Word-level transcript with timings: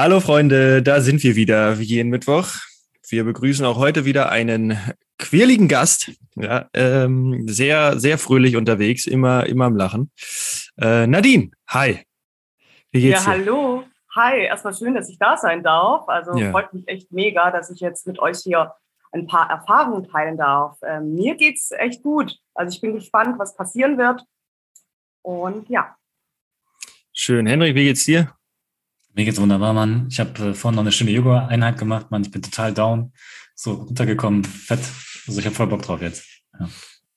Hallo 0.00 0.20
Freunde, 0.20 0.80
da 0.80 1.00
sind 1.00 1.24
wir 1.24 1.34
wieder, 1.34 1.80
wie 1.80 1.82
jeden 1.82 2.10
Mittwoch. 2.10 2.46
Wir 3.08 3.24
begrüßen 3.24 3.66
auch 3.66 3.78
heute 3.78 4.04
wieder 4.04 4.30
einen 4.30 4.78
quirligen 5.18 5.66
Gast. 5.66 6.12
Ja, 6.36 6.68
ähm, 6.72 7.48
sehr, 7.48 7.98
sehr 7.98 8.16
fröhlich 8.16 8.54
unterwegs, 8.54 9.08
immer, 9.08 9.46
immer 9.46 9.64
am 9.64 9.74
Lachen. 9.74 10.12
Äh, 10.80 11.08
Nadine, 11.08 11.50
hi. 11.66 12.04
Wie 12.92 13.00
geht's 13.00 13.26
ja, 13.26 13.34
dir? 13.34 13.40
hallo. 13.40 13.84
Hi, 14.14 14.42
erstmal 14.42 14.72
schön, 14.72 14.94
dass 14.94 15.08
ich 15.08 15.18
da 15.18 15.36
sein 15.36 15.64
darf. 15.64 16.08
Also 16.08 16.38
ja. 16.38 16.52
freut 16.52 16.72
mich 16.72 16.86
echt 16.86 17.10
mega, 17.10 17.50
dass 17.50 17.68
ich 17.68 17.80
jetzt 17.80 18.06
mit 18.06 18.20
euch 18.20 18.38
hier 18.38 18.74
ein 19.10 19.26
paar 19.26 19.50
Erfahrungen 19.50 20.08
teilen 20.08 20.36
darf. 20.36 20.78
Ähm, 20.86 21.16
mir 21.16 21.34
geht's 21.34 21.72
echt 21.72 22.04
gut. 22.04 22.38
Also 22.54 22.72
ich 22.72 22.80
bin 22.80 22.94
gespannt, 22.94 23.36
was 23.40 23.56
passieren 23.56 23.98
wird. 23.98 24.22
Und 25.22 25.68
ja. 25.68 25.96
Schön. 27.12 27.48
Henrik, 27.48 27.74
wie 27.74 27.82
geht's 27.82 28.04
dir? 28.04 28.37
Mir 29.18 29.24
geht's 29.24 29.40
wunderbar, 29.40 29.72
Mann. 29.72 30.06
Ich 30.08 30.20
habe 30.20 30.50
äh, 30.50 30.54
vorhin 30.54 30.76
noch 30.76 30.84
eine 30.84 30.92
schöne 30.92 31.10
Yoga-Einheit 31.10 31.76
gemacht, 31.76 32.12
Mann. 32.12 32.22
Ich 32.22 32.30
bin 32.30 32.40
total 32.40 32.72
down, 32.72 33.12
so 33.56 33.72
runtergekommen, 33.72 34.44
fett. 34.44 34.78
Also 35.26 35.40
ich 35.40 35.44
habe 35.44 35.56
voll 35.56 35.66
Bock 35.66 35.82
drauf 35.82 36.00
jetzt. 36.00 36.24
Ja, 36.56 36.68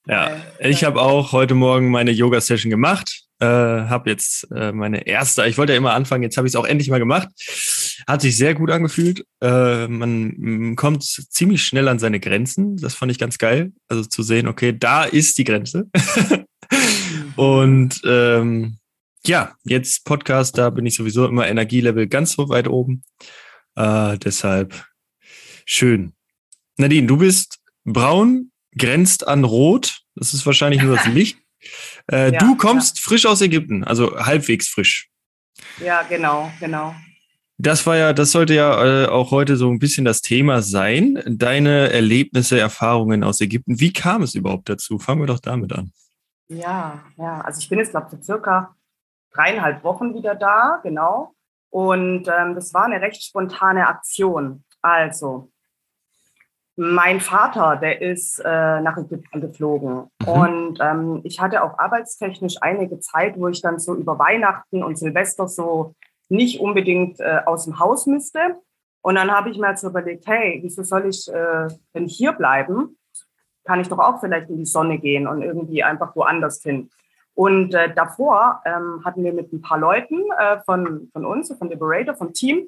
ja 0.08 0.36
ich 0.58 0.82
habe 0.82 1.00
auch 1.00 1.30
heute 1.30 1.54
Morgen 1.54 1.90
meine 1.90 2.10
Yoga-Session 2.10 2.70
gemacht. 2.70 3.22
Äh, 3.38 3.46
habe 3.46 4.10
jetzt 4.10 4.50
äh, 4.50 4.72
meine 4.72 5.06
erste, 5.06 5.46
ich 5.46 5.58
wollte 5.58 5.74
ja 5.74 5.76
immer 5.76 5.92
anfangen, 5.92 6.24
jetzt 6.24 6.36
habe 6.36 6.48
ich 6.48 6.54
es 6.54 6.56
auch 6.56 6.64
endlich 6.64 6.90
mal 6.90 6.98
gemacht. 6.98 7.28
Hat 8.08 8.20
sich 8.20 8.36
sehr 8.36 8.54
gut 8.54 8.72
angefühlt. 8.72 9.24
Äh, 9.40 9.86
man 9.86 10.74
kommt 10.74 11.04
ziemlich 11.04 11.62
schnell 11.62 11.86
an 11.86 12.00
seine 12.00 12.18
Grenzen. 12.18 12.78
Das 12.78 12.96
fand 12.96 13.12
ich 13.12 13.18
ganz 13.20 13.38
geil. 13.38 13.70
Also 13.86 14.02
zu 14.02 14.24
sehen, 14.24 14.48
okay, 14.48 14.76
da 14.76 15.04
ist 15.04 15.38
die 15.38 15.44
Grenze. 15.44 15.88
Und 17.36 18.02
ähm, 18.04 18.78
ja, 19.26 19.54
jetzt 19.64 20.04
Podcast, 20.04 20.58
da 20.58 20.70
bin 20.70 20.86
ich 20.86 20.94
sowieso 20.94 21.26
immer 21.26 21.46
Energielevel 21.46 22.08
ganz 22.08 22.32
so 22.32 22.48
weit 22.48 22.68
oben. 22.68 23.04
Äh, 23.76 24.18
deshalb 24.18 24.84
schön. 25.64 26.14
Nadine, 26.76 27.06
du 27.06 27.18
bist 27.18 27.60
braun, 27.84 28.50
grenzt 28.76 29.26
an 29.26 29.44
rot. 29.44 30.00
Das 30.14 30.34
ist 30.34 30.44
wahrscheinlich 30.44 30.82
nur 30.82 30.96
das 30.96 31.06
Licht. 31.12 31.38
Äh, 32.10 32.32
ja, 32.32 32.38
du 32.38 32.56
kommst 32.56 32.98
ja. 32.98 33.02
frisch 33.04 33.26
aus 33.26 33.40
Ägypten, 33.40 33.84
also 33.84 34.18
halbwegs 34.18 34.68
frisch. 34.68 35.08
Ja, 35.78 36.02
genau, 36.02 36.50
genau. 36.58 36.94
Das 37.58 37.86
war 37.86 37.96
ja, 37.96 38.12
das 38.12 38.32
sollte 38.32 38.54
ja 38.54 39.04
äh, 39.04 39.06
auch 39.06 39.30
heute 39.30 39.56
so 39.56 39.70
ein 39.70 39.78
bisschen 39.78 40.04
das 40.04 40.20
Thema 40.20 40.62
sein. 40.62 41.22
Deine 41.26 41.92
Erlebnisse, 41.92 42.58
Erfahrungen 42.58 43.22
aus 43.22 43.40
Ägypten. 43.40 43.78
Wie 43.78 43.92
kam 43.92 44.22
es 44.22 44.34
überhaupt 44.34 44.68
dazu? 44.68 44.98
Fangen 44.98 45.20
wir 45.20 45.28
doch 45.28 45.38
damit 45.38 45.72
an. 45.72 45.92
Ja, 46.48 47.04
ja. 47.16 47.40
Also 47.42 47.60
ich 47.60 47.68
bin 47.68 47.78
jetzt, 47.78 47.92
glaube 47.92 48.08
ich, 48.12 48.24
circa 48.24 48.74
dreieinhalb 49.34 49.84
Wochen 49.84 50.14
wieder 50.14 50.34
da, 50.34 50.80
genau. 50.82 51.34
Und 51.70 52.28
ähm, 52.28 52.54
das 52.54 52.74
war 52.74 52.84
eine 52.84 53.00
recht 53.00 53.22
spontane 53.22 53.86
Aktion. 53.86 54.64
Also, 54.82 55.50
mein 56.76 57.20
Vater, 57.20 57.76
der 57.76 58.00
ist 58.00 58.40
äh, 58.44 58.80
nach 58.80 58.96
Ägypten 58.96 59.40
geflogen. 59.40 60.10
Mhm. 60.20 60.28
Und 60.28 60.78
ähm, 60.80 61.20
ich 61.24 61.40
hatte 61.40 61.62
auch 61.62 61.78
arbeitstechnisch 61.78 62.56
einige 62.60 62.98
Zeit, 63.00 63.38
wo 63.38 63.48
ich 63.48 63.62
dann 63.62 63.78
so 63.78 63.94
über 63.94 64.18
Weihnachten 64.18 64.82
und 64.82 64.98
Silvester 64.98 65.48
so 65.48 65.94
nicht 66.28 66.60
unbedingt 66.60 67.20
äh, 67.20 67.40
aus 67.44 67.64
dem 67.64 67.78
Haus 67.78 68.06
müsste. 68.06 68.40
Und 69.02 69.16
dann 69.16 69.30
habe 69.30 69.50
ich 69.50 69.58
mir 69.58 69.70
jetzt 69.70 69.82
überlegt, 69.82 70.26
hey, 70.26 70.60
wieso 70.62 70.82
soll 70.82 71.06
ich 71.06 71.28
äh, 71.28 71.68
denn 71.94 72.06
hier 72.06 72.32
bleiben? 72.32 72.98
Kann 73.64 73.80
ich 73.80 73.88
doch 73.88 73.98
auch 73.98 74.20
vielleicht 74.20 74.48
in 74.48 74.58
die 74.58 74.64
Sonne 74.64 74.98
gehen 74.98 75.26
und 75.26 75.42
irgendwie 75.42 75.82
einfach 75.82 76.16
woanders 76.16 76.62
hin. 76.62 76.90
Und 77.34 77.74
äh, 77.74 77.94
davor 77.94 78.60
ähm, 78.66 79.02
hatten 79.04 79.24
wir 79.24 79.32
mit 79.32 79.52
ein 79.52 79.62
paar 79.62 79.78
Leuten 79.78 80.20
äh, 80.38 80.60
von, 80.64 81.08
von 81.12 81.24
uns, 81.24 81.54
von 81.56 81.70
Liberator, 81.70 82.14
vom 82.14 82.32
Team, 82.32 82.66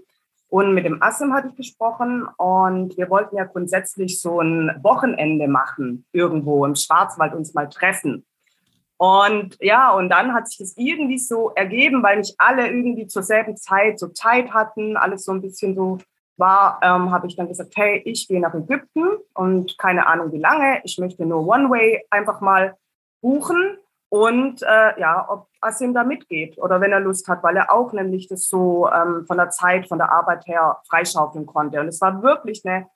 und 0.55 0.73
mit 0.73 0.85
dem 0.85 1.03
Asim 1.03 1.33
hatte 1.33 1.49
ich 1.49 1.57
gesprochen. 1.57 2.29
Und 2.37 2.97
wir 2.97 3.11
wollten 3.11 3.37
ja 3.37 3.43
grundsätzlich 3.43 4.21
so 4.21 4.41
ein 4.41 4.71
Wochenende 4.85 5.49
machen, 5.49 6.07
irgendwo 6.13 6.65
im 6.65 6.77
Schwarzwald 6.77 7.35
uns 7.35 7.55
mal 7.55 7.69
treffen. 7.69 8.25
Und 8.97 9.57
ja, 9.61 9.93
und 9.93 10.11
dann 10.11 10.33
hat 10.33 10.47
sich 10.47 10.59
das 10.59 10.77
irgendwie 10.77 11.19
so 11.19 11.51
ergeben, 11.57 12.05
weil 12.05 12.19
nicht 12.19 12.37
alle 12.39 12.69
irgendwie 12.69 13.09
zur 13.09 13.25
selben 13.25 13.57
Zeit 13.57 13.99
so 13.99 14.09
Zeit 14.09 14.55
hatten, 14.55 14.97
alles 14.97 15.25
so 15.25 15.33
ein 15.33 15.43
bisschen 15.43 15.75
so 15.75 15.99
war, 16.37 16.79
ähm, 16.83 17.11
habe 17.11 17.27
ich 17.27 17.35
dann 17.35 17.49
gesagt, 17.49 17.75
hey, 17.77 18.03
ich 18.05 18.29
gehe 18.29 18.41
nach 18.41 18.55
Ägypten 18.55 19.09
und 19.35 19.77
keine 19.79 20.07
Ahnung 20.07 20.33
wie 20.33 20.39
lange, 20.39 20.81
ich 20.85 20.99
möchte 20.99 21.27
nur 21.27 21.47
One-Way 21.47 22.07
einfach 22.11 22.41
mal 22.41 22.77
buchen 23.21 23.77
und 24.15 24.63
äh, 24.63 25.01
ja, 25.01 25.27
ob 25.29 25.49
Asim 25.61 25.93
da 25.93 26.05
mitgeht 26.05 26.57
oder 26.59 26.81
wenn 26.81 26.93
er 26.93 27.01
Lust 27.01 27.27
hat, 27.27 27.43
weil 27.43 27.57
er 27.57 27.73
auch 27.73 27.93
nämlich 27.93 28.29
das 28.29 28.47
so 28.47 28.89
ähm, 28.89 29.25
von 29.27 29.37
der 29.37 29.51
Zeit, 29.51 29.89
von 29.89 29.99
der 29.99 30.13
Arbeit 30.13 30.47
her 30.47 30.79
freischaufeln 30.89 31.47
konnte. 31.47 31.81
Und 31.81 31.89
es 31.89 32.01
war 32.01 32.23
wirklich 32.23 32.65
eine 32.65 32.87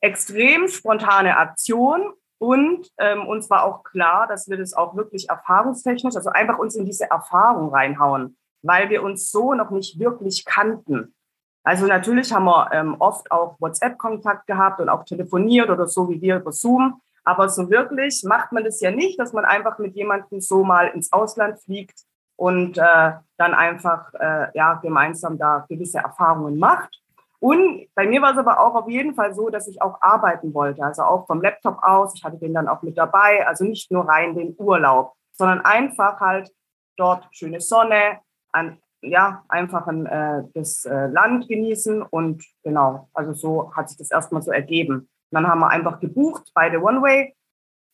extrem 0.00 0.68
spontane 0.68 1.36
Aktion 1.36 2.14
und 2.38 2.90
ähm, 2.96 3.26
uns 3.26 3.50
war 3.50 3.64
auch 3.64 3.84
klar, 3.84 4.26
dass 4.26 4.48
wir 4.48 4.56
das 4.56 4.72
auch 4.72 4.96
wirklich 4.96 5.28
erfahrungstechnisch, 5.28 6.16
also 6.16 6.30
einfach 6.30 6.58
uns 6.58 6.76
in 6.76 6.86
diese 6.86 7.10
Erfahrung 7.10 7.68
reinhauen, 7.68 8.38
weil 8.62 8.88
wir 8.88 9.02
uns 9.02 9.30
so 9.30 9.52
noch 9.52 9.68
nicht 9.68 9.98
wirklich 9.98 10.46
kannten. 10.46 11.14
Also 11.62 11.86
natürlich 11.86 12.32
haben 12.32 12.46
wir 12.46 12.70
ähm, 12.72 12.96
oft 13.00 13.30
auch 13.30 13.56
WhatsApp-Kontakt 13.60 14.46
gehabt 14.46 14.80
und 14.80 14.88
auch 14.88 15.04
telefoniert 15.04 15.68
oder 15.68 15.86
so 15.88 16.08
wie 16.08 16.22
wir 16.22 16.36
über 16.36 16.52
Zoom. 16.52 17.02
Aber 17.24 17.48
so 17.48 17.70
wirklich 17.70 18.22
macht 18.24 18.52
man 18.52 18.64
das 18.64 18.80
ja 18.80 18.90
nicht, 18.90 19.18
dass 19.18 19.32
man 19.32 19.44
einfach 19.44 19.78
mit 19.78 19.94
jemandem 19.96 20.40
so 20.40 20.62
mal 20.62 20.88
ins 20.88 21.12
Ausland 21.12 21.58
fliegt 21.60 21.98
und 22.36 22.76
äh, 22.76 23.12
dann 23.36 23.54
einfach 23.54 24.12
äh, 24.14 24.48
ja 24.54 24.74
gemeinsam 24.74 25.38
da 25.38 25.64
gewisse 25.68 25.98
Erfahrungen 25.98 26.58
macht. 26.58 27.00
Und 27.40 27.88
bei 27.94 28.06
mir 28.06 28.22
war 28.22 28.32
es 28.32 28.38
aber 28.38 28.60
auch 28.60 28.74
auf 28.74 28.88
jeden 28.88 29.14
Fall 29.14 29.34
so, 29.34 29.50
dass 29.50 29.68
ich 29.68 29.82
auch 29.82 30.00
arbeiten 30.00 30.54
wollte, 30.54 30.82
also 30.82 31.02
auch 31.02 31.26
vom 31.26 31.42
Laptop 31.42 31.78
aus. 31.82 32.14
Ich 32.14 32.24
hatte 32.24 32.38
den 32.38 32.54
dann 32.54 32.68
auch 32.68 32.82
mit 32.82 32.96
dabei, 32.96 33.46
also 33.46 33.64
nicht 33.64 33.90
nur 33.90 34.08
rein 34.08 34.34
den 34.34 34.54
Urlaub, 34.58 35.14
sondern 35.32 35.60
einfach 35.60 36.20
halt 36.20 36.50
dort 36.96 37.26
schöne 37.32 37.60
Sonne, 37.60 38.20
an, 38.52 38.78
ja, 39.02 39.44
einfach 39.48 39.86
ein, 39.86 40.06
äh, 40.06 40.44
das 40.54 40.84
äh, 40.84 41.06
Land 41.06 41.48
genießen 41.48 42.02
und 42.02 42.44
genau, 42.62 43.08
also 43.12 43.34
so 43.34 43.74
hat 43.74 43.88
sich 43.88 43.98
das 43.98 44.10
erstmal 44.10 44.42
so 44.42 44.50
ergeben 44.50 45.10
dann 45.34 45.46
haben 45.46 45.60
wir 45.60 45.68
einfach 45.68 46.00
gebucht, 46.00 46.50
beide 46.54 46.80
One-Way. 46.80 47.34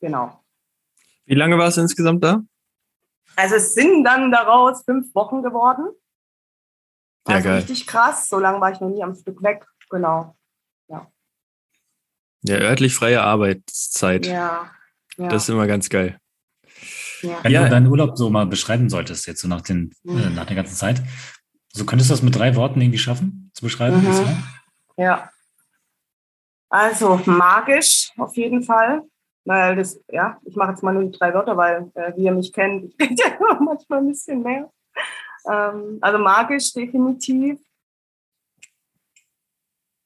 Genau. 0.00 0.42
Wie 1.26 1.34
lange 1.34 1.58
war 1.58 1.68
es 1.68 1.76
insgesamt 1.76 2.24
da? 2.24 2.42
Also 3.36 3.56
es 3.56 3.74
sind 3.74 4.04
dann 4.04 4.32
daraus 4.32 4.84
fünf 4.84 5.14
Wochen 5.14 5.42
geworden. 5.42 5.88
Ja, 7.28 7.36
also 7.36 7.48
geil. 7.48 7.58
richtig 7.58 7.86
krass. 7.86 8.28
So 8.28 8.38
lange 8.38 8.60
war 8.60 8.72
ich 8.72 8.80
noch 8.80 8.88
nie 8.88 9.02
am 9.02 9.14
Stück 9.14 9.42
weg. 9.42 9.66
Genau. 9.90 10.36
Ja. 10.88 11.06
Ja, 12.42 12.56
örtlich 12.56 12.94
freie 12.94 13.22
Arbeitszeit. 13.22 14.26
Ja. 14.26 14.70
ja. 15.16 15.28
Das 15.28 15.44
ist 15.44 15.48
immer 15.48 15.66
ganz 15.66 15.88
geil. 15.88 16.18
Ja. 17.22 17.38
Wenn 17.42 17.52
ja. 17.52 17.64
du 17.64 17.70
deinen 17.70 17.86
Urlaub 17.86 18.16
so 18.16 18.30
mal 18.30 18.46
beschreiben 18.46 18.88
solltest, 18.88 19.26
jetzt 19.26 19.42
so 19.42 19.48
nach, 19.48 19.60
den, 19.60 19.94
mhm. 20.02 20.18
äh, 20.18 20.30
nach 20.30 20.46
der 20.46 20.56
ganzen 20.56 20.74
Zeit, 20.74 21.02
so 21.72 21.84
könntest 21.84 22.10
du 22.10 22.14
das 22.14 22.22
mit 22.22 22.34
drei 22.34 22.56
Worten 22.56 22.80
irgendwie 22.80 22.98
schaffen, 22.98 23.50
zu 23.54 23.62
beschreiben? 23.62 24.02
Mhm. 24.02 24.42
Ja. 24.96 25.30
Also 26.70 27.20
magisch 27.26 28.12
auf 28.16 28.36
jeden 28.36 28.62
Fall. 28.62 29.02
Weil 29.44 29.76
das, 29.76 29.98
ja, 30.08 30.38
ich 30.44 30.54
mache 30.54 30.70
jetzt 30.70 30.82
mal 30.82 30.92
nur 30.92 31.04
die 31.04 31.18
drei 31.18 31.32
Wörter, 31.34 31.56
weil 31.56 31.90
äh, 31.94 32.14
wie 32.16 32.24
ihr 32.24 32.32
mich 32.32 32.52
kennt, 32.52 32.94
ich 32.98 33.00
rede 33.00 33.22
ja 33.40 33.60
manchmal 33.60 34.00
ein 34.00 34.08
bisschen 34.08 34.42
mehr. 34.42 34.70
Ähm, 35.46 35.98
also 36.00 36.18
magisch 36.18 36.72
definitiv. 36.72 37.58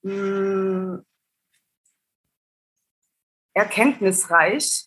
Hm, 0.02 1.04
erkenntnisreich 3.54 4.86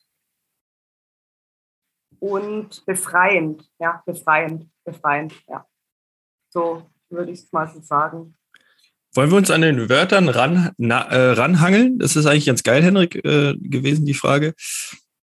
und 2.20 2.86
befreiend. 2.86 3.70
Ja, 3.80 4.02
befreiend, 4.06 4.70
befreiend, 4.84 5.34
ja. 5.48 5.66
So 6.50 6.90
würde 7.10 7.32
ich 7.32 7.40
es 7.40 7.52
mal 7.52 7.68
so 7.68 7.82
sagen. 7.82 8.38
Wollen 9.18 9.32
wir 9.32 9.38
uns 9.38 9.50
an 9.50 9.62
den 9.62 9.90
Wörtern 9.90 10.30
ran, 10.30 10.74
na, 10.78 11.02
äh, 11.02 11.32
ranhangeln? 11.32 11.98
Das 11.98 12.16
ist 12.16 12.28
eigentlich 12.28 12.46
ganz 12.46 12.62
geil, 12.62 12.84
Henrik, 12.84 13.16
äh, 13.16 13.56
gewesen, 13.58 14.06
die 14.06 14.14
Frage. 14.14 14.54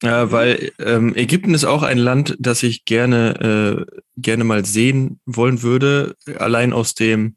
Äh, 0.02 0.08
weil 0.08 0.72
ähm, 0.78 1.14
Ägypten 1.14 1.52
ist 1.52 1.66
auch 1.66 1.82
ein 1.82 1.98
Land, 1.98 2.34
das 2.38 2.62
ich 2.62 2.86
gerne, 2.86 3.84
äh, 3.86 4.00
gerne 4.16 4.44
mal 4.44 4.64
sehen 4.64 5.20
wollen 5.26 5.60
würde, 5.60 6.16
allein 6.38 6.72
aus 6.72 6.94
dem 6.94 7.36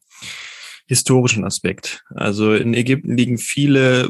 historischen 0.87 1.43
Aspekt. 1.43 2.05
Also 2.15 2.53
in 2.53 2.73
Ägypten 2.73 3.17
liegen 3.17 3.39
viele 3.39 4.09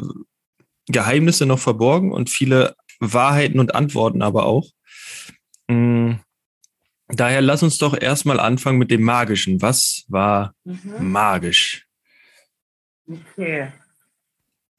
Geheimnisse 0.86 1.48
noch 1.48 1.58
verborgen 1.58 2.12
und 2.12 2.30
viele 2.30 2.76
Wahrheiten 3.00 3.60
und 3.60 3.74
Antworten 3.74 4.22
aber 4.22 4.46
auch. 4.46 4.70
Mhm. 5.68 6.20
Daher 7.08 7.42
lass 7.42 7.64
uns 7.64 7.80
doch 7.80 8.00
erstmal 8.00 8.40
anfangen 8.40 8.78
mit 8.78 8.92
dem 8.92 9.02
Magischen. 9.02 9.60
Was 9.64 10.06
war 10.08 10.54
mhm. 10.66 11.12
magisch? 11.12 11.87
Okay. 13.10 13.72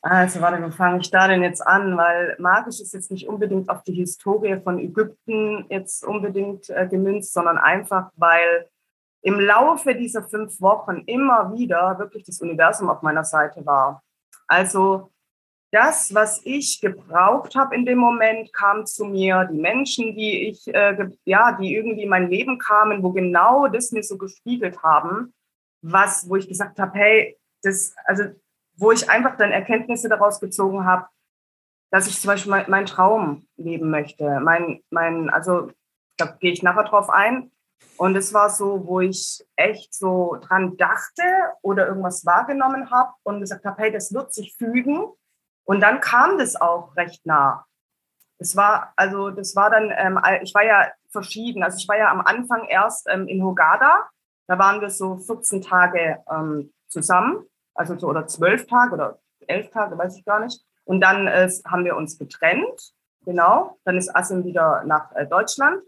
Also 0.00 0.40
warte, 0.40 0.62
wo 0.62 0.70
fange 0.70 1.00
ich 1.00 1.10
da 1.10 1.26
denn 1.26 1.42
jetzt 1.42 1.66
an? 1.66 1.96
Weil 1.96 2.36
magisch 2.38 2.80
ist 2.80 2.94
jetzt 2.94 3.10
nicht 3.10 3.26
unbedingt 3.28 3.68
auf 3.68 3.82
die 3.82 3.94
Historie 3.94 4.60
von 4.62 4.78
Ägypten 4.78 5.66
jetzt 5.70 6.04
unbedingt 6.04 6.70
äh, 6.70 6.86
gemünzt, 6.86 7.32
sondern 7.32 7.58
einfach, 7.58 8.10
weil 8.16 8.68
im 9.22 9.40
Laufe 9.40 9.94
dieser 9.94 10.22
fünf 10.22 10.60
Wochen 10.60 11.02
immer 11.06 11.52
wieder 11.52 11.98
wirklich 11.98 12.24
das 12.24 12.40
Universum 12.40 12.88
auf 12.88 13.02
meiner 13.02 13.24
Seite 13.24 13.66
war. 13.66 14.02
Also 14.46 15.10
das, 15.72 16.14
was 16.14 16.40
ich 16.44 16.80
gebraucht 16.80 17.54
habe 17.56 17.74
in 17.74 17.84
dem 17.84 17.98
Moment, 17.98 18.52
kam 18.52 18.86
zu 18.86 19.04
mir. 19.04 19.48
Die 19.52 19.58
Menschen, 19.58 20.14
die 20.14 20.48
ich, 20.48 20.72
äh, 20.72 21.10
ja, 21.24 21.52
die 21.52 21.74
irgendwie 21.74 22.04
in 22.04 22.08
mein 22.08 22.30
Leben 22.30 22.58
kamen, 22.58 23.02
wo 23.02 23.10
genau 23.12 23.66
das 23.66 23.90
mir 23.90 24.02
so 24.02 24.16
gespiegelt 24.16 24.82
haben, 24.82 25.34
was, 25.82 26.28
wo 26.28 26.36
ich 26.36 26.48
gesagt 26.48 26.78
habe, 26.78 26.98
hey, 26.98 27.37
das, 27.62 27.94
also, 28.04 28.24
wo 28.76 28.92
ich 28.92 29.10
einfach 29.10 29.36
dann 29.36 29.52
Erkenntnisse 29.52 30.08
daraus 30.08 30.40
gezogen 30.40 30.84
habe, 30.84 31.06
dass 31.90 32.06
ich 32.06 32.20
zum 32.20 32.28
Beispiel 32.28 32.50
meinen 32.50 32.70
mein 32.70 32.86
Traum 32.86 33.48
leben 33.56 33.90
möchte. 33.90 34.40
Mein, 34.40 34.82
mein, 34.90 35.30
also, 35.30 35.70
da 36.16 36.26
gehe 36.26 36.52
ich 36.52 36.62
nachher 36.62 36.84
drauf 36.84 37.10
ein. 37.10 37.50
Und 37.96 38.16
es 38.16 38.32
war 38.34 38.50
so, 38.50 38.86
wo 38.86 39.00
ich 39.00 39.44
echt 39.56 39.94
so 39.94 40.36
dran 40.40 40.76
dachte 40.76 41.22
oder 41.62 41.86
irgendwas 41.86 42.24
wahrgenommen 42.26 42.90
habe 42.90 43.12
und 43.22 43.40
gesagt 43.40 43.64
habe, 43.64 43.82
hey, 43.82 43.92
das 43.92 44.12
wird 44.12 44.32
sich 44.32 44.56
fügen. 44.56 45.06
Und 45.64 45.80
dann 45.80 46.00
kam 46.00 46.38
das 46.38 46.56
auch 46.56 46.96
recht 46.96 47.26
nah. 47.26 47.66
Es 48.38 48.56
war, 48.56 48.92
also 48.96 49.30
das 49.30 49.56
war 49.56 49.70
dann, 49.70 49.92
ähm, 49.96 50.20
ich 50.42 50.54
war 50.54 50.64
ja 50.64 50.90
verschieden. 51.10 51.62
Also 51.62 51.78
ich 51.78 51.88
war 51.88 51.98
ja 51.98 52.10
am 52.10 52.20
Anfang 52.20 52.66
erst 52.68 53.08
ähm, 53.10 53.26
in 53.26 53.42
Hogada. 53.42 54.08
Da 54.46 54.58
waren 54.58 54.80
wir 54.80 54.90
so 54.90 55.16
14 55.16 55.60
Tage 55.60 56.22
ähm, 56.30 56.72
zusammen, 56.86 57.44
also 57.78 57.98
so 57.98 58.08
oder 58.08 58.26
zwölf 58.26 58.66
Tage 58.66 58.94
oder 58.94 59.18
elf 59.46 59.70
Tage, 59.70 59.96
weiß 59.96 60.16
ich 60.16 60.24
gar 60.24 60.40
nicht. 60.40 60.64
Und 60.84 61.00
dann 61.00 61.26
äh, 61.26 61.48
haben 61.66 61.84
wir 61.84 61.96
uns 61.96 62.18
getrennt. 62.18 62.92
Genau. 63.24 63.78
Dann 63.84 63.96
ist 63.96 64.14
Asim 64.14 64.44
wieder 64.44 64.84
nach 64.84 65.14
äh, 65.14 65.26
Deutschland. 65.26 65.82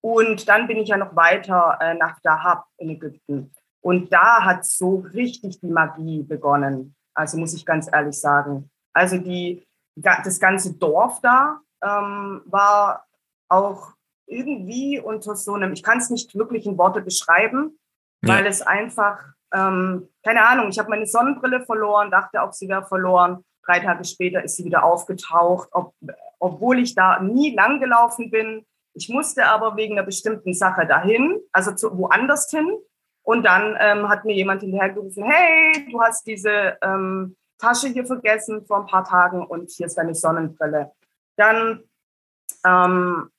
Und 0.00 0.48
dann 0.48 0.66
bin 0.66 0.78
ich 0.78 0.88
ja 0.88 0.96
noch 0.96 1.16
weiter 1.16 1.78
äh, 1.80 1.94
nach 1.94 2.20
Dahab 2.20 2.66
in 2.76 2.90
Ägypten. 2.90 3.52
Und 3.80 4.12
da 4.12 4.44
hat 4.44 4.64
so 4.64 5.04
richtig 5.12 5.60
die 5.60 5.68
Magie 5.68 6.22
begonnen. 6.22 6.94
Also 7.14 7.36
muss 7.36 7.54
ich 7.54 7.66
ganz 7.66 7.88
ehrlich 7.92 8.18
sagen. 8.18 8.70
Also 8.92 9.18
die, 9.18 9.66
das 9.96 10.38
ganze 10.40 10.74
Dorf 10.74 11.20
da 11.20 11.60
ähm, 11.82 12.42
war 12.46 13.06
auch 13.48 13.92
irgendwie 14.26 15.00
unter 15.00 15.34
so 15.36 15.54
einem, 15.54 15.72
ich 15.72 15.82
kann 15.82 15.98
es 15.98 16.10
nicht 16.10 16.34
wirklich 16.36 16.66
in 16.66 16.78
Worte 16.78 17.00
beschreiben, 17.00 17.78
ja. 18.22 18.34
weil 18.34 18.46
es 18.46 18.62
einfach, 18.62 19.32
ähm, 19.54 20.08
keine 20.24 20.46
Ahnung, 20.46 20.68
ich 20.68 20.78
habe 20.78 20.90
meine 20.90 21.06
Sonnenbrille 21.06 21.64
verloren, 21.64 22.10
dachte 22.10 22.42
auch, 22.42 22.52
sie 22.52 22.68
wäre 22.68 22.84
verloren. 22.84 23.44
Drei 23.64 23.80
Tage 23.80 24.04
später 24.04 24.42
ist 24.42 24.56
sie 24.56 24.64
wieder 24.64 24.84
aufgetaucht, 24.84 25.68
ob, 25.72 25.94
obwohl 26.38 26.78
ich 26.78 26.94
da 26.94 27.20
nie 27.20 27.54
lang 27.54 27.80
gelaufen 27.80 28.30
bin. 28.30 28.64
Ich 28.94 29.08
musste 29.08 29.46
aber 29.46 29.76
wegen 29.76 29.98
einer 29.98 30.06
bestimmten 30.06 30.54
Sache 30.54 30.86
dahin, 30.86 31.38
also 31.52 31.72
zu, 31.72 31.96
woanders 31.96 32.50
hin. 32.50 32.78
Und 33.22 33.44
dann 33.44 33.76
ähm, 33.78 34.08
hat 34.08 34.24
mir 34.24 34.34
jemand 34.34 34.62
hinterhergerufen, 34.62 35.24
hey, 35.24 35.86
du 35.90 36.00
hast 36.00 36.26
diese 36.26 36.78
ähm, 36.80 37.36
Tasche 37.58 37.88
hier 37.88 38.06
vergessen 38.06 38.64
vor 38.66 38.80
ein 38.80 38.86
paar 38.86 39.04
Tagen 39.04 39.46
und 39.46 39.70
hier 39.70 39.86
ist 39.86 39.98
deine 39.98 40.14
Sonnenbrille. 40.14 40.92
Dann 41.36 41.84
ähm, 42.64 43.30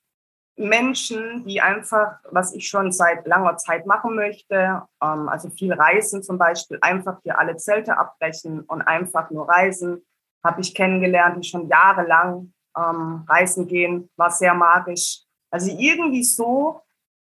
Menschen, 0.59 1.45
die 1.45 1.61
einfach, 1.61 2.19
was 2.29 2.53
ich 2.53 2.67
schon 2.67 2.91
seit 2.91 3.25
langer 3.25 3.55
Zeit 3.57 3.85
machen 3.85 4.15
möchte, 4.15 4.83
ähm, 5.01 5.29
also 5.29 5.49
viel 5.49 5.73
reisen 5.73 6.21
zum 6.21 6.37
Beispiel, 6.37 6.77
einfach 6.81 7.19
hier 7.23 7.39
alle 7.39 7.55
Zelte 7.55 7.97
abbrechen 7.97 8.61
und 8.61 8.81
einfach 8.81 9.31
nur 9.31 9.47
reisen, 9.47 10.05
habe 10.43 10.61
ich 10.61 10.75
kennengelernt, 10.75 11.37
die 11.37 11.47
schon 11.47 11.67
jahrelang 11.69 12.53
ähm, 12.77 13.23
reisen 13.27 13.67
gehen, 13.67 14.09
war 14.17 14.31
sehr 14.31 14.53
magisch. 14.53 15.21
Also 15.49 15.71
irgendwie 15.71 16.23
so 16.23 16.81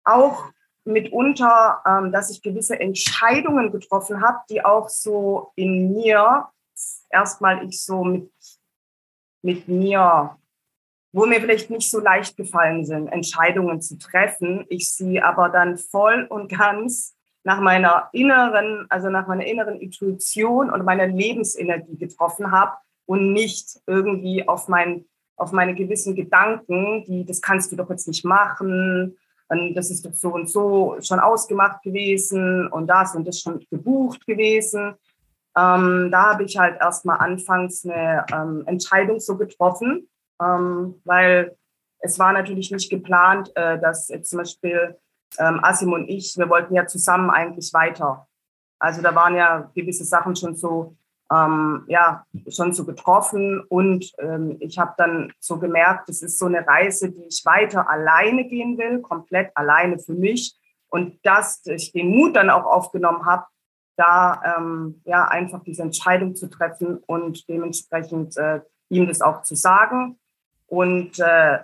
auch 0.05 0.51
mitunter, 0.85 1.81
ähm, 1.87 2.13
dass 2.13 2.31
ich 2.31 2.43
gewisse 2.43 2.79
Entscheidungen 2.79 3.73
getroffen 3.73 4.21
habe, 4.21 4.39
die 4.51 4.63
auch 4.63 4.91
so 4.91 5.53
in 5.57 5.95
mir 5.95 6.49
erstmal 7.09 7.67
ich 7.67 7.83
so 7.83 8.05
mit, 8.05 8.31
mit 9.43 9.67
mir, 9.67 10.37
wo 11.15 11.27
mir 11.27 11.41
vielleicht 11.41 11.71
nicht 11.71 11.89
so 11.89 12.01
leicht 12.01 12.37
gefallen 12.37 12.85
sind, 12.85 13.07
Entscheidungen 13.07 13.81
zu 13.81 13.97
treffen, 13.99 14.67
ich 14.69 14.91
sie 14.91 15.23
aber 15.23 15.49
dann 15.49 15.79
voll 15.79 16.27
und 16.29 16.51
ganz 16.51 17.15
nach 17.45 17.61
meiner 17.61 18.09
inneren, 18.13 18.87
also 18.89 19.11
nach 19.11 19.29
meiner 19.29 19.47
inneren 19.47 19.81
Intuition 19.81 20.71
und 20.71 20.85
meiner 20.85 21.07
Lebensenergie 21.07 21.97
getroffen 21.97 22.51
habe 22.51 22.73
und 23.07 23.33
nicht 23.33 23.81
irgendwie 23.87 24.47
auf 24.49 24.69
mein 24.69 25.05
auf 25.37 25.51
meine 25.51 25.75
gewissen 25.75 26.15
Gedanken, 26.15 27.05
die, 27.07 27.25
das 27.25 27.43
kannst 27.43 27.73
du 27.73 27.77
doch 27.77 27.91
jetzt 27.91 28.07
nicht 28.07 28.25
machen, 28.25 29.17
und 29.49 29.75
das 29.75 29.91
ist 29.91 30.07
doch 30.07 30.15
so 30.15 30.33
und 30.33 30.49
so 30.49 30.97
schon 31.01 31.21
ausgemacht 31.21 31.83
gewesen 31.83 32.67
und 32.69 32.87
das 32.87 33.15
und 33.15 33.27
das 33.27 33.41
schon 33.41 33.65
gebucht 33.71 34.27
gewesen. 34.27 34.95
Ähm, 35.57 36.09
da 36.11 36.31
habe 36.31 36.45
ich 36.45 36.57
halt 36.57 36.81
erstmal 36.81 37.19
anfangs 37.19 37.85
eine 37.85 38.25
ähm, 38.33 38.65
Entscheidung 38.67 39.21
so 39.21 39.37
getroffen, 39.37 40.09
ähm, 40.43 41.01
weil 41.05 41.57
es 42.01 42.19
war 42.19 42.33
natürlich 42.33 42.71
nicht 42.71 42.91
geplant, 42.91 43.51
äh, 43.57 43.79
dass 43.81 44.09
jetzt 44.09 44.31
zum 44.31 44.41
Beispiel 44.41 44.97
ähm, 45.39 45.61
Asim 45.63 45.93
und 45.93 46.09
ich, 46.09 46.37
wir 46.37 46.49
wollten 46.49 46.75
ja 46.75 46.87
zusammen 46.87 47.31
eigentlich 47.31 47.73
weiter. 47.73 48.29
Also 48.79 49.03
da 49.03 49.15
waren 49.15 49.35
ja 49.35 49.71
gewisse 49.75 50.05
Sachen 50.05 50.37
schon 50.37 50.55
so 50.55 50.97
ähm, 51.33 51.85
ja 51.89 52.27
schon 52.49 52.73
so 52.75 52.85
getroffen 52.85 53.63
und 53.69 54.13
ähm, 54.19 54.57
ich 54.61 54.79
habe 54.79 54.95
dann 54.99 55.33
so 55.41 55.59
gemerkt, 55.59 56.09
es 56.11 56.23
ist 56.23 56.39
so 56.39 56.47
eine 56.47 56.67
Reise, 56.67 57.11
die 57.11 57.25
ich 57.25 57.43
weiter 57.45 57.89
alleine 57.89 58.45
gehen 58.47 58.77
will, 58.77 59.01
komplett 59.01 59.51
alleine 59.55 59.99
für 59.99 60.13
mich 60.13 60.55
und 60.91 61.19
dass 61.25 61.65
ich 61.65 61.93
den 61.93 62.11
Mut 62.11 62.37
dann 62.37 62.51
auch 62.51 62.67
aufgenommen 62.67 63.25
habe, 63.25 63.47
da 63.97 64.59
ähm, 64.59 65.01
ja 65.05 65.25
einfach 65.25 65.63
diese 65.63 65.83
Entscheidung 65.83 66.35
zu 66.35 66.49
treffen 66.51 66.99
und 67.07 67.49
dementsprechend 67.49 68.37
äh, 68.37 68.61
ihm 68.91 69.09
das 69.09 69.23
auch 69.23 69.43
zu 69.43 69.55
sagen 69.55 70.19
und 70.67 71.19
äh, 71.19 71.59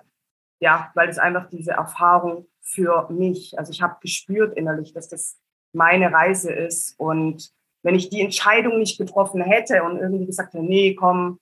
ja, 0.60 0.90
weil 0.94 1.08
es 1.08 1.18
einfach 1.18 1.48
diese 1.48 1.72
Erfahrung 1.72 2.46
für 2.60 3.08
mich, 3.10 3.58
also 3.58 3.72
ich 3.72 3.82
habe 3.82 3.96
gespürt 4.00 4.56
innerlich, 4.56 4.92
dass 4.92 5.08
das 5.08 5.38
meine 5.72 6.12
Reise 6.12 6.52
ist 6.52 6.98
und 6.98 7.50
wenn 7.82 7.94
ich 7.94 8.10
die 8.10 8.20
Entscheidung 8.20 8.78
nicht 8.78 8.98
getroffen 8.98 9.40
hätte 9.40 9.82
und 9.82 9.98
irgendwie 9.98 10.26
gesagt 10.26 10.52
hätte, 10.52 10.64
nee, 10.64 10.94
komm, 10.94 11.40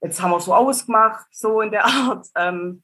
jetzt 0.00 0.20
haben 0.22 0.30
wir 0.30 0.40
so 0.40 0.54
ausgemacht, 0.54 1.26
so 1.30 1.60
in 1.60 1.70
der 1.70 1.84
Art. 1.86 2.26
Ähm, 2.36 2.82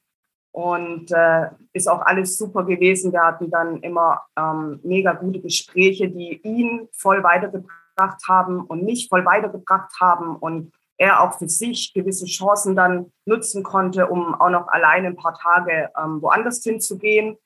und 0.50 1.12
äh, 1.12 1.50
ist 1.72 1.88
auch 1.88 2.00
alles 2.00 2.36
super 2.36 2.64
gewesen. 2.64 3.12
Wir 3.12 3.22
hatten 3.22 3.50
dann 3.50 3.80
immer 3.82 4.22
ähm, 4.36 4.80
mega 4.82 5.12
gute 5.12 5.40
Gespräche, 5.40 6.08
die 6.08 6.40
ihn 6.42 6.88
voll 6.92 7.22
weitergebracht 7.22 8.22
haben 8.26 8.62
und 8.62 8.84
mich 8.84 9.08
voll 9.08 9.24
weitergebracht 9.24 9.92
haben 10.00 10.36
und 10.36 10.72
er 10.98 11.22
auch 11.22 11.38
für 11.38 11.48
sich 11.48 11.92
gewisse 11.94 12.26
Chancen 12.26 12.76
dann 12.76 13.12
nutzen 13.24 13.62
konnte, 13.62 14.08
um 14.08 14.34
auch 14.34 14.50
noch 14.50 14.68
alleine 14.68 15.08
ein 15.08 15.16
paar 15.16 15.34
Tage 15.34 15.90
ähm, 15.96 16.20
woanders 16.20 16.62
hinzugehen. 16.62 17.38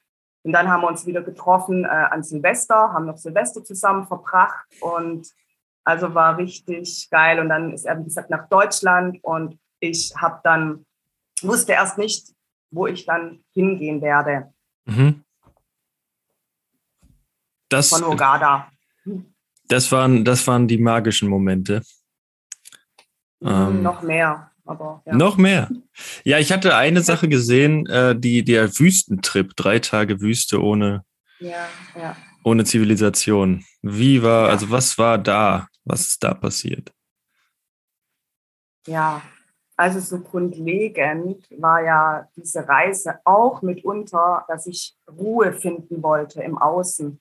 Und 0.43 0.53
dann 0.53 0.69
haben 0.69 0.81
wir 0.81 0.89
uns 0.89 1.07
wieder 1.07 1.23
getroffen 1.23 1.85
äh, 1.85 1.89
an 1.89 2.25
Silvester, 2.25 2.93
haben 2.93 3.07
noch 3.07 3.19
Silvester 3.19 3.63
zusammen 3.63 4.07
verbracht 4.07 4.67
und 4.81 5.29
also 5.85 6.15
war 6.15 6.39
richtig 6.39 7.09
geil. 7.11 7.39
Und 7.39 7.51
dann 7.51 7.73
ist 7.73 7.85
er, 7.85 7.99
wie 7.99 8.05
gesagt, 8.05 8.31
nach 8.31 8.49
Deutschland 8.49 9.19
und 9.23 9.59
ich 9.81 10.15
habe 10.17 10.41
dann, 10.43 10.87
wusste 11.43 11.73
erst 11.73 11.99
nicht, 11.99 12.33
wo 12.71 12.87
ich 12.87 13.05
dann 13.05 13.45
hingehen 13.53 14.01
werde. 14.01 14.53
Mhm. 14.87 15.25
Das, 17.69 17.91
Von 17.91 18.05
Ogada. 18.05 18.69
Das 19.69 19.91
waren, 19.93 20.25
das 20.25 20.47
waren 20.47 20.69
die 20.69 20.79
magischen 20.79 21.29
Momente. 21.29 21.83
Ähm, 23.45 23.83
noch 23.83 24.03
mehr. 24.03 24.51
Aber, 24.65 25.03
ja. 25.07 25.15
Noch 25.15 25.37
mehr. 25.37 25.69
Ja, 26.25 26.39
ich 26.39 26.53
hatte 26.53 26.77
eine 26.77 27.03
Sache 27.03 27.29
gesehen, 27.29 27.87
äh, 27.87 28.17
die, 28.17 28.45
der 28.45 28.69
Wüstentrip, 28.79 29.57
drei 29.57 29.81
Tage 29.81 30.21
Wüste 30.21 30.63
ohne, 30.63 31.05
ja, 31.41 31.67
ja. 31.97 32.17
ohne 32.45 32.65
Zivilisation. 32.65 33.65
Wie 33.83 34.23
war, 34.23 34.49
also 34.49 34.71
was 34.71 34.97
war 34.99 35.19
da? 35.19 35.69
Was 35.85 36.03
ist 36.03 36.23
da 36.23 36.35
passiert? 36.35 36.93
Ja, 38.87 39.23
also 39.77 39.99
so 39.99 40.21
grundlegend 40.21 41.45
war 41.59 41.83
ja 41.83 42.29
diese 42.37 42.69
Reise 42.69 43.19
auch 43.25 43.63
mitunter, 43.63 44.45
dass 44.47 44.67
ich 44.67 44.95
Ruhe 45.11 45.53
finden 45.53 46.03
wollte 46.03 46.43
im 46.43 46.57
Außen. 46.57 47.21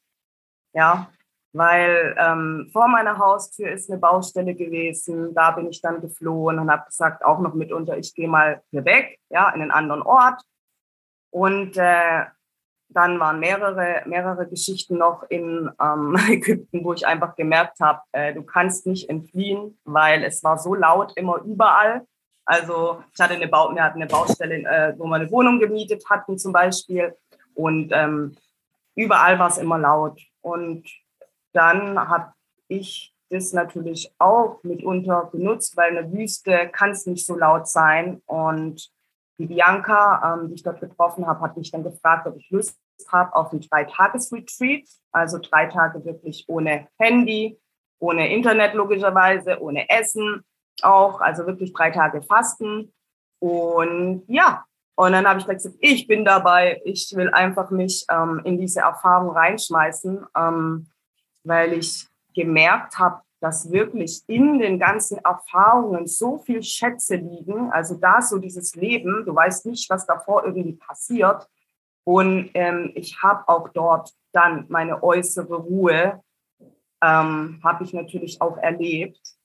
Ja, 0.74 1.10
weil 1.54 2.16
ähm, 2.18 2.70
vor 2.72 2.88
meiner 2.88 3.18
Haustür 3.18 3.72
ist 3.72 3.90
eine 3.90 4.00
Baustelle 4.00 4.56
gewesen. 4.56 5.34
Da 5.34 5.52
bin 5.52 5.70
ich 5.70 5.82
dann 5.82 6.02
geflohen 6.02 6.60
und 6.60 6.72
habe 6.72 6.86
gesagt, 6.86 7.26
auch 7.26 7.40
noch 7.40 7.54
mitunter, 7.54 7.98
ich 7.98 8.14
gehe 8.14 8.30
mal 8.30 8.62
hier 8.72 8.86
weg, 8.86 9.20
ja, 9.30 9.50
in 9.50 9.62
einen 9.62 9.72
anderen 9.72 10.02
Ort. 10.02 10.42
Und 11.30 11.78
äh, 11.78 12.26
dann 12.94 13.20
waren 13.20 13.40
mehrere, 13.40 14.04
mehrere 14.06 14.48
Geschichten 14.48 14.98
noch 14.98 15.24
in 15.30 15.70
ähm, 15.82 16.18
Ägypten, 16.30 16.84
wo 16.84 16.94
ich 16.94 17.08
einfach 17.08 17.36
gemerkt 17.36 17.80
habe, 17.80 18.02
äh, 18.12 18.34
du 18.34 18.44
kannst 18.44 18.86
nicht 18.86 19.10
entfliehen, 19.10 19.78
weil 19.86 20.24
es 20.24 20.44
war 20.44 20.58
so 20.58 20.76
laut 20.76 21.14
immer 21.16 21.42
überall. 21.42 22.06
Also 22.46 23.04
ich 23.14 23.22
hatte 23.22 23.36
eine, 23.36 23.48
ba 23.48 23.74
wir 23.74 23.84
hatten 23.84 24.02
eine 24.02 24.10
Baustelle, 24.10 24.56
äh, 24.56 24.94
wo 24.98 25.06
wir 25.06 25.16
eine 25.16 25.32
Wohnung 25.32 25.60
gemietet 25.60 26.04
hatten 26.10 26.38
zum 26.38 26.52
Beispiel. 26.52 27.16
Und 27.54 27.92
ähm, 27.94 28.36
überall 28.96 29.40
war 29.40 29.48
es 29.48 29.58
immer 29.58 29.78
laut. 29.78 30.20
Und 30.42 30.86
dann 31.54 31.98
habe 32.00 32.34
ich 32.68 33.14
das 33.30 33.54
natürlich 33.54 34.14
auch 34.20 34.62
mitunter 34.64 35.30
genutzt, 35.32 35.78
weil 35.78 35.90
in 35.90 35.96
der 35.96 36.12
Wüste 36.12 36.70
kann 36.70 36.92
es 36.92 37.06
nicht 37.06 37.26
so 37.26 37.36
laut 37.36 37.68
sein. 37.68 38.22
Und 38.26 38.92
die 39.38 39.46
Bianca, 39.46 40.34
ähm, 40.34 40.50
die 40.50 40.56
ich 40.56 40.64
dort 40.64 40.82
getroffen 40.82 41.26
habe, 41.26 41.40
hat 41.42 41.58
mich 41.58 41.72
dann 41.72 41.84
gefragt, 41.84 42.28
ob 42.28 42.36
ich 42.38 42.50
Lust 42.50 42.78
habe 43.10 43.34
auf 43.34 43.52
ein 43.52 43.62
Drei-Tages-Retreat, 43.62 44.88
also 45.12 45.40
drei 45.40 45.66
Tage 45.68 46.04
wirklich 46.06 46.46
ohne 46.48 46.88
Handy, 47.00 47.60
ohne 48.00 48.32
Internet 48.34 48.74
logischerweise, 48.74 49.60
ohne 49.62 49.90
Essen 49.90 50.44
auch, 50.82 51.22
also 51.22 51.46
wirklich 51.46 51.74
drei 51.74 51.92
Tage 51.92 52.22
Fasten. 52.22 52.94
Und 53.40 54.24
ja, 54.28 54.66
und 54.96 55.14
dann 55.14 55.28
habe 55.28 55.40
ich 55.40 55.48
gesagt, 55.48 55.76
ich 55.80 56.08
bin 56.08 56.26
dabei, 56.26 56.82
ich 56.86 57.12
will 57.16 57.30
einfach 57.32 57.72
mich 57.72 58.06
ähm, 58.10 58.42
in 58.44 58.60
diese 58.60 58.82
Erfahrung 58.82 59.32
reinschmeißen, 59.32 60.26
ähm, 60.38 60.88
weil 61.44 61.74
ich 61.74 62.08
gemerkt 62.34 62.98
habe, 63.00 63.22
dass 63.42 63.72
wirklich 63.72 64.22
in 64.28 64.60
den 64.60 64.78
ganzen 64.78 65.18
Erfahrungen 65.18 66.06
so 66.06 66.38
viel 66.38 66.62
Schätze 66.62 67.16
liegen. 67.16 67.72
Also 67.72 67.96
da 67.96 68.22
so 68.22 68.38
dieses 68.38 68.76
Leben, 68.76 69.26
du 69.26 69.36
weißt 69.36 69.66
nicht, 69.66 69.90
was 69.90 70.06
davor 70.06 70.46
irgendwie 70.46 70.74
passiert. 70.74 71.50
Und 72.04 72.52
ähm, 72.54 72.92
ich 72.96 73.22
habe 73.22 73.48
auch 73.48 73.70
dort 73.70 74.14
dann 74.32 74.66
meine 74.70 75.02
äußere 75.02 75.56
Ruhe, 75.56 76.24
ähm, 77.02 77.60
habe 77.64 77.84
ich 77.84 77.94
natürlich 77.94 78.40
auch 78.42 78.58
erlebt. 78.58 79.36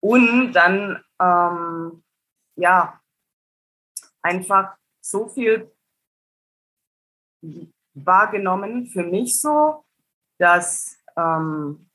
Und 0.00 0.52
dann, 0.52 1.02
ähm, 1.20 2.04
ja, 2.54 3.00
einfach 4.22 4.76
so 5.00 5.28
viel 5.28 5.72
wahrgenommen 7.94 8.86
für 8.86 9.02
mich 9.02 9.40
so, 9.40 9.84
dass 10.38 10.97
ähm, 11.18 11.90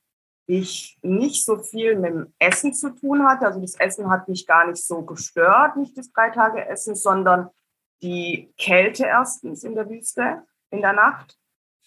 ich 0.45 0.99
nicht 1.01 1.45
so 1.45 1.57
viel 1.57 1.97
mit 1.97 2.11
dem 2.11 2.33
Essen 2.37 2.73
zu 2.73 2.89
tun 2.89 3.25
hatte. 3.25 3.45
Also 3.45 3.61
das 3.61 3.75
Essen 3.75 4.09
hat 4.09 4.27
mich 4.27 4.45
gar 4.45 4.67
nicht 4.67 4.85
so 4.85 5.01
gestört, 5.03 5.77
nicht 5.77 5.97
das 5.97 6.11
drei 6.11 6.29
Tage 6.29 6.65
Essen, 6.65 6.95
sondern 6.95 7.49
die 8.01 8.53
Kälte 8.57 9.05
erstens 9.05 9.63
in 9.63 9.75
der 9.75 9.89
Wüste 9.89 10.45
in 10.69 10.81
der 10.81 10.93
Nacht. 10.93 11.37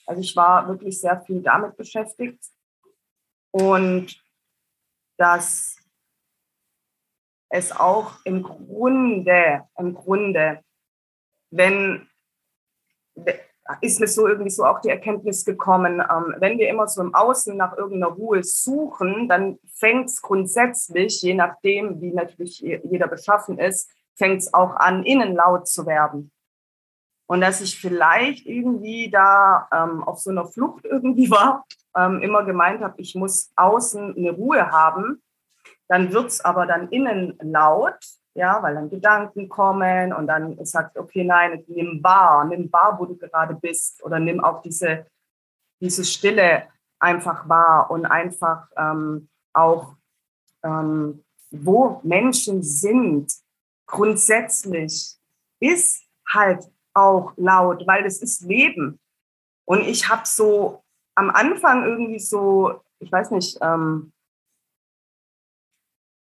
Also 0.06 0.22
ich 0.22 0.34
war 0.36 0.66
wirklich 0.68 1.00
sehr 1.00 1.20
viel 1.20 1.42
damit 1.42 1.76
beschäftigt. 1.76 2.42
Und 3.50 4.22
dass 5.18 5.76
es 7.48 7.72
auch 7.72 8.24
im 8.24 8.42
Grunde, 8.42 9.68
im 9.76 9.94
Grunde, 9.94 10.62
wenn, 11.50 12.08
ist 13.80 14.00
mir 14.00 14.06
so 14.06 14.26
irgendwie 14.26 14.50
so 14.50 14.64
auch 14.64 14.80
die 14.80 14.88
Erkenntnis 14.88 15.44
gekommen, 15.44 16.00
ähm, 16.00 16.34
wenn 16.38 16.58
wir 16.58 16.68
immer 16.68 16.88
so 16.88 17.02
im 17.02 17.14
Außen 17.14 17.56
nach 17.56 17.76
irgendeiner 17.76 18.14
Ruhe 18.14 18.42
suchen, 18.42 19.28
dann 19.28 19.58
fängt 19.74 20.08
es 20.08 20.22
grundsätzlich, 20.22 21.22
je 21.22 21.34
nachdem, 21.34 22.00
wie 22.00 22.12
natürlich 22.12 22.60
jeder 22.60 23.08
beschaffen 23.08 23.58
ist, 23.58 23.90
fängt 24.14 24.42
es 24.42 24.54
auch 24.54 24.76
an, 24.76 25.04
innen 25.04 25.34
laut 25.34 25.68
zu 25.68 25.86
werden. 25.86 26.30
Und 27.28 27.40
dass 27.40 27.60
ich 27.60 27.78
vielleicht 27.78 28.46
irgendwie 28.46 29.10
da 29.10 29.68
ähm, 29.72 30.04
auf 30.04 30.20
so 30.20 30.30
einer 30.30 30.46
Flucht 30.46 30.84
irgendwie 30.84 31.30
war, 31.30 31.64
ähm, 31.96 32.20
immer 32.22 32.44
gemeint 32.44 32.82
habe, 32.82 33.00
ich 33.00 33.14
muss 33.14 33.52
außen 33.56 34.16
eine 34.16 34.30
Ruhe 34.30 34.70
haben, 34.70 35.22
dann 35.88 36.12
wird's 36.12 36.40
aber 36.40 36.66
dann 36.66 36.88
innen 36.88 37.38
laut, 37.40 37.98
ja, 38.36 38.62
weil 38.62 38.74
dann 38.74 38.90
Gedanken 38.90 39.48
kommen 39.48 40.12
und 40.12 40.26
dann 40.26 40.62
sagt, 40.64 40.98
okay, 40.98 41.24
nein, 41.24 41.64
nimm 41.68 42.02
wahr, 42.02 42.44
nimm 42.44 42.70
wahr, 42.70 42.96
wo 42.98 43.06
du 43.06 43.16
gerade 43.16 43.54
bist 43.54 44.04
oder 44.04 44.18
nimm 44.18 44.44
auch 44.44 44.60
diese, 44.60 45.06
diese 45.80 46.04
Stille 46.04 46.64
einfach 46.98 47.48
wahr 47.48 47.90
und 47.90 48.04
einfach 48.04 48.68
ähm, 48.76 49.28
auch, 49.54 49.96
ähm, 50.62 51.24
wo 51.50 52.00
Menschen 52.02 52.62
sind, 52.62 53.32
grundsätzlich 53.86 55.16
ist 55.60 56.04
halt 56.28 56.70
auch 56.92 57.32
laut, 57.36 57.86
weil 57.86 58.04
es 58.04 58.20
ist 58.20 58.42
Leben. 58.42 59.00
Und 59.64 59.80
ich 59.80 60.08
habe 60.10 60.22
so 60.24 60.82
am 61.14 61.30
Anfang 61.30 61.84
irgendwie 61.84 62.18
so, 62.18 62.80
ich 62.98 63.10
weiß 63.10 63.30
nicht, 63.30 63.58
ähm, 63.62 64.12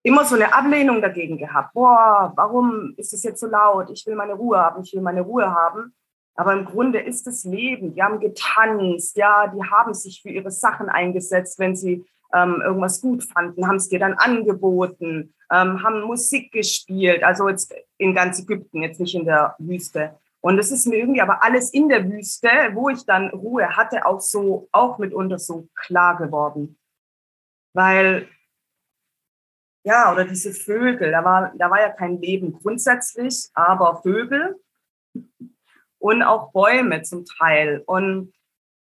immer 0.04 0.26
so 0.26 0.36
eine 0.36 0.54
Ablehnung 0.54 1.02
dagegen 1.02 1.38
gehabt. 1.38 1.74
Boah, 1.74 2.34
warum 2.36 2.94
ist 2.98 3.14
es 3.14 3.24
jetzt 3.24 3.40
so 3.40 3.48
laut? 3.48 3.90
Ich 3.90 4.06
will 4.06 4.16
meine 4.16 4.34
Ruhe 4.34 4.58
haben, 4.58 4.84
ich 4.84 4.94
will 4.94 5.02
meine 5.02 5.22
Ruhe 5.22 5.50
haben. 5.50 5.96
Aber 6.36 6.54
im 6.54 6.66
Grunde 6.66 7.00
ist 7.00 7.26
es 7.28 7.44
Leben. 7.44 7.94
Die 7.94 8.04
haben 8.04 8.20
getanzt, 8.20 9.16
ja, 9.18 9.48
die 9.48 9.64
haben 9.64 9.94
sich 9.94 10.22
für 10.22 10.30
ihre 10.30 10.52
Sachen 10.52 10.90
eingesetzt, 10.90 11.60
wenn 11.60 11.76
sie 11.76 12.06
ähm, 12.34 12.62
irgendwas 12.64 13.00
gut 13.00 13.24
fanden, 13.24 13.68
haben 13.68 13.76
es 13.76 13.90
dir 13.90 14.00
dann 14.00 14.16
angeboten, 14.16 15.34
ähm, 15.52 15.84
haben 15.84 16.02
Musik 16.02 16.52
gespielt, 16.52 17.24
also 17.24 17.48
jetzt 17.48 17.74
in 17.98 18.16
ganz 18.16 18.40
Ägypten, 18.40 18.82
jetzt 18.82 19.00
nicht 19.00 19.14
in 19.14 19.26
der 19.26 19.56
Wüste. 19.60 20.16
Und 20.42 20.58
es 20.58 20.72
ist 20.72 20.88
mir 20.88 20.98
irgendwie 20.98 21.22
aber 21.22 21.44
alles 21.44 21.72
in 21.72 21.88
der 21.88 22.10
Wüste, 22.10 22.50
wo 22.74 22.90
ich 22.90 23.06
dann 23.06 23.30
Ruhe 23.30 23.78
hatte, 23.78 24.06
auch 24.06 24.20
so, 24.20 24.68
auch 24.72 24.98
mitunter 24.98 25.40
so 25.40 25.68
klar 25.76 26.18
geworden. 26.18 26.78
Weil 27.74 28.28
ja, 29.84 30.12
oder 30.12 30.26
diese 30.26 30.54
Vögel, 30.54 31.12
da 31.12 31.24
war, 31.24 31.52
da 31.56 31.70
war 31.70 31.82
ja 31.82 31.90
kein 31.90 32.22
Leben 32.22 32.54
grundsätzlich, 32.54 33.50
aber 33.54 34.02
Vögel 34.02 34.56
und 36.00 36.24
auch 36.24 36.52
Bäume 36.52 37.02
zum 37.02 37.26
Teil. 37.26 37.84
Und 37.86 38.34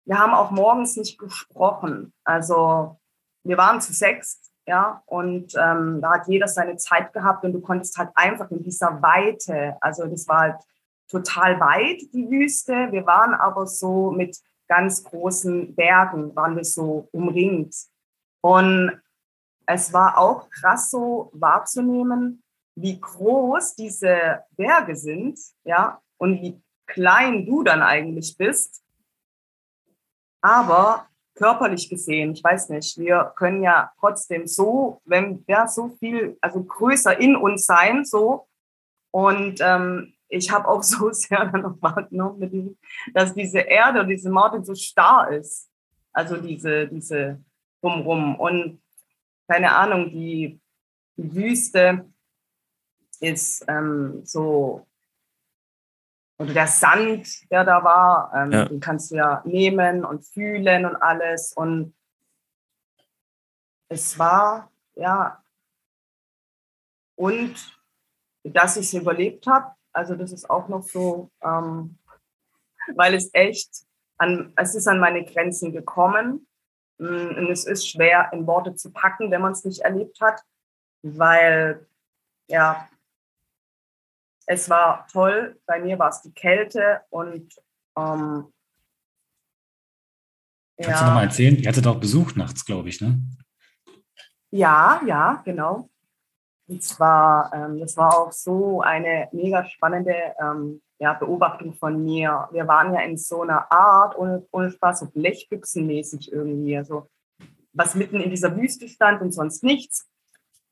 wir 0.05 0.17
haben 0.17 0.33
auch 0.33 0.51
morgens 0.51 0.97
nicht 0.97 1.17
gesprochen. 1.17 2.13
Also 2.23 2.99
wir 3.43 3.57
waren 3.57 3.79
zu 3.81 3.93
sechs, 3.93 4.41
ja, 4.67 5.01
und 5.05 5.53
ähm, 5.55 5.99
da 6.01 6.11
hat 6.15 6.27
jeder 6.27 6.47
seine 6.47 6.77
Zeit 6.77 7.13
gehabt 7.13 7.43
und 7.43 7.53
du 7.53 7.61
konntest 7.61 7.97
halt 7.97 8.09
einfach 8.15 8.51
in 8.51 8.63
dieser 8.63 9.01
Weite, 9.01 9.77
also 9.81 10.05
das 10.05 10.27
war 10.27 10.39
halt 10.39 10.55
total 11.09 11.59
weit, 11.59 12.01
die 12.13 12.29
Wüste. 12.29 12.91
Wir 12.91 13.05
waren 13.05 13.33
aber 13.33 13.65
so 13.65 14.11
mit 14.11 14.37
ganz 14.67 15.03
großen 15.03 15.75
Bergen, 15.75 16.35
waren 16.35 16.55
wir 16.55 16.63
so 16.63 17.07
umringt. 17.11 17.75
Und 18.41 19.01
es 19.71 19.93
war 19.93 20.17
auch 20.17 20.49
krass 20.49 20.89
so 20.89 21.29
wahrzunehmen, 21.31 22.41
wie 22.75 22.99
groß 22.99 23.75
diese 23.75 24.43
Berge 24.57 24.95
sind, 24.95 25.39
ja, 25.63 26.01
und 26.17 26.41
wie 26.41 26.59
klein 26.87 27.45
du 27.45 27.61
dann 27.61 27.83
eigentlich 27.83 28.35
bist. 28.35 28.83
Aber 30.41 31.07
körperlich 31.35 31.87
gesehen, 31.87 32.31
ich 32.31 32.43
weiß 32.43 32.69
nicht, 32.69 32.97
wir 32.97 33.31
können 33.35 33.61
ja 33.61 33.91
trotzdem 33.99 34.47
so, 34.47 35.03
wenn 35.05 35.45
wir 35.45 35.67
so 35.67 35.89
viel, 35.99 36.35
also 36.41 36.63
größer 36.63 37.19
in 37.19 37.35
uns 37.35 37.67
sein, 37.67 38.05
so. 38.05 38.47
Und 39.11 39.59
ähm, 39.61 40.15
ich 40.29 40.49
habe 40.49 40.67
auch 40.67 40.81
so 40.93 41.11
sehr 41.11 41.45
noch 41.55 41.79
wahrgenommen, 41.79 42.79
dass 43.13 43.35
diese 43.35 43.59
Erde 43.59 44.07
diese 44.07 44.31
Mountain 44.31 44.63
so 44.63 44.73
starr 44.73 45.29
ist. 45.31 45.69
Also 46.11 46.37
diese, 46.37 46.87
diese 46.87 47.39
drumrum. 47.81 48.35
Und 48.35 48.81
keine 49.49 49.75
Ahnung, 49.75 50.11
die, 50.11 50.61
die 51.17 51.35
Wüste 51.35 52.05
ist 53.19 53.65
ähm, 53.67 54.21
so, 54.23 54.85
oder 56.37 56.53
der 56.53 56.67
Sand, 56.67 57.51
der 57.51 57.65
da 57.65 57.83
war, 57.83 58.31
ähm, 58.33 58.51
ja. 58.51 58.65
den 58.65 58.79
kannst 58.79 59.11
du 59.11 59.15
ja 59.15 59.41
nehmen 59.45 60.05
und 60.05 60.23
fühlen 60.25 60.85
und 60.85 60.95
alles. 60.95 61.51
Und 61.53 61.93
es 63.89 64.17
war, 64.17 64.71
ja, 64.95 65.43
und 67.15 67.55
dass 68.43 68.77
ich 68.77 68.85
es 68.85 68.93
überlebt 68.93 69.47
habe, 69.47 69.73
also 69.91 70.15
das 70.15 70.31
ist 70.31 70.49
auch 70.49 70.69
noch 70.69 70.83
so, 70.83 71.31
ähm, 71.43 71.97
weil 72.95 73.15
es 73.15 73.31
echt, 73.33 73.83
an, 74.17 74.53
es 74.55 74.75
ist 74.75 74.87
an 74.87 74.99
meine 74.99 75.25
Grenzen 75.25 75.73
gekommen. 75.73 76.47
Mm, 76.99 77.37
und 77.37 77.49
es 77.49 77.65
ist 77.65 77.89
schwer 77.89 78.29
in 78.31 78.45
Worte 78.45 78.75
zu 78.75 78.91
packen, 78.91 79.31
wenn 79.31 79.41
man 79.41 79.53
es 79.53 79.65
nicht 79.65 79.81
erlebt 79.81 80.21
hat, 80.21 80.41
weil 81.01 81.87
ja, 82.47 82.87
es 84.45 84.69
war 84.69 85.07
toll. 85.11 85.59
Bei 85.65 85.79
mir 85.79 85.97
war 85.99 86.09
es 86.09 86.21
die 86.21 86.33
Kälte 86.33 87.01
und 87.09 87.55
ähm, 87.97 88.51
Kannst 90.81 91.01
ja. 91.01 91.05
du 91.05 91.05
nochmal 91.07 91.25
erzählen? 91.25 91.57
Ihr 91.57 91.67
hattet 91.67 91.87
auch 91.87 91.99
Besuch 91.99 92.35
nachts, 92.35 92.63
glaube 92.63 92.87
ich, 92.87 93.01
ne? 93.01 93.19
Ja, 94.49 95.01
ja, 95.05 95.41
genau. 95.43 95.89
Und 96.69 96.83
zwar, 96.83 97.51
ähm, 97.51 97.79
das 97.79 97.97
war 97.97 98.15
auch 98.15 98.31
so 98.31 98.81
eine 98.81 99.27
mega 99.31 99.65
spannende 99.65 100.13
ähm, 100.39 100.81
ja, 100.99 101.13
Beobachtung 101.13 101.73
von 101.73 102.03
mir. 102.05 102.47
Wir 102.51 102.67
waren 102.67 102.93
ja 102.93 103.01
in 103.01 103.17
so 103.17 103.41
einer 103.41 103.71
Art, 103.71 104.15
ohne, 104.15 104.45
ohne 104.51 104.69
Spaß, 104.69 104.99
so 104.99 105.07
Blechbüchsenmäßig 105.07 106.31
irgendwie, 106.31 106.77
also 106.77 107.09
was 107.73 107.95
mitten 107.95 108.19
in 108.21 108.29
dieser 108.29 108.55
Wüste 108.55 108.87
stand 108.87 109.21
und 109.21 109.31
sonst 109.31 109.63
nichts. 109.63 110.07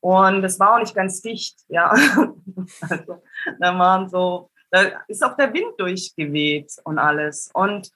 Und 0.00 0.42
das 0.42 0.60
war 0.60 0.74
auch 0.74 0.78
nicht 0.78 0.94
ganz 0.94 1.20
dicht, 1.20 1.58
ja. 1.66 1.90
also, 2.88 3.22
da 3.58 3.78
waren 3.78 4.08
so, 4.08 4.50
da 4.70 4.82
ist 5.08 5.24
auch 5.24 5.36
der 5.36 5.52
Wind 5.52 5.72
durchgeweht 5.78 6.76
und 6.84 7.00
alles. 7.00 7.50
Und 7.52 7.90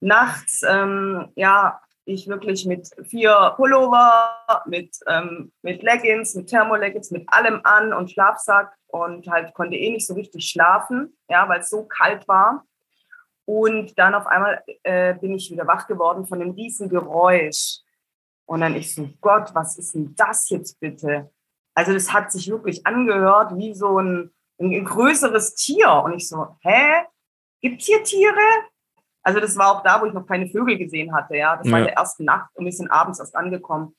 nachts, 0.00 0.62
ähm, 0.66 1.28
ja, 1.34 1.80
ich 2.04 2.28
wirklich 2.28 2.66
mit 2.66 2.90
vier 3.04 3.54
Pullover, 3.56 4.62
mit, 4.66 4.96
ähm, 5.06 5.52
mit 5.62 5.82
Leggings, 5.82 6.34
mit 6.34 6.48
Thermoleggings, 6.48 7.10
mit 7.10 7.24
allem 7.28 7.60
an 7.64 7.92
und 7.92 8.10
Schlafsack 8.10 8.74
und 8.88 9.26
halt 9.28 9.54
konnte 9.54 9.76
eh 9.76 9.90
nicht 9.90 10.06
so 10.06 10.14
richtig 10.14 10.48
schlafen, 10.48 11.16
ja, 11.28 11.48
weil 11.48 11.60
es 11.60 11.70
so 11.70 11.84
kalt 11.84 12.28
war. 12.28 12.64
Und 13.46 13.98
dann 13.98 14.14
auf 14.14 14.26
einmal 14.26 14.62
äh, 14.82 15.14
bin 15.14 15.34
ich 15.34 15.50
wieder 15.50 15.66
wach 15.66 15.86
geworden 15.86 16.26
von 16.26 16.40
einem 16.40 16.52
riesen 16.52 16.88
Geräusch. 16.88 17.80
Und 18.46 18.60
dann 18.60 18.76
ich 18.76 18.94
so, 18.94 19.08
Gott, 19.20 19.54
was 19.54 19.78
ist 19.78 19.94
denn 19.94 20.14
das 20.16 20.48
jetzt 20.50 20.80
bitte? 20.80 21.30
Also 21.74 21.92
das 21.92 22.12
hat 22.12 22.30
sich 22.30 22.48
wirklich 22.50 22.86
angehört 22.86 23.56
wie 23.56 23.74
so 23.74 23.98
ein, 23.98 24.30
ein 24.58 24.84
größeres 24.84 25.54
Tier. 25.54 25.90
Und 26.04 26.14
ich 26.14 26.28
so, 26.28 26.56
hä? 26.60 27.04
Gibt 27.60 27.82
hier 27.82 28.02
Tiere? 28.02 28.40
Also 29.24 29.40
das 29.40 29.56
war 29.56 29.72
auch 29.72 29.82
da, 29.82 30.00
wo 30.00 30.06
ich 30.06 30.12
noch 30.12 30.26
keine 30.26 30.46
Vögel 30.46 30.78
gesehen 30.78 31.14
hatte. 31.14 31.36
Ja, 31.36 31.56
das 31.56 31.66
ja. 31.66 31.72
war 31.72 31.78
in 31.80 31.86
der 31.86 31.96
ersten 31.96 32.24
Nacht 32.24 32.50
und 32.54 32.66
wir 32.66 32.72
sind 32.72 32.90
abends 32.90 33.18
erst 33.18 33.34
angekommen. 33.34 33.96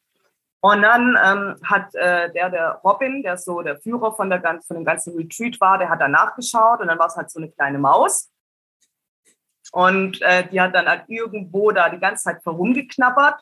Und 0.62 0.82
dann 0.82 1.18
ähm, 1.24 1.56
hat 1.64 1.94
äh, 1.94 2.32
der, 2.32 2.50
der 2.50 2.82
Robin, 2.84 3.22
der 3.22 3.38
so 3.38 3.62
der 3.62 3.78
Führer 3.78 4.14
von, 4.14 4.30
der, 4.30 4.42
von 4.42 4.78
dem 4.78 4.86
ganzen 4.86 5.16
Retreat 5.16 5.60
war, 5.60 5.78
der 5.78 5.90
hat 5.90 6.02
da 6.02 6.08
nachgeschaut 6.08 6.80
und 6.80 6.88
dann 6.88 6.98
war 6.98 7.08
es 7.08 7.16
halt 7.16 7.30
so 7.30 7.40
eine 7.40 7.52
kleine 7.52 7.78
Maus. 7.78 8.32
Und 9.72 10.22
äh, 10.22 10.48
die 10.48 10.62
hat 10.62 10.74
dann 10.74 10.88
halt 10.88 11.04
irgendwo 11.08 11.72
da 11.72 11.90
die 11.90 12.00
ganze 12.00 12.24
Zeit 12.24 12.46
herumgeknabbert. 12.46 13.42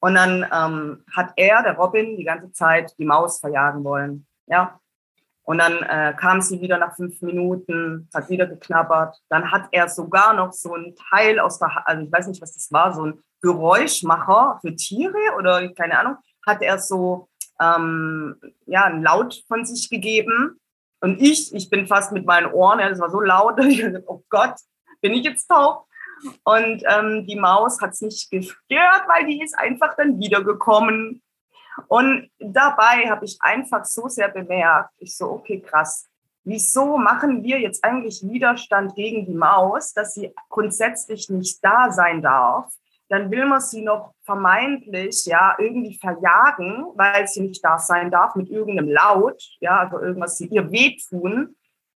Und 0.00 0.14
dann 0.14 0.44
ähm, 0.52 1.04
hat 1.14 1.32
er, 1.36 1.62
der 1.62 1.76
Robin, 1.76 2.16
die 2.16 2.24
ganze 2.24 2.50
Zeit 2.52 2.92
die 2.98 3.04
Maus 3.04 3.38
verjagen 3.38 3.84
wollen. 3.84 4.26
Ja. 4.46 4.80
Und 5.44 5.58
dann 5.58 5.82
äh, 5.82 6.14
kam 6.16 6.40
sie 6.40 6.60
wieder 6.60 6.78
nach 6.78 6.94
fünf 6.94 7.20
Minuten, 7.20 8.08
hat 8.14 8.30
wieder 8.30 8.46
geknabbert. 8.46 9.16
Dann 9.28 9.50
hat 9.50 9.68
er 9.72 9.88
sogar 9.88 10.34
noch 10.34 10.52
so 10.52 10.74
ein 10.74 10.94
Teil 11.10 11.40
aus 11.40 11.58
der, 11.58 11.86
also 11.86 12.04
ich 12.04 12.12
weiß 12.12 12.28
nicht, 12.28 12.40
was 12.40 12.54
das 12.54 12.70
war, 12.70 12.94
so 12.94 13.06
ein 13.06 13.22
Geräuschmacher 13.40 14.60
für 14.60 14.76
Tiere 14.76 15.18
oder 15.36 15.68
keine 15.74 15.98
Ahnung, 15.98 16.16
hat 16.46 16.62
er 16.62 16.78
so 16.78 17.28
ähm, 17.60 18.36
ja, 18.66 18.84
einen 18.84 19.02
Laut 19.02 19.42
von 19.48 19.64
sich 19.64 19.90
gegeben. 19.90 20.60
Und 21.00 21.20
ich, 21.20 21.52
ich 21.52 21.68
bin 21.68 21.88
fast 21.88 22.12
mit 22.12 22.24
meinen 22.24 22.52
Ohren, 22.52 22.78
ja, 22.78 22.88
das 22.88 23.00
war 23.00 23.10
so 23.10 23.20
laut, 23.20 23.58
ich 23.64 23.82
dachte, 23.82 24.04
oh 24.06 24.22
Gott, 24.30 24.54
bin 25.00 25.12
ich 25.12 25.24
jetzt 25.24 25.48
taub? 25.48 25.86
Und 26.44 26.84
ähm, 26.86 27.26
die 27.26 27.38
Maus 27.38 27.80
hat 27.80 27.90
es 27.90 28.00
nicht 28.00 28.30
gestört, 28.30 29.02
weil 29.08 29.26
die 29.26 29.42
ist 29.42 29.58
einfach 29.58 29.96
dann 29.96 30.20
wiedergekommen. 30.20 31.20
Und 31.88 32.30
dabei 32.38 33.08
habe 33.08 33.24
ich 33.24 33.38
einfach 33.40 33.84
so 33.84 34.08
sehr 34.08 34.28
bemerkt, 34.28 34.90
ich 34.98 35.16
so, 35.16 35.30
okay, 35.30 35.60
krass, 35.60 36.08
wieso 36.44 36.96
machen 36.98 37.42
wir 37.42 37.60
jetzt 37.60 37.84
eigentlich 37.84 38.22
Widerstand 38.22 38.94
gegen 38.94 39.26
die 39.26 39.34
Maus, 39.34 39.92
dass 39.92 40.14
sie 40.14 40.34
grundsätzlich 40.48 41.28
nicht 41.28 41.64
da 41.64 41.90
sein 41.90 42.22
darf? 42.22 42.72
Dann 43.08 43.30
will 43.30 43.44
man 43.46 43.60
sie 43.60 43.82
noch 43.82 44.14
vermeintlich 44.22 45.26
ja 45.26 45.54
irgendwie 45.58 45.98
verjagen, 45.98 46.86
weil 46.94 47.26
sie 47.28 47.42
nicht 47.42 47.64
da 47.64 47.78
sein 47.78 48.10
darf 48.10 48.34
mit 48.36 48.48
irgendeinem 48.48 48.88
Laut, 48.88 49.42
ja, 49.60 49.80
also 49.80 50.00
irgendwas 50.00 50.38
sie 50.38 50.46
ihr 50.46 50.70
wehtun. 50.70 51.54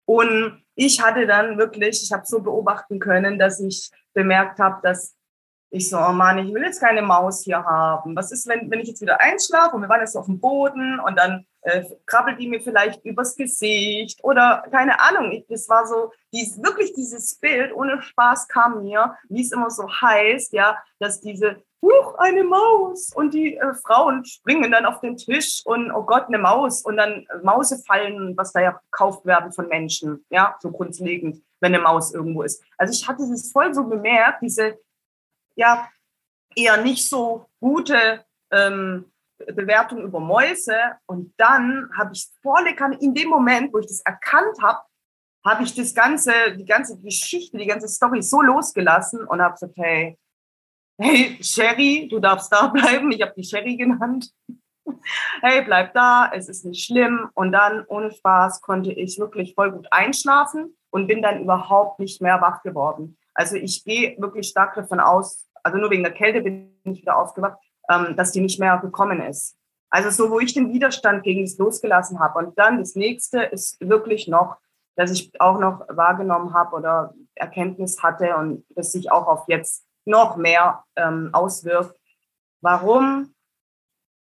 Und 0.06 0.62
ich 0.74 1.00
hatte 1.00 1.26
dann 1.26 1.56
wirklich, 1.56 2.02
ich 2.02 2.12
habe 2.12 2.26
so 2.26 2.42
beobachten 2.42 2.98
können, 2.98 3.38
dass 3.38 3.60
ich 3.60 3.90
bemerkt 4.12 4.58
habe, 4.58 4.80
dass 4.82 5.14
ich 5.74 5.90
so, 5.90 5.98
oh 5.98 6.12
Mann, 6.12 6.38
ich 6.38 6.54
will 6.54 6.62
jetzt 6.62 6.80
keine 6.80 7.02
Maus 7.02 7.42
hier 7.42 7.64
haben. 7.64 8.14
Was 8.14 8.30
ist, 8.30 8.46
wenn, 8.46 8.70
wenn 8.70 8.78
ich 8.78 8.88
jetzt 8.88 9.00
wieder 9.00 9.20
einschlafe 9.20 9.74
und 9.74 9.82
wir 9.82 9.88
waren 9.88 10.00
jetzt 10.00 10.16
auf 10.16 10.26
dem 10.26 10.38
Boden 10.38 11.00
und 11.00 11.18
dann 11.18 11.46
äh, 11.62 11.82
krabbelt 12.06 12.38
die 12.38 12.46
mir 12.46 12.60
vielleicht 12.60 13.04
übers 13.04 13.34
Gesicht 13.34 14.22
oder 14.22 14.64
keine 14.70 15.00
Ahnung. 15.00 15.32
Ich, 15.32 15.46
das 15.48 15.68
war 15.68 15.84
so, 15.86 16.12
dies, 16.32 16.62
wirklich 16.62 16.92
dieses 16.94 17.34
Bild 17.40 17.74
ohne 17.74 18.00
Spaß 18.00 18.46
kam 18.46 18.84
mir, 18.84 19.16
wie 19.28 19.42
es 19.42 19.50
immer 19.50 19.68
so 19.68 19.88
heißt, 19.88 20.52
ja, 20.52 20.78
dass 21.00 21.20
diese, 21.20 21.56
huch, 21.82 22.14
eine 22.18 22.44
Maus 22.44 23.12
und 23.12 23.34
die 23.34 23.56
äh, 23.56 23.74
Frauen 23.74 24.24
springen 24.24 24.70
dann 24.70 24.86
auf 24.86 25.00
den 25.00 25.16
Tisch 25.16 25.62
und 25.64 25.90
oh 25.90 26.04
Gott, 26.04 26.28
eine 26.28 26.38
Maus 26.38 26.82
und 26.82 26.98
dann 26.98 27.26
äh, 27.28 27.38
Mausefallen, 27.42 28.36
was 28.36 28.52
da 28.52 28.60
ja 28.60 28.80
gekauft 28.92 29.26
werden 29.26 29.50
von 29.50 29.66
Menschen, 29.66 30.24
ja, 30.30 30.54
so 30.60 30.70
grundlegend, 30.70 31.42
wenn 31.58 31.74
eine 31.74 31.82
Maus 31.82 32.14
irgendwo 32.14 32.42
ist. 32.44 32.62
Also 32.78 32.92
ich 32.92 33.08
hatte 33.08 33.28
das 33.28 33.50
voll 33.50 33.74
so 33.74 33.82
bemerkt, 33.84 34.40
diese 34.40 34.78
ja 35.56 35.88
eher 36.56 36.76
nicht 36.78 37.08
so 37.08 37.46
gute 37.60 38.24
ähm, 38.50 39.12
Bewertung 39.38 40.02
über 40.02 40.20
Mäuse. 40.20 40.76
Und 41.06 41.34
dann 41.36 41.90
habe 41.96 42.12
ich 42.14 42.28
volle 42.42 42.74
Kanne, 42.74 42.98
in 43.00 43.14
dem 43.14 43.28
Moment, 43.28 43.72
wo 43.72 43.78
ich 43.78 43.86
das 43.86 44.00
erkannt 44.00 44.58
habe, 44.62 44.80
habe 45.44 45.62
ich 45.62 45.74
das 45.74 45.94
ganze, 45.94 46.32
die 46.56 46.64
ganze 46.64 46.98
Geschichte, 47.00 47.58
die 47.58 47.66
ganze 47.66 47.88
Story 47.88 48.22
so 48.22 48.40
losgelassen 48.40 49.26
und 49.26 49.42
habe 49.42 49.54
gesagt, 49.54 49.76
hey, 49.76 50.18
hey, 50.98 51.38
Sherry, 51.42 52.08
du 52.10 52.18
darfst 52.18 52.52
da 52.52 52.66
bleiben. 52.68 53.12
Ich 53.12 53.20
habe 53.20 53.34
die 53.36 53.44
Sherry 53.44 53.76
genannt. 53.76 54.30
hey, 55.42 55.62
bleib 55.62 55.92
da, 55.94 56.30
es 56.32 56.48
ist 56.48 56.64
nicht 56.64 56.84
schlimm. 56.84 57.28
Und 57.34 57.52
dann, 57.52 57.84
ohne 57.88 58.10
Spaß, 58.10 58.62
konnte 58.62 58.92
ich 58.92 59.18
wirklich 59.18 59.54
voll 59.54 59.72
gut 59.72 59.86
einschlafen 59.90 60.76
und 60.90 61.06
bin 61.06 61.20
dann 61.22 61.42
überhaupt 61.42 61.98
nicht 62.00 62.22
mehr 62.22 62.40
wach 62.40 62.62
geworden. 62.62 63.18
Also 63.34 63.56
ich 63.56 63.84
gehe 63.84 64.16
wirklich 64.18 64.48
stark 64.48 64.74
davon 64.74 65.00
aus, 65.00 65.48
also 65.62 65.78
nur 65.78 65.90
wegen 65.90 66.04
der 66.04 66.12
Kälte 66.12 66.40
bin 66.40 66.74
ich 66.84 67.02
wieder 67.02 67.16
aufgewacht, 67.16 67.58
ähm, 67.90 68.16
dass 68.16 68.32
die 68.32 68.40
nicht 68.40 68.60
mehr 68.60 68.78
gekommen 68.78 69.20
ist. 69.20 69.56
Also 69.90 70.10
so, 70.10 70.30
wo 70.30 70.40
ich 70.40 70.54
den 70.54 70.72
Widerstand 70.72 71.22
gegen 71.22 71.44
das 71.44 71.58
losgelassen 71.58 72.18
habe. 72.18 72.38
Und 72.38 72.58
dann 72.58 72.78
das 72.78 72.94
nächste 72.94 73.42
ist 73.42 73.78
wirklich 73.80 74.28
noch, 74.28 74.56
dass 74.96 75.10
ich 75.10 75.40
auch 75.40 75.58
noch 75.58 75.86
wahrgenommen 75.88 76.54
habe 76.54 76.76
oder 76.76 77.14
Erkenntnis 77.34 78.02
hatte 78.02 78.36
und 78.36 78.64
das 78.70 78.92
sich 78.92 79.10
auch 79.10 79.26
auf 79.26 79.44
jetzt 79.48 79.84
noch 80.04 80.36
mehr 80.36 80.84
ähm, 80.96 81.30
auswirkt. 81.32 81.98
Warum 82.60 83.34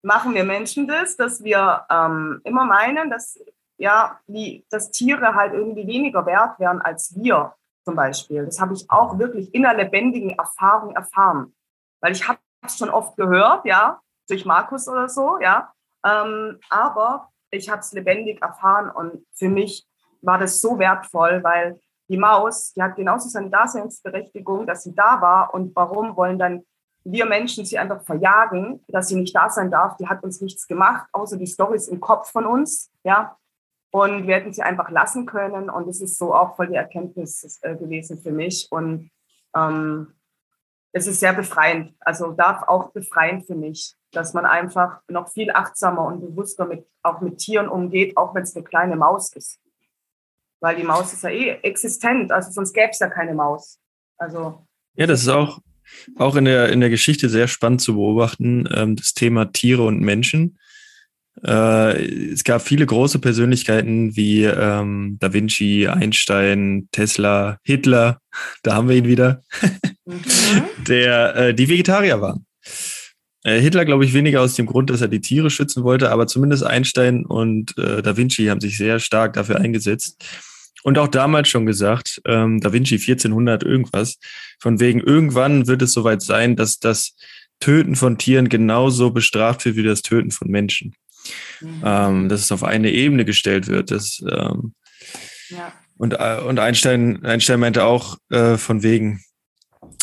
machen 0.02 0.34
wir 0.34 0.44
Menschen 0.44 0.86
das, 0.88 1.16
dass 1.16 1.42
wir 1.42 1.84
ähm, 1.90 2.40
immer 2.44 2.64
meinen, 2.64 3.10
dass 3.10 3.38
ja, 3.78 4.18
die, 4.26 4.66
dass 4.70 4.90
Tiere 4.90 5.34
halt 5.34 5.54
irgendwie 5.54 5.86
weniger 5.86 6.26
wert 6.26 6.58
wären 6.58 6.80
als 6.80 7.14
wir 7.16 7.54
zum 7.88 7.96
Beispiel. 7.96 8.44
Das 8.44 8.60
habe 8.60 8.74
ich 8.74 8.84
auch 8.90 9.18
wirklich 9.18 9.54
in 9.54 9.64
einer 9.64 9.82
lebendigen 9.82 10.30
Erfahrung 10.30 10.94
erfahren. 10.94 11.54
Weil 12.02 12.12
ich 12.12 12.28
habe 12.28 12.38
es 12.66 12.76
schon 12.76 12.90
oft 12.90 13.16
gehört, 13.16 13.64
ja, 13.64 14.00
durch 14.28 14.44
Markus 14.44 14.88
oder 14.88 15.08
so, 15.08 15.38
ja. 15.40 15.72
Ähm, 16.04 16.58
aber 16.68 17.30
ich 17.50 17.70
habe 17.70 17.80
es 17.80 17.92
lebendig 17.92 18.42
erfahren 18.42 18.90
und 18.90 19.24
für 19.32 19.48
mich 19.48 19.88
war 20.20 20.36
das 20.38 20.60
so 20.60 20.78
wertvoll, 20.78 21.42
weil 21.42 21.80
die 22.10 22.18
Maus, 22.18 22.74
die 22.74 22.82
hat 22.82 22.96
genauso 22.96 23.30
seine 23.30 23.48
Daseinsberechtigung, 23.48 24.66
dass 24.66 24.82
sie 24.82 24.94
da 24.94 25.22
war. 25.22 25.54
Und 25.54 25.74
warum 25.74 26.14
wollen 26.14 26.38
dann 26.38 26.64
wir 27.04 27.24
Menschen 27.24 27.64
sie 27.64 27.78
einfach 27.78 28.02
verjagen, 28.02 28.84
dass 28.88 29.08
sie 29.08 29.16
nicht 29.16 29.34
da 29.34 29.48
sein 29.48 29.70
darf? 29.70 29.96
Die 29.96 30.08
hat 30.08 30.22
uns 30.22 30.42
nichts 30.42 30.66
gemacht, 30.66 31.08
außer 31.12 31.38
die 31.38 31.46
Stories 31.46 31.88
im 31.88 32.00
Kopf 32.00 32.30
von 32.30 32.44
uns, 32.44 32.90
ja. 33.02 33.34
Und 33.90 34.26
wir 34.26 34.36
hätten 34.36 34.52
sie 34.52 34.62
einfach 34.62 34.90
lassen 34.90 35.26
können. 35.26 35.70
Und 35.70 35.88
es 35.88 36.00
ist 36.00 36.18
so 36.18 36.34
auch 36.34 36.56
voll 36.56 36.68
die 36.68 36.74
Erkenntnis 36.74 37.58
äh, 37.62 37.76
gewesen 37.76 38.18
für 38.18 38.32
mich. 38.32 38.68
Und 38.70 39.10
ähm, 39.56 40.14
es 40.92 41.06
ist 41.06 41.20
sehr 41.20 41.32
befreiend. 41.32 41.94
Also 42.00 42.32
darf 42.32 42.62
auch 42.66 42.92
befreiend 42.92 43.46
für 43.46 43.54
mich, 43.54 43.94
dass 44.12 44.34
man 44.34 44.46
einfach 44.46 45.00
noch 45.08 45.30
viel 45.30 45.50
achtsamer 45.50 46.04
und 46.04 46.20
bewusster 46.20 46.66
mit, 46.66 46.86
auch 47.02 47.20
mit 47.20 47.38
Tieren 47.38 47.68
umgeht, 47.68 48.16
auch 48.16 48.34
wenn 48.34 48.42
es 48.42 48.56
eine 48.56 48.64
kleine 48.64 48.96
Maus 48.96 49.32
ist. 49.34 49.60
Weil 50.60 50.76
die 50.76 50.84
Maus 50.84 51.12
ist 51.12 51.22
ja 51.22 51.30
eh 51.30 51.50
existent, 51.62 52.32
also 52.32 52.50
sonst 52.50 52.72
gäbe 52.72 52.90
es 52.90 52.98
ja 52.98 53.08
keine 53.08 53.34
Maus. 53.34 53.78
Also. 54.16 54.66
Ja, 54.94 55.06
das 55.06 55.22
ist 55.22 55.28
auch, 55.28 55.60
auch 56.16 56.34
in 56.34 56.46
der, 56.46 56.70
in 56.70 56.80
der 56.80 56.90
Geschichte 56.90 57.28
sehr 57.28 57.46
spannend 57.46 57.80
zu 57.80 57.94
beobachten, 57.94 58.68
ähm, 58.74 58.96
das 58.96 59.14
Thema 59.14 59.52
Tiere 59.52 59.84
und 59.84 60.00
Menschen. 60.00 60.58
Äh, 61.44 62.32
es 62.32 62.44
gab 62.44 62.62
viele 62.62 62.86
große 62.86 63.18
Persönlichkeiten 63.18 64.16
wie 64.16 64.44
ähm, 64.44 65.18
Da 65.20 65.32
Vinci, 65.32 65.86
Einstein, 65.86 66.88
Tesla, 66.92 67.58
Hitler, 67.62 68.20
da 68.62 68.74
haben 68.74 68.88
wir 68.88 68.96
ihn 68.96 69.06
wieder, 69.06 69.42
mhm. 70.04 70.20
der 70.88 71.36
äh, 71.36 71.54
die 71.54 71.68
Vegetarier 71.68 72.20
waren. 72.20 72.46
Äh, 73.44 73.60
Hitler, 73.60 73.84
glaube 73.84 74.04
ich, 74.04 74.14
weniger 74.14 74.40
aus 74.40 74.54
dem 74.54 74.66
Grund, 74.66 74.90
dass 74.90 75.00
er 75.00 75.08
die 75.08 75.20
Tiere 75.20 75.50
schützen 75.50 75.84
wollte, 75.84 76.10
aber 76.10 76.26
zumindest 76.26 76.64
Einstein 76.64 77.24
und 77.24 77.76
äh, 77.78 78.02
Da 78.02 78.16
Vinci 78.16 78.46
haben 78.46 78.60
sich 78.60 78.76
sehr 78.76 78.98
stark 78.98 79.34
dafür 79.34 79.56
eingesetzt. 79.56 80.24
Und 80.84 80.96
auch 80.98 81.08
damals 81.08 81.48
schon 81.48 81.66
gesagt, 81.66 82.20
ähm, 82.26 82.60
Da 82.60 82.72
Vinci 82.72 82.96
1400 82.96 83.62
irgendwas, 83.62 84.18
von 84.58 84.80
wegen 84.80 85.00
irgendwann 85.00 85.66
wird 85.66 85.82
es 85.82 85.92
soweit 85.92 86.22
sein, 86.22 86.56
dass 86.56 86.78
das 86.78 87.14
Töten 87.60 87.96
von 87.96 88.18
Tieren 88.18 88.48
genauso 88.48 89.10
bestraft 89.10 89.64
wird 89.64 89.76
wie 89.76 89.82
das 89.82 90.02
Töten 90.02 90.30
von 90.30 90.48
Menschen 90.48 90.94
mhm. 91.60 91.82
ähm, 91.84 92.28
dass 92.28 92.40
es 92.40 92.52
auf 92.52 92.64
eine 92.64 92.90
Ebene 92.90 93.24
gestellt 93.24 93.68
wird. 93.68 93.90
Das, 93.90 94.22
ähm, 94.30 94.74
ja. 95.48 95.72
und, 95.96 96.14
äh, 96.14 96.40
und 96.46 96.58
Einstein, 96.58 97.24
Einstein 97.24 97.60
meinte 97.60 97.84
auch 97.84 98.18
äh, 98.30 98.56
von 98.56 98.82
wegen, 98.82 99.22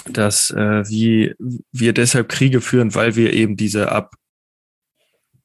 dass 0.10 0.52
äh, 0.52 0.88
wie 0.88 1.34
wir 1.72 1.94
deshalb 1.94 2.30
Kriege 2.30 2.62
führen, 2.62 2.96
weil 2.96 3.16
wir 3.16 3.34
eben 3.34 3.58
diese 3.58 3.92
ab 3.92 4.16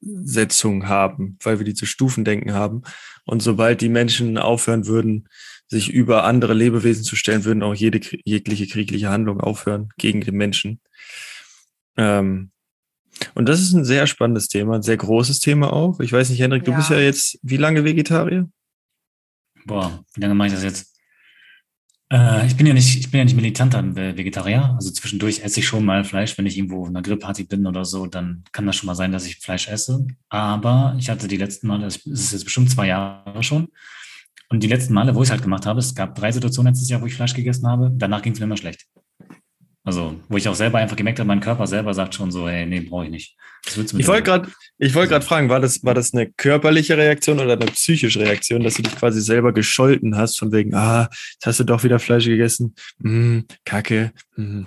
Gradsetzung 0.01 0.87
haben, 0.87 1.37
weil 1.43 1.59
wir 1.59 1.65
diese 1.65 1.85
Stufendenken 1.85 2.53
haben. 2.53 2.83
Und 3.25 3.41
sobald 3.41 3.81
die 3.81 3.89
Menschen 3.89 4.37
aufhören 4.37 4.87
würden, 4.87 5.27
sich 5.67 5.89
über 5.89 6.23
andere 6.25 6.53
Lebewesen 6.53 7.03
zu 7.03 7.15
stellen, 7.15 7.45
würden 7.45 7.63
auch 7.63 7.73
jede 7.73 7.99
jegliche 8.25 8.67
kriegliche 8.67 9.09
Handlung 9.09 9.39
aufhören 9.39 9.89
gegen 9.97 10.21
den 10.21 10.35
Menschen. 10.35 10.81
Ähm, 11.97 12.51
und 13.33 13.47
das 13.47 13.61
ist 13.61 13.73
ein 13.73 13.85
sehr 13.85 14.07
spannendes 14.07 14.47
Thema, 14.47 14.75
ein 14.75 14.81
sehr 14.81 14.97
großes 14.97 15.39
Thema 15.39 15.73
auch. 15.73 15.99
Ich 15.99 16.11
weiß 16.11 16.29
nicht, 16.29 16.41
Hendrik, 16.41 16.63
du 16.63 16.71
ja. 16.71 16.77
bist 16.77 16.89
ja 16.89 16.99
jetzt 16.99 17.39
wie 17.41 17.57
lange 17.57 17.83
Vegetarier? 17.83 18.49
Boah, 19.65 20.03
wie 20.15 20.21
lange 20.21 20.35
mache 20.35 20.47
ich 20.47 20.53
das 20.53 20.63
jetzt? 20.63 20.91
Äh, 22.11 22.45
ich 22.45 22.57
bin 22.57 22.67
ja 22.67 22.73
nicht, 22.73 22.99
ich 22.99 23.09
bin 23.09 23.19
ja 23.19 23.23
nicht 23.23 23.35
militanter 23.35 23.95
Vegetarier. 23.95 24.73
Also 24.75 24.91
zwischendurch 24.91 25.43
esse 25.43 25.61
ich 25.61 25.67
schon 25.67 25.85
mal 25.85 26.03
Fleisch, 26.03 26.37
wenn 26.37 26.45
ich 26.45 26.57
irgendwo 26.57 26.81
auf 26.81 26.89
einer 26.89 27.01
Grillparty 27.01 27.45
bin 27.45 27.65
oder 27.65 27.85
so, 27.85 28.05
dann 28.05 28.43
kann 28.51 28.65
das 28.65 28.75
schon 28.75 28.87
mal 28.87 28.95
sein, 28.95 29.11
dass 29.11 29.25
ich 29.25 29.37
Fleisch 29.37 29.67
esse. 29.67 30.05
Aber 30.29 30.95
ich 30.99 31.09
hatte 31.09 31.27
die 31.27 31.37
letzten 31.37 31.67
Male, 31.67 31.85
es 31.85 32.05
ist 32.05 32.33
jetzt 32.33 32.43
bestimmt 32.43 32.69
zwei 32.69 32.87
Jahre 32.87 33.41
schon. 33.43 33.69
Und 34.49 34.61
die 34.61 34.67
letzten 34.67 34.93
Male, 34.93 35.15
wo 35.15 35.21
ich 35.21 35.27
es 35.27 35.31
halt 35.31 35.43
gemacht 35.43 35.65
habe, 35.65 35.79
es 35.79 35.95
gab 35.95 36.13
drei 36.15 36.31
Situationen 36.31 36.73
letztes 36.73 36.89
Jahr, 36.89 37.01
wo 37.01 37.05
ich 37.05 37.15
Fleisch 37.15 37.33
gegessen 37.33 37.65
habe. 37.67 37.89
Danach 37.93 38.21
ging 38.21 38.33
es 38.33 38.39
mir 38.39 38.45
immer 38.45 38.57
schlecht. 38.57 38.85
Also, 39.83 40.15
wo 40.29 40.37
ich 40.37 40.47
auch 40.47 40.55
selber 40.55 40.77
einfach 40.77 40.95
gemerkt 40.95 41.19
habe, 41.19 41.27
mein 41.27 41.39
Körper 41.39 41.65
selber 41.65 41.93
sagt 41.93 42.13
schon 42.13 42.31
so, 42.31 42.47
hey, 42.47 42.67
nee, 42.67 42.81
brauche 42.81 43.05
ich 43.05 43.11
nicht. 43.11 43.35
Ich 43.65 44.07
wollte 44.07 44.23
gerade, 44.23 44.49
ich 44.77 44.93
wollte 44.93 45.09
gerade 45.09 45.25
fragen, 45.25 45.49
war 45.49 45.59
das, 45.59 45.83
war 45.83 45.93
das 45.93 46.13
eine 46.13 46.31
körperliche 46.31 46.97
Reaktion 46.97 47.39
oder 47.39 47.53
eine 47.53 47.65
psychische 47.65 48.19
Reaktion, 48.19 48.63
dass 48.63 48.75
du 48.75 48.83
dich 48.83 48.95
quasi 48.95 49.21
selber 49.21 49.53
gescholten 49.53 50.17
hast, 50.17 50.37
von 50.37 50.51
wegen, 50.51 50.73
ah, 50.75 51.09
jetzt 51.33 51.45
hast 51.45 51.59
du 51.59 51.63
doch 51.63 51.83
wieder 51.83 51.99
Fleisch 51.99 52.25
gegessen, 52.25 52.75
mm, 52.99 53.39
Kacke. 53.65 54.11
Mm. 54.35 54.63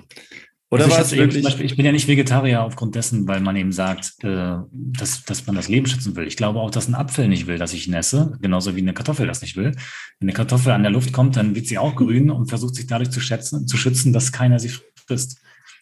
Oder 0.70 0.84
also 0.84 0.96
war 0.96 1.02
es 1.02 1.12
wirklich? 1.12 1.44
Beispiel, 1.44 1.66
ich 1.66 1.76
bin 1.76 1.86
ja 1.86 1.92
nicht 1.92 2.08
Vegetarier 2.08 2.62
aufgrund 2.62 2.96
dessen, 2.96 3.28
weil 3.28 3.40
man 3.40 3.54
eben 3.54 3.70
sagt, 3.70 4.24
äh, 4.24 4.56
dass, 4.72 5.24
dass 5.24 5.46
man 5.46 5.54
das 5.54 5.68
Leben 5.68 5.86
schützen 5.86 6.16
will. 6.16 6.26
Ich 6.26 6.36
glaube 6.36 6.58
auch, 6.58 6.70
dass 6.72 6.88
ein 6.88 6.96
Apfel 6.96 7.28
nicht 7.28 7.46
will, 7.46 7.58
dass 7.58 7.72
ich 7.72 7.86
ihn 7.86 7.94
esse, 7.94 8.36
genauso 8.40 8.74
wie 8.74 8.80
eine 8.80 8.92
Kartoffel 8.92 9.28
das 9.28 9.40
nicht 9.40 9.56
will. 9.56 9.70
Wenn 10.18 10.28
eine 10.28 10.32
Kartoffel 10.32 10.72
an 10.72 10.82
der 10.82 10.90
Luft 10.90 11.12
kommt, 11.12 11.36
dann 11.36 11.54
wird 11.54 11.68
sie 11.68 11.78
auch 11.78 11.94
grün 11.94 12.28
und 12.28 12.48
versucht 12.48 12.74
sich 12.74 12.88
dadurch 12.88 13.10
zu, 13.10 13.20
schätzen, 13.20 13.68
zu 13.68 13.76
schützen, 13.76 14.12
dass 14.12 14.32
keiner 14.32 14.58
sie 14.58 14.70
frisst. 15.06 15.38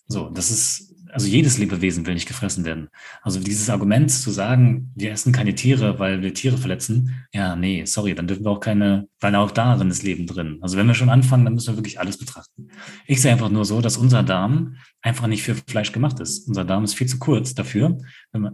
So, 0.09 0.29
das 0.31 0.51
ist, 0.51 0.95
also 1.13 1.27
jedes 1.27 1.59
Lebewesen 1.59 2.07
will 2.07 2.15
nicht 2.15 2.29
gefressen 2.29 2.65
werden. 2.65 2.89
Also 3.23 3.41
dieses 3.41 3.71
Argument 3.71 4.11
zu 4.11 4.31
sagen, 4.31 4.93
wir 4.95 5.13
essen 5.13 5.33
keine 5.33 5.55
Tiere, 5.55 5.99
weil 5.99 6.23
wir 6.23 6.35
Tiere 6.35 6.59
verletzen, 6.59 7.27
ja, 7.33 7.57
nee, 7.57 7.85
sorry, 7.85 8.15
dann 8.15 8.27
dürfen 8.27 8.45
wir 8.45 8.51
auch 8.51 8.61
keine, 8.61 9.09
weil 9.21 9.35
auch 9.35 9.51
darin 9.51 9.91
ist 9.91 10.03
Leben 10.03 10.27
drin. 10.27 10.59
Also 10.61 10.77
wenn 10.77 10.87
wir 10.87 10.95
schon 10.95 11.11
anfangen, 11.11 11.45
dann 11.45 11.55
müssen 11.55 11.73
wir 11.73 11.77
wirklich 11.79 12.01
alles 12.01 12.19
betrachten. 12.19 12.69
Ich 13.07 13.21
sehe 13.21 13.33
einfach 13.33 13.51
nur 13.51 13.65
so, 13.65 13.81
dass 13.81 13.97
unser 13.97 14.23
Darm 14.23 14.77
einfach 15.01 15.27
nicht 15.27 15.43
für 15.43 15.55
Fleisch 15.55 15.93
gemacht 15.93 16.21
ist. 16.21 16.49
Unser 16.49 16.65
Darm 16.65 16.85
ist 16.85 16.95
viel 16.95 17.07
zu 17.07 17.19
kurz 17.19 17.55
dafür, 17.55 17.99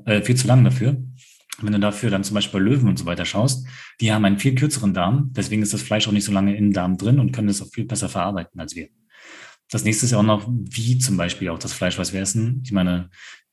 äh, 0.04 0.22
viel 0.22 0.36
zu 0.36 0.46
lang 0.46 0.64
dafür. 0.64 0.96
Wenn 1.60 1.72
du 1.72 1.80
dafür 1.80 2.10
dann 2.10 2.22
zum 2.22 2.34
Beispiel 2.34 2.60
Löwen 2.60 2.88
und 2.88 2.98
so 2.98 3.06
weiter 3.06 3.24
schaust, 3.24 3.66
die 4.00 4.12
haben 4.12 4.24
einen 4.24 4.38
viel 4.38 4.54
kürzeren 4.54 4.94
Darm, 4.94 5.32
deswegen 5.32 5.62
ist 5.62 5.74
das 5.74 5.82
Fleisch 5.82 6.06
auch 6.06 6.12
nicht 6.12 6.24
so 6.24 6.32
lange 6.32 6.56
im 6.56 6.72
Darm 6.72 6.96
drin 6.96 7.18
und 7.18 7.32
können 7.32 7.48
es 7.48 7.60
auch 7.60 7.68
viel 7.72 7.84
besser 7.84 8.08
verarbeiten 8.08 8.60
als 8.60 8.76
wir. 8.76 8.88
Das 9.70 9.84
nächste 9.84 10.06
ist 10.06 10.12
ja 10.12 10.18
auch 10.18 10.22
noch, 10.22 10.48
wie 10.48 10.98
zum 10.98 11.16
Beispiel 11.16 11.50
auch 11.50 11.58
das 11.58 11.72
Fleisch, 11.72 11.98
was 11.98 12.12
wir 12.12 12.20
essen. 12.20 12.62
Ich 12.64 12.72
meine, 12.72 13.10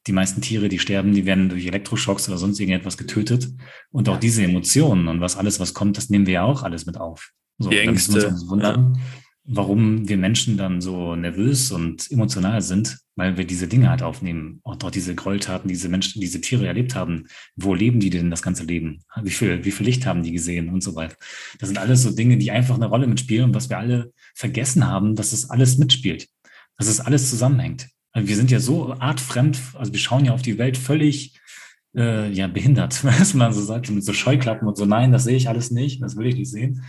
die 0.08 0.14
meisten 0.14 0.42
Tiere, 0.42 0.70
die 0.70 0.80
sterben, 0.80 1.14
die 1.14 1.26
werden 1.26 1.50
durch 1.50 1.66
Elektroschocks 1.66 2.30
oder 2.30 2.38
sonst 2.38 2.60
irgendetwas 2.60 2.98
getötet. 2.98 3.50
Und 3.92 4.08
auch 4.08 4.20
diese 4.20 4.44
Emotionen 4.44 5.08
und 5.08 5.20
was 5.20 5.36
alles, 5.36 5.60
was 5.60 5.74
kommt, 5.74 5.98
das 5.98 6.10
nehmen 6.10 6.28
wir 6.28 6.36
ja 6.36 6.44
auch 6.44 6.64
alles 6.64 6.86
mit 6.86 6.98
auf. 6.98 7.32
So, 7.58 7.70
die 7.70 7.80
Ängste. 7.80 8.36
Wundern, 8.48 9.00
warum 9.44 10.08
wir 10.08 10.18
Menschen 10.18 10.58
dann 10.58 10.82
so 10.82 11.16
nervös 11.16 11.72
und 11.72 12.12
emotional 12.12 12.62
sind, 12.62 13.00
weil 13.16 13.38
wir 13.38 13.46
diese 13.46 13.68
Dinge 13.68 13.90
halt 13.90 14.04
aufnehmen. 14.04 14.60
Auch 14.64 14.76
dort 14.76 14.96
diese 14.96 15.16
Gräueltaten, 15.16 15.70
diese 15.70 15.90
Menschen, 15.90 16.20
diese 16.22 16.42
Tiere 16.42 16.68
erlebt 16.68 16.96
haben. 16.96 17.28
Wo 17.56 17.74
leben 17.74 18.00
die 18.00 18.10
denn 18.10 18.30
das 18.30 18.42
ganze 18.42 18.64
Leben? 18.64 19.04
Wie 19.22 19.30
viel, 19.30 19.64
wie 19.64 19.72
viel 19.72 19.86
Licht 19.86 20.06
haben 20.06 20.24
die 20.24 20.32
gesehen 20.32 20.70
und 20.70 20.82
so 20.82 20.96
weiter? 20.96 21.16
Das 21.60 21.70
sind 21.70 21.78
alles 21.78 22.04
so 22.04 22.12
Dinge, 22.12 22.38
die 22.38 22.52
einfach 22.52 22.76
eine 22.76 22.88
Rolle 22.88 23.08
mitspielen 23.08 23.46
und 23.46 23.56
was 23.56 23.70
wir 23.70 23.78
alle 23.78 24.12
vergessen 24.34 24.86
haben, 24.88 25.16
dass 25.16 25.32
es 25.32 25.50
alles 25.50 25.78
mitspielt. 25.78 26.28
Dass 26.78 26.88
es 26.88 27.00
alles 27.00 27.30
zusammenhängt. 27.30 27.88
Also 28.12 28.28
wir 28.28 28.36
sind 28.36 28.52
ja 28.52 28.60
so 28.60 28.94
artfremd, 28.94 29.60
also 29.74 29.92
wir 29.92 30.00
schauen 30.00 30.26
ja 30.26 30.34
auf 30.34 30.42
die 30.42 30.58
Welt 30.58 30.78
völlig 30.78 31.40
äh, 31.96 32.32
ja, 32.32 32.48
behindert, 32.48 33.04
was 33.04 33.34
man 33.34 33.54
so 33.54 33.62
sagt, 33.62 33.90
mit 33.90 34.04
so 34.04 34.14
Scheuklappen 34.14 34.68
und 34.68 34.78
so, 34.78 34.86
nein, 34.86 35.12
das 35.12 35.24
sehe 35.24 35.38
ich 35.38 35.50
alles 35.50 35.72
nicht, 35.72 36.02
das 36.02 36.16
will 36.16 36.28
ich 36.28 36.36
nicht 36.36 36.52
sehen. 36.52 36.84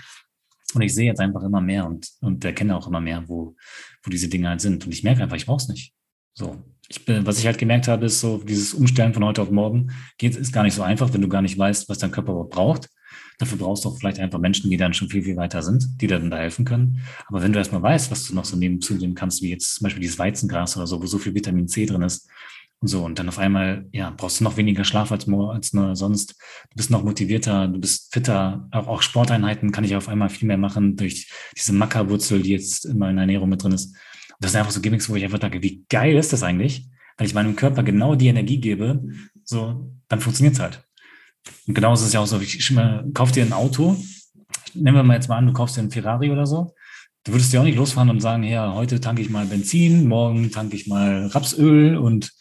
Und 0.75 0.83
ich 0.83 0.95
sehe 0.95 1.07
jetzt 1.07 1.21
einfach 1.21 1.43
immer 1.43 1.61
mehr 1.61 1.87
und, 1.87 2.11
und 2.21 2.45
erkenne 2.45 2.77
auch 2.77 2.89
immer 2.89 3.01
mehr, 3.01 3.25
wo, 3.29 3.57
wo 4.03 4.11
diese 4.11 4.29
Dinge 4.29 4.49
halt 4.49 4.61
sind. 4.61 4.85
Und 4.85 4.93
ich 4.93 5.05
merke 5.05 5.23
einfach, 5.23 5.37
ich 5.37 5.47
brauche 5.47 5.63
es 5.63 5.69
nicht. 5.69 5.96
So. 6.37 6.63
Ich 6.89 7.05
bin, 7.05 7.27
was 7.27 7.41
ich 7.41 7.47
halt 7.47 7.59
gemerkt 7.59 7.89
habe, 7.89 8.07
ist 8.07 8.21
so, 8.21 8.39
dieses 8.39 8.73
Umstellen 8.73 9.13
von 9.13 9.25
heute 9.25 9.43
auf 9.43 9.51
morgen 9.51 9.91
geht, 10.19 10.37
ist 10.37 10.53
gar 10.53 10.63
nicht 10.63 10.75
so 10.75 10.83
einfach, 10.83 11.13
wenn 11.13 11.21
du 11.21 11.29
gar 11.29 11.43
nicht 11.43 11.59
weißt, 11.59 11.89
was 11.89 11.99
dein 11.99 12.13
Körper 12.13 12.45
braucht. 12.45 12.89
Dafür 13.39 13.59
brauchst 13.59 13.85
du 13.85 13.89
auch 13.89 13.99
vielleicht 13.99 14.21
einfach 14.21 14.39
Menschen, 14.39 14.71
die 14.71 14.77
dann 14.77 14.95
schon 14.95 15.09
viel, 15.09 15.25
viel 15.25 15.37
weiter 15.37 15.63
sind, 15.63 16.01
die 16.01 16.07
dann 16.07 16.31
da 16.31 16.37
helfen 16.37 16.65
können. 16.65 17.03
Aber 17.27 17.43
wenn 17.43 17.53
du 17.53 17.59
erstmal 17.59 17.83
weißt, 17.83 18.13
was 18.13 18.29
du 18.29 18.35
noch 18.35 18.45
so 18.45 18.57
neben 18.57 18.81
zu 18.81 18.95
nehmen 18.95 19.17
kannst, 19.17 19.43
wie 19.43 19.51
jetzt 19.51 19.75
zum 19.75 19.85
Beispiel 19.85 20.01
dieses 20.01 20.19
Weizengras 20.19 20.77
oder 20.77 20.87
so, 20.87 21.03
wo 21.03 21.07
so 21.07 21.19
viel 21.19 21.35
Vitamin 21.35 21.67
C 21.67 21.87
drin 21.87 22.03
ist, 22.03 22.31
und 22.81 22.89
so. 22.89 23.05
Und 23.05 23.19
dann 23.19 23.29
auf 23.29 23.39
einmal, 23.39 23.87
ja, 23.93 24.11
brauchst 24.11 24.41
du 24.41 24.45
noch 24.45 24.57
weniger 24.57 24.85
Schlaf 24.85 25.11
als, 25.11 25.29
als 25.29 25.73
nur 25.73 25.97
sonst. 25.97 26.33
Du 26.71 26.77
bist 26.77 26.91
noch 26.91 27.05
motivierter, 27.05 27.69
du 27.69 27.81
bist 27.81 28.13
fitter. 28.13 28.69
Auch, 28.71 28.87
auch 28.87 29.03
Sporteinheiten 29.03 29.73
kann 29.73 29.85
ich 29.85 29.97
auf 29.97 30.09
einmal 30.09 30.29
viel 30.29 30.47
mehr 30.47 30.59
machen 30.59 30.97
durch 30.97 31.31
diese 31.57 31.73
Mackerwurzel, 31.73 32.43
die 32.43 32.51
jetzt 32.51 32.85
in 32.85 33.01
der 33.01 33.09
Ernährung 33.09 33.49
mit 33.49 33.63
drin 33.63 33.73
ist. 33.73 33.97
Und 34.37 34.45
das 34.45 34.53
sind 34.53 34.61
einfach 34.61 34.73
so 34.73 34.81
Gimmicks, 34.81 35.09
wo 35.09 35.17
ich 35.17 35.25
einfach 35.25 35.39
denke, 35.39 35.63
wie 35.63 35.85
geil 35.89 36.17
ist 36.17 36.33
das 36.33 36.43
eigentlich? 36.43 36.89
Wenn 37.17 37.27
ich 37.27 37.35
meinem 37.35 37.57
Körper 37.57 37.83
genau 37.83 38.15
die 38.15 38.29
Energie 38.29 38.61
gebe, 38.61 39.03
so, 39.45 39.91
dann 40.09 40.21
funktioniert's 40.21 40.61
halt. 40.61 40.83
Und 41.67 41.75
genau 41.75 41.95
ist 41.95 42.03
es 42.03 42.13
ja 42.13 42.21
auch 42.21 42.27
so, 42.27 42.41
ich 42.41 42.71
mal, 42.73 43.07
kauf 43.15 43.33
dir 43.33 43.45
ein 43.45 43.53
Auto, 43.53 43.97
nehmen 44.75 44.97
wir 44.97 45.03
mal 45.03 45.15
jetzt 45.15 45.29
mal 45.29 45.37
an, 45.37 45.47
du 45.47 45.53
kaufst 45.53 45.77
dir 45.77 45.81
einen 45.81 45.91
Ferrari 45.91 46.31
oder 46.31 46.47
so, 46.47 46.75
du 47.25 47.33
würdest 47.33 47.53
ja 47.53 47.61
auch 47.61 47.65
nicht 47.65 47.77
losfahren 47.77 48.11
und 48.11 48.21
sagen, 48.21 48.43
ja, 48.43 48.75
heute 48.75 49.01
tanke 49.01 49.23
ich 49.23 49.31
mal 49.31 49.47
Benzin, 49.47 50.07
morgen 50.07 50.51
tanke 50.51 50.77
ich 50.77 50.87
mal 50.87 51.27
Rapsöl 51.27 51.97
und 51.97 52.33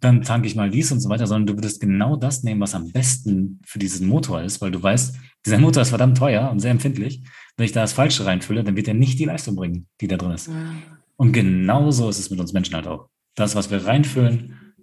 dann 0.00 0.22
tanke 0.22 0.46
ich 0.46 0.54
mal 0.54 0.70
dies 0.70 0.92
und 0.92 1.00
so 1.00 1.08
weiter, 1.08 1.26
sondern 1.26 1.46
du 1.46 1.56
würdest 1.56 1.80
genau 1.80 2.16
das 2.16 2.42
nehmen, 2.42 2.60
was 2.60 2.74
am 2.74 2.92
besten 2.92 3.60
für 3.66 3.78
diesen 3.78 4.06
Motor 4.06 4.42
ist, 4.42 4.60
weil 4.60 4.70
du 4.70 4.82
weißt, 4.82 5.16
dieser 5.44 5.58
Motor 5.58 5.82
ist 5.82 5.88
verdammt 5.88 6.18
teuer 6.18 6.50
und 6.50 6.60
sehr 6.60 6.70
empfindlich. 6.70 7.22
Wenn 7.56 7.64
ich 7.64 7.72
da 7.72 7.80
das 7.80 7.94
Falsche 7.94 8.26
reinfülle, 8.26 8.62
dann 8.62 8.76
wird 8.76 8.88
er 8.88 8.94
nicht 8.94 9.18
die 9.18 9.24
Leistung 9.24 9.56
bringen, 9.56 9.86
die 10.00 10.08
da 10.08 10.16
drin 10.16 10.32
ist. 10.32 10.50
Und 11.16 11.32
genauso 11.32 12.08
ist 12.08 12.18
es 12.18 12.30
mit 12.30 12.40
uns 12.40 12.52
Menschen 12.52 12.74
halt 12.74 12.86
auch. 12.86 13.08
Das, 13.34 13.54
was 13.54 13.70
wir 13.70 13.84
reinfüllen, 13.84 14.74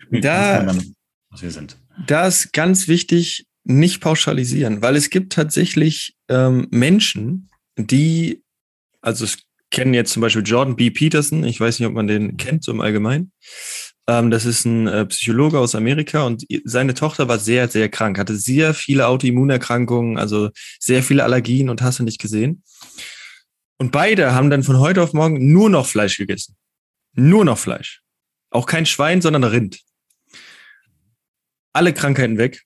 spielt 0.00 0.24
da, 0.24 0.62
damit, 0.62 0.92
was 1.30 1.42
wir 1.42 1.50
sind. 1.50 1.78
Da 2.06 2.26
ist 2.26 2.52
ganz 2.52 2.88
wichtig, 2.88 3.46
nicht 3.64 4.00
pauschalisieren, 4.00 4.82
weil 4.82 4.96
es 4.96 5.08
gibt 5.10 5.32
tatsächlich 5.32 6.14
ähm, 6.28 6.68
Menschen, 6.70 7.48
die, 7.76 8.42
also 9.00 9.24
es 9.24 9.38
kennen 9.70 9.94
jetzt 9.94 10.12
zum 10.12 10.20
Beispiel 10.20 10.42
Jordan 10.44 10.76
B. 10.76 10.90
Peterson, 10.90 11.44
ich 11.44 11.58
weiß 11.58 11.78
nicht, 11.78 11.88
ob 11.88 11.94
man 11.94 12.06
den 12.06 12.36
kennt, 12.36 12.62
so 12.62 12.72
im 12.72 12.80
Allgemeinen. 12.80 13.32
Ähm, 14.06 14.30
das 14.30 14.44
ist 14.44 14.66
ein 14.66 14.86
äh, 14.86 15.06
Psychologe 15.06 15.58
aus 15.58 15.74
Amerika 15.74 16.24
und 16.24 16.44
seine 16.64 16.94
Tochter 16.94 17.26
war 17.28 17.38
sehr, 17.38 17.68
sehr 17.68 17.88
krank, 17.88 18.18
hatte 18.18 18.36
sehr 18.36 18.74
viele 18.74 19.08
Autoimmunerkrankungen, 19.08 20.18
also 20.18 20.50
sehr 20.78 21.02
viele 21.02 21.24
Allergien 21.24 21.70
und 21.70 21.80
hast 21.80 21.98
du 21.98 22.04
nicht 22.04 22.20
gesehen. 22.20 22.62
Und 23.78 23.92
beide 23.92 24.34
haben 24.34 24.50
dann 24.50 24.62
von 24.62 24.78
heute 24.78 25.02
auf 25.02 25.12
morgen 25.12 25.52
nur 25.52 25.68
noch 25.68 25.86
Fleisch 25.86 26.16
gegessen. 26.16 26.56
Nur 27.14 27.44
noch 27.44 27.58
Fleisch. 27.58 28.02
Auch 28.50 28.66
kein 28.66 28.86
Schwein, 28.86 29.20
sondern 29.20 29.44
Rind. 29.44 29.80
Alle 31.72 31.92
Krankheiten 31.92 32.38
weg. 32.38 32.62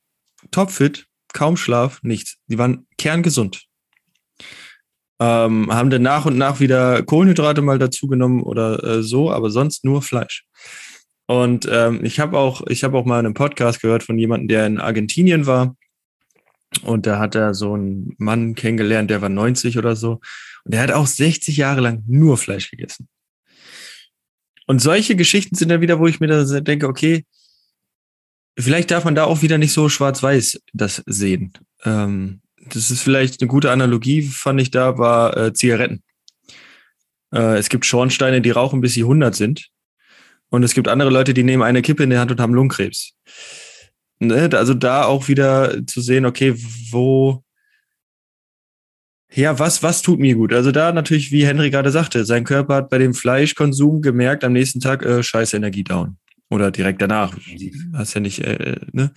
Topfit, 0.50 1.06
kaum 1.32 1.56
Schlaf, 1.56 2.02
nichts. 2.02 2.36
Die 2.46 2.58
waren 2.58 2.86
kerngesund. 2.98 3.64
Ähm, 5.20 5.72
haben 5.72 5.90
dann 5.90 6.02
nach 6.02 6.26
und 6.26 6.38
nach 6.38 6.60
wieder 6.60 7.02
Kohlenhydrate 7.02 7.62
mal 7.62 7.78
dazugenommen 7.78 8.42
oder 8.42 8.84
äh, 8.84 9.02
so, 9.02 9.32
aber 9.32 9.50
sonst 9.50 9.84
nur 9.84 10.02
Fleisch. 10.02 10.46
Und 11.26 11.68
ähm, 11.70 12.04
ich 12.04 12.20
habe 12.20 12.38
auch, 12.38 12.66
ich 12.68 12.84
habe 12.84 12.96
auch 12.96 13.04
mal 13.04 13.18
einen 13.18 13.34
Podcast 13.34 13.80
gehört 13.82 14.02
von 14.02 14.18
jemandem, 14.18 14.48
der 14.48 14.66
in 14.66 14.78
Argentinien 14.78 15.46
war. 15.46 15.74
Und 16.83 17.07
da 17.07 17.18
hat 17.18 17.35
er 17.35 17.54
so 17.54 17.74
einen 17.74 18.14
Mann 18.18 18.54
kennengelernt, 18.54 19.11
der 19.11 19.22
war 19.22 19.28
90 19.28 19.78
oder 19.78 19.96
so. 19.96 20.20
Und 20.64 20.74
der 20.74 20.83
hat 20.83 20.92
auch 20.92 21.07
60 21.07 21.57
Jahre 21.57 21.81
lang 21.81 22.04
nur 22.07 22.37
Fleisch 22.37 22.70
gegessen. 22.70 23.09
Und 24.66 24.81
solche 24.81 25.16
Geschichten 25.16 25.54
sind 25.54 25.70
dann 25.70 25.81
wieder, 25.81 25.98
wo 25.98 26.07
ich 26.07 26.20
mir 26.20 26.26
da 26.26 26.44
denke, 26.61 26.88
okay, 26.88 27.24
vielleicht 28.59 28.90
darf 28.90 29.04
man 29.04 29.14
da 29.14 29.24
auch 29.24 29.40
wieder 29.40 29.57
nicht 29.57 29.72
so 29.72 29.88
schwarz-weiß 29.88 30.61
das 30.74 31.02
sehen. 31.07 31.52
Ähm, 31.85 32.42
das 32.66 32.90
ist 32.90 33.02
vielleicht 33.02 33.40
eine 33.40 33.48
gute 33.48 33.70
Analogie, 33.70 34.22
fand 34.22 34.61
ich 34.61 34.70
da, 34.70 34.98
war 34.98 35.37
äh, 35.37 35.52
Zigaretten. 35.54 36.02
Äh, 37.33 37.57
es 37.57 37.70
gibt 37.70 37.87
Schornsteine, 37.87 38.42
die 38.42 38.50
rauchen, 38.50 38.81
bis 38.81 38.94
sie 38.94 39.02
100 39.02 39.35
sind. 39.35 39.68
Und 40.50 40.62
es 40.62 40.74
gibt 40.74 40.88
andere 40.88 41.11
Leute, 41.11 41.35
die 41.35 41.44
nehmen 41.44 41.62
eine 41.62 41.83
Kippe 41.83 42.02
in 42.02 42.11
der 42.11 42.20
Hand 42.20 42.31
und 42.31 42.40
haben 42.40 42.54
Lungenkrebs. 42.54 43.14
Ne? 44.20 44.50
Also 44.52 44.74
da 44.74 45.04
auch 45.04 45.28
wieder 45.28 45.87
zu 45.87 46.00
sehen, 46.00 46.26
okay, 46.26 46.54
wo, 46.90 47.42
ja, 49.33 49.59
was, 49.59 49.83
was 49.83 50.02
tut 50.02 50.18
mir 50.18 50.35
gut? 50.35 50.52
Also 50.52 50.72
da 50.72 50.92
natürlich, 50.92 51.31
wie 51.33 51.46
Henry 51.46 51.70
gerade 51.70 51.90
sagte, 51.90 52.24
sein 52.24 52.44
Körper 52.44 52.76
hat 52.76 52.90
bei 52.90 52.98
dem 52.98 53.14
Fleischkonsum 53.14 54.00
gemerkt, 54.02 54.42
am 54.44 54.52
nächsten 54.52 54.81
Tag, 54.81 55.04
äh, 55.04 55.22
scheiße 55.22 55.57
Energie 55.57 55.85
down. 55.85 56.16
Oder 56.50 56.70
direkt 56.70 57.02
danach. 57.02 57.37
Hast 57.92 58.14
ja 58.14 58.20
nicht, 58.20 58.40
äh, 58.40 58.76
ne? 58.92 59.12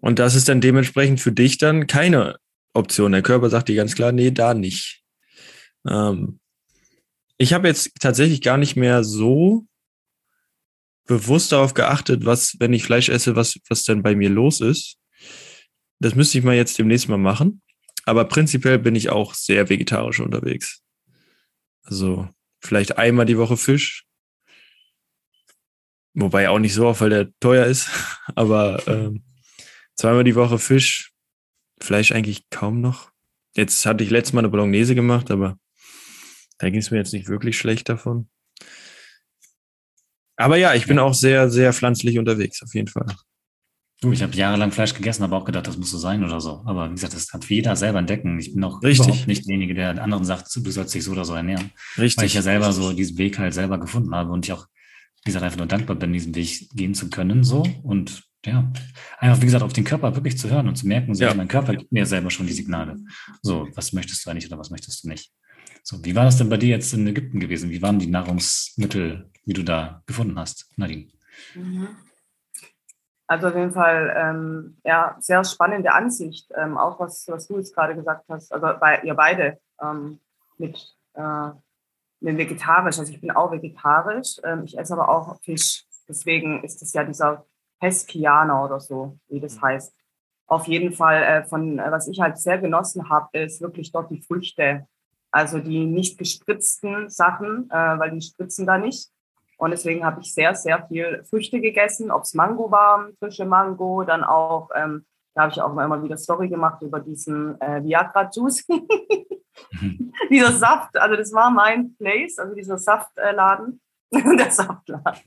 Und 0.00 0.18
das 0.18 0.34
ist 0.34 0.48
dann 0.48 0.60
dementsprechend 0.60 1.20
für 1.20 1.32
dich 1.32 1.56
dann 1.56 1.86
keine 1.86 2.36
Option. 2.74 3.12
Der 3.12 3.22
Körper 3.22 3.48
sagt 3.48 3.68
dir 3.68 3.74
ganz 3.74 3.94
klar, 3.94 4.12
nee, 4.12 4.30
da 4.30 4.52
nicht. 4.52 5.02
Ähm, 5.88 6.38
ich 7.38 7.54
habe 7.54 7.68
jetzt 7.68 7.92
tatsächlich 8.00 8.42
gar 8.42 8.58
nicht 8.58 8.76
mehr 8.76 9.02
so 9.02 9.66
bewusst 11.06 11.52
darauf 11.52 11.74
geachtet, 11.74 12.24
was, 12.24 12.56
wenn 12.58 12.72
ich 12.72 12.84
Fleisch 12.84 13.08
esse, 13.08 13.36
was, 13.36 13.58
was 13.68 13.84
denn 13.84 14.02
bei 14.02 14.14
mir 14.14 14.28
los 14.28 14.60
ist. 14.60 14.96
Das 16.00 16.14
müsste 16.14 16.38
ich 16.38 16.44
mal 16.44 16.56
jetzt 16.56 16.78
demnächst 16.78 17.08
mal 17.08 17.16
machen. 17.16 17.62
Aber 18.04 18.24
prinzipiell 18.24 18.78
bin 18.78 18.94
ich 18.94 19.10
auch 19.10 19.34
sehr 19.34 19.68
vegetarisch 19.68 20.20
unterwegs. 20.20 20.82
Also 21.82 22.28
vielleicht 22.60 22.98
einmal 22.98 23.26
die 23.26 23.38
Woche 23.38 23.56
Fisch. 23.56 24.04
Wobei 26.14 26.48
auch 26.48 26.58
nicht 26.58 26.74
so 26.74 26.86
oft, 26.86 27.00
weil 27.00 27.10
der 27.10 27.30
teuer 27.40 27.66
ist. 27.66 27.88
Aber 28.34 28.82
ähm, 28.86 29.24
zweimal 29.94 30.24
die 30.24 30.34
Woche 30.34 30.58
Fisch. 30.58 31.12
Fleisch 31.80 32.12
eigentlich 32.12 32.48
kaum 32.50 32.80
noch. 32.80 33.10
Jetzt 33.54 33.84
hatte 33.86 34.04
ich 34.04 34.10
letztes 34.10 34.32
Mal 34.32 34.40
eine 34.40 34.48
Bolognese 34.50 34.94
gemacht, 34.94 35.30
aber 35.30 35.58
da 36.58 36.70
ging 36.70 36.80
es 36.80 36.90
mir 36.90 36.98
jetzt 36.98 37.12
nicht 37.12 37.28
wirklich 37.28 37.58
schlecht 37.58 37.88
davon. 37.88 38.28
Aber 40.36 40.56
ja, 40.56 40.74
ich 40.74 40.86
bin 40.86 40.98
auch 40.98 41.14
sehr, 41.14 41.50
sehr 41.50 41.72
pflanzlich 41.72 42.18
unterwegs, 42.18 42.62
auf 42.62 42.74
jeden 42.74 42.88
Fall. 42.88 43.06
Du, 44.02 44.12
ich 44.12 44.22
habe 44.22 44.36
jahrelang 44.36 44.72
Fleisch 44.72 44.92
gegessen, 44.92 45.22
aber 45.22 45.38
auch 45.38 45.46
gedacht, 45.46 45.66
das 45.66 45.78
muss 45.78 45.90
so 45.90 45.96
sein 45.96 46.22
oder 46.22 46.38
so. 46.38 46.62
Aber 46.66 46.90
wie 46.90 46.94
gesagt, 46.94 47.14
das 47.14 47.28
kann 47.28 47.40
jeder 47.48 47.76
selber 47.76 47.98
entdecken. 47.98 48.38
Ich 48.38 48.52
bin 48.52 48.62
auch 48.62 48.82
Richtig. 48.82 49.06
überhaupt 49.06 49.26
nicht 49.26 49.46
derjenige, 49.46 49.72
der 49.72 50.02
anderen 50.02 50.24
sagt, 50.24 50.54
du 50.54 50.70
sollst 50.70 50.94
dich 50.94 51.02
so 51.02 51.12
oder 51.12 51.24
so 51.24 51.32
ernähren. 51.32 51.70
Richtig. 51.96 52.18
Weil 52.18 52.26
ich 52.26 52.34
ja 52.34 52.42
selber 52.42 52.72
so 52.72 52.92
diesen 52.92 53.16
Weg 53.16 53.38
halt 53.38 53.54
selber 53.54 53.78
gefunden 53.78 54.14
habe 54.14 54.30
und 54.32 54.44
ich 54.44 54.52
auch, 54.52 54.66
wie 55.24 55.30
gesagt, 55.30 55.44
einfach 55.44 55.56
nur 55.56 55.66
dankbar 55.66 55.96
bin, 55.96 56.12
diesen 56.12 56.34
Weg 56.34 56.68
gehen 56.74 56.92
zu 56.92 57.08
können. 57.08 57.42
So 57.42 57.66
und 57.82 58.22
ja, 58.44 58.70
einfach, 59.18 59.40
wie 59.40 59.46
gesagt, 59.46 59.64
auf 59.64 59.72
den 59.72 59.84
Körper 59.84 60.14
wirklich 60.14 60.36
zu 60.36 60.50
hören 60.50 60.68
und 60.68 60.76
zu 60.76 60.86
merken, 60.86 61.14
so, 61.14 61.24
ja. 61.24 61.34
mein 61.34 61.48
Körper 61.48 61.74
gibt 61.74 61.90
mir 61.90 62.04
selber 62.04 62.30
schon 62.30 62.46
die 62.46 62.52
Signale. 62.52 62.96
So, 63.42 63.66
was 63.74 63.92
möchtest 63.94 64.24
du 64.24 64.30
eigentlich 64.30 64.46
oder 64.46 64.58
was 64.58 64.70
möchtest 64.70 65.02
du 65.02 65.08
nicht? 65.08 65.32
So, 65.82 66.04
wie 66.04 66.14
war 66.14 66.24
das 66.24 66.36
denn 66.36 66.48
bei 66.48 66.58
dir 66.58 66.68
jetzt 66.68 66.92
in 66.92 67.06
Ägypten 67.06 67.40
gewesen? 67.40 67.70
Wie 67.70 67.82
waren 67.82 67.98
die 67.98 68.08
Nahrungsmittel, 68.08 69.30
wie 69.46 69.54
du 69.54 69.62
da 69.62 70.02
gefunden 70.06 70.38
hast, 70.38 70.70
Nadine? 70.76 71.08
Mhm. 71.54 71.88
Also 73.28 73.48
auf 73.48 73.56
jeden 73.56 73.72
Fall, 73.72 74.14
ähm, 74.16 74.76
ja, 74.84 75.16
sehr 75.18 75.42
spannende 75.44 75.92
Ansicht, 75.92 76.48
ähm, 76.54 76.78
auch 76.78 77.00
was, 77.00 77.26
was 77.28 77.48
du 77.48 77.56
jetzt 77.56 77.74
gerade 77.74 77.96
gesagt 77.96 78.24
hast, 78.28 78.52
also 78.52 78.78
bei 78.78 79.00
ihr 79.02 79.14
beide 79.14 79.58
ähm, 79.80 80.20
mit, 80.58 80.94
äh, 81.14 81.50
mit 82.20 82.36
vegetarisch. 82.36 82.98
Also 82.98 83.12
ich 83.12 83.20
bin 83.20 83.32
auch 83.32 83.50
vegetarisch, 83.50 84.36
ähm, 84.44 84.62
ich 84.64 84.78
esse 84.78 84.92
aber 84.92 85.08
auch 85.08 85.40
Fisch. 85.42 85.84
Deswegen 86.08 86.62
ist 86.62 86.82
es 86.82 86.92
ja 86.92 87.02
dieser 87.02 87.46
Peskianer 87.80 88.64
oder 88.64 88.78
so, 88.78 89.18
wie 89.28 89.40
das 89.40 89.56
mhm. 89.56 89.62
heißt. 89.62 89.94
Auf 90.46 90.68
jeden 90.68 90.92
Fall, 90.92 91.22
äh, 91.22 91.44
von 91.44 91.80
äh, 91.80 91.90
was 91.90 92.06
ich 92.06 92.20
halt 92.20 92.38
sehr 92.38 92.58
genossen 92.58 93.08
habe, 93.08 93.38
ist 93.38 93.60
wirklich 93.60 93.90
dort 93.90 94.10
die 94.10 94.22
Früchte 94.22 94.86
also 95.36 95.58
die 95.58 95.84
nicht 95.84 96.16
gespritzten 96.16 97.10
Sachen, 97.10 97.68
äh, 97.70 97.74
weil 97.74 98.10
die 98.12 98.22
spritzen 98.22 98.66
da 98.66 98.78
nicht. 98.78 99.10
Und 99.56 99.70
deswegen 99.70 100.04
habe 100.04 100.20
ich 100.20 100.34
sehr, 100.34 100.54
sehr 100.54 100.86
viel 100.86 101.24
Früchte 101.28 101.60
gegessen, 101.60 102.10
ob 102.10 102.22
es 102.22 102.34
Mango 102.34 102.70
war, 102.70 103.08
frische 103.18 103.46
Mango, 103.46 104.04
dann 104.04 104.22
auch, 104.22 104.68
ähm, 104.74 105.06
da 105.34 105.42
habe 105.42 105.52
ich 105.52 105.60
auch 105.60 105.72
immer 105.72 106.02
wieder 106.02 106.16
Story 106.16 106.48
gemacht 106.48 106.82
über 106.82 107.00
diesen 107.00 107.60
äh, 107.60 107.82
Viagra-Juice. 107.82 108.66
mhm. 108.68 110.12
dieser 110.30 110.52
Saft, 110.52 110.96
also 110.98 111.16
das 111.16 111.32
war 111.32 111.50
mein 111.50 111.94
Place, 111.96 112.38
also 112.38 112.54
dieser 112.54 112.78
Saftladen, 112.78 113.80
der 114.12 114.50
Saftladen. 114.50 115.22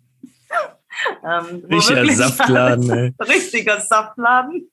ähm, 1.23 1.65
Richtiger 1.69 2.05
Saftladen, 2.11 2.89
ey. 2.89 3.13
Richtiger 3.19 3.79
Saftladen. 3.79 4.69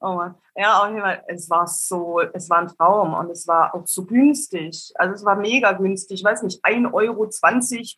Oh 0.00 0.14
Mann. 0.14 0.34
Ja, 0.60 0.86
jeden 0.90 1.00
Fall, 1.00 1.24
es 1.26 1.48
war 1.48 1.66
so, 1.66 2.20
es 2.20 2.50
war 2.50 2.58
ein 2.58 2.68
Traum 2.68 3.14
und 3.14 3.30
es 3.30 3.48
war 3.48 3.74
auch 3.74 3.86
so 3.86 4.04
günstig. 4.04 4.92
Also 4.96 5.14
es 5.14 5.24
war 5.24 5.36
mega 5.36 5.72
günstig. 5.72 6.20
Ich 6.20 6.24
weiß 6.24 6.42
nicht, 6.42 6.62
1,20 6.62 6.92
Euro 6.92 7.30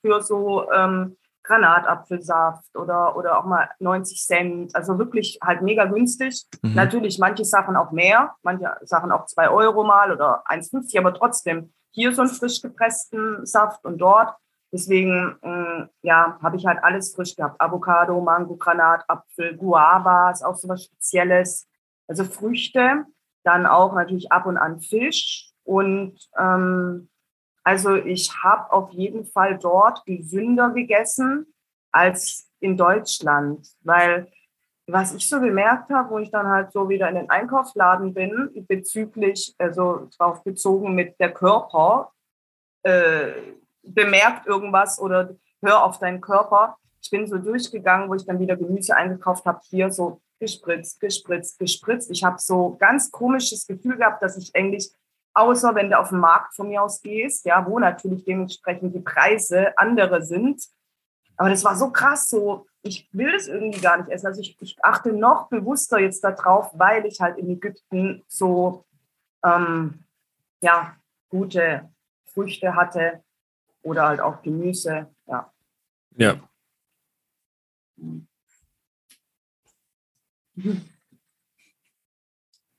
für 0.00 0.22
so 0.22 0.70
ähm, 0.70 1.16
Granatapfelsaft 1.42 2.76
oder, 2.76 3.16
oder 3.16 3.40
auch 3.40 3.46
mal 3.46 3.68
90 3.80 4.24
Cent. 4.24 4.76
Also 4.76 4.96
wirklich 4.96 5.40
halt 5.42 5.62
mega 5.62 5.86
günstig. 5.86 6.44
Mhm. 6.62 6.74
Natürlich 6.74 7.18
manche 7.18 7.44
Sachen 7.44 7.74
auch 7.74 7.90
mehr, 7.90 8.36
manche 8.44 8.72
Sachen 8.82 9.10
auch 9.10 9.26
2 9.26 9.50
Euro 9.50 9.82
mal 9.82 10.12
oder 10.12 10.44
1,50, 10.46 10.96
aber 11.00 11.14
trotzdem 11.14 11.72
hier 11.90 12.14
so 12.14 12.22
einen 12.22 12.30
frisch 12.30 12.62
gepressten 12.62 13.44
Saft 13.44 13.84
und 13.84 13.98
dort. 13.98 14.36
Deswegen, 14.70 15.36
äh, 15.42 15.88
ja, 16.02 16.38
habe 16.40 16.56
ich 16.56 16.64
halt 16.64 16.78
alles 16.84 17.12
frisch 17.12 17.34
gehabt. 17.34 17.60
Avocado, 17.60 18.20
Mango, 18.20 18.54
Granatapfel, 18.54 19.56
Guava 19.56 20.30
ist 20.30 20.44
auch 20.44 20.54
so 20.54 20.68
was 20.68 20.84
Spezielles 20.84 21.66
also 22.12 22.24
Früchte, 22.24 23.06
dann 23.42 23.64
auch 23.64 23.94
natürlich 23.94 24.30
ab 24.30 24.44
und 24.44 24.58
an 24.58 24.80
Fisch. 24.80 25.50
Und 25.64 26.18
ähm, 26.38 27.08
also 27.64 27.94
ich 27.94 28.34
habe 28.42 28.70
auf 28.70 28.90
jeden 28.90 29.24
Fall 29.24 29.58
dort 29.58 30.04
gesünder 30.04 30.70
gegessen 30.70 31.46
als 31.90 32.50
in 32.60 32.76
Deutschland, 32.76 33.66
weil 33.80 34.30
was 34.86 35.14
ich 35.14 35.26
so 35.26 35.40
gemerkt 35.40 35.90
habe, 35.90 36.10
wo 36.10 36.18
ich 36.18 36.30
dann 36.30 36.48
halt 36.48 36.72
so 36.72 36.88
wieder 36.90 37.08
in 37.08 37.14
den 37.14 37.30
Einkaufsladen 37.30 38.12
bin, 38.12 38.66
bezüglich, 38.68 39.54
also 39.56 40.10
darauf 40.18 40.44
bezogen 40.44 40.94
mit 40.94 41.18
der 41.18 41.32
Körper, 41.32 42.12
äh, 42.82 43.32
bemerkt 43.82 44.46
irgendwas 44.46 45.00
oder 45.00 45.34
hör 45.62 45.84
auf 45.84 45.98
deinen 45.98 46.20
Körper. 46.20 46.76
Ich 47.00 47.10
bin 47.10 47.26
so 47.26 47.38
durchgegangen, 47.38 48.10
wo 48.10 48.14
ich 48.14 48.26
dann 48.26 48.38
wieder 48.38 48.56
Gemüse 48.56 48.94
eingekauft 48.94 49.46
habe, 49.46 49.60
hier 49.62 49.90
so 49.90 50.20
gespritzt, 50.42 50.98
gespritzt, 50.98 51.58
gespritzt. 51.60 52.10
Ich 52.10 52.24
habe 52.24 52.36
so 52.40 52.76
ganz 52.76 53.12
komisches 53.12 53.64
Gefühl 53.64 53.96
gehabt, 53.96 54.20
dass 54.24 54.36
ich 54.36 54.54
eigentlich, 54.56 54.90
außer 55.34 55.72
wenn 55.76 55.88
du 55.88 55.96
auf 55.96 56.08
den 56.08 56.18
Markt 56.18 56.56
von 56.56 56.68
mir 56.68 56.82
aus 56.82 57.00
gehst, 57.00 57.46
ja, 57.46 57.64
wo 57.64 57.78
natürlich 57.78 58.24
dementsprechend 58.24 58.92
die 58.92 59.00
Preise 59.00 59.78
andere 59.78 60.24
sind. 60.24 60.60
Aber 61.36 61.48
das 61.48 61.62
war 61.62 61.76
so 61.76 61.92
krass, 61.92 62.28
so, 62.28 62.66
ich 62.82 63.08
will 63.12 63.30
das 63.30 63.46
irgendwie 63.46 63.80
gar 63.80 63.98
nicht 63.98 64.10
essen. 64.10 64.26
Also 64.26 64.40
ich, 64.40 64.60
ich 64.60 64.76
achte 64.82 65.12
noch 65.12 65.48
bewusster 65.48 66.00
jetzt 66.00 66.24
darauf, 66.24 66.72
weil 66.76 67.06
ich 67.06 67.20
halt 67.20 67.38
in 67.38 67.48
Ägypten 67.48 68.24
so, 68.26 68.84
ähm, 69.44 70.04
ja, 70.60 70.96
gute 71.28 71.88
Früchte 72.24 72.74
hatte 72.74 73.22
oder 73.82 74.08
halt 74.08 74.20
auch 74.20 74.42
Gemüse, 74.42 75.08
ja. 75.26 75.52
Ja. 76.16 76.40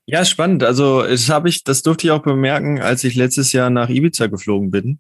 Ja, 0.06 0.26
spannend. 0.26 0.64
Also, 0.64 1.02
das 1.04 1.30
habe 1.30 1.50
ich, 1.50 1.64
das 1.64 1.82
durfte 1.82 2.08
ich 2.08 2.12
auch 2.12 2.24
bemerken, 2.24 2.82
als 2.82 3.04
ich 3.04 3.16
letztes 3.16 3.54
Jahr 3.54 3.70
nach 3.70 3.90
Ibiza 3.90 4.28
geflogen 4.28 4.70
bin. 4.70 5.00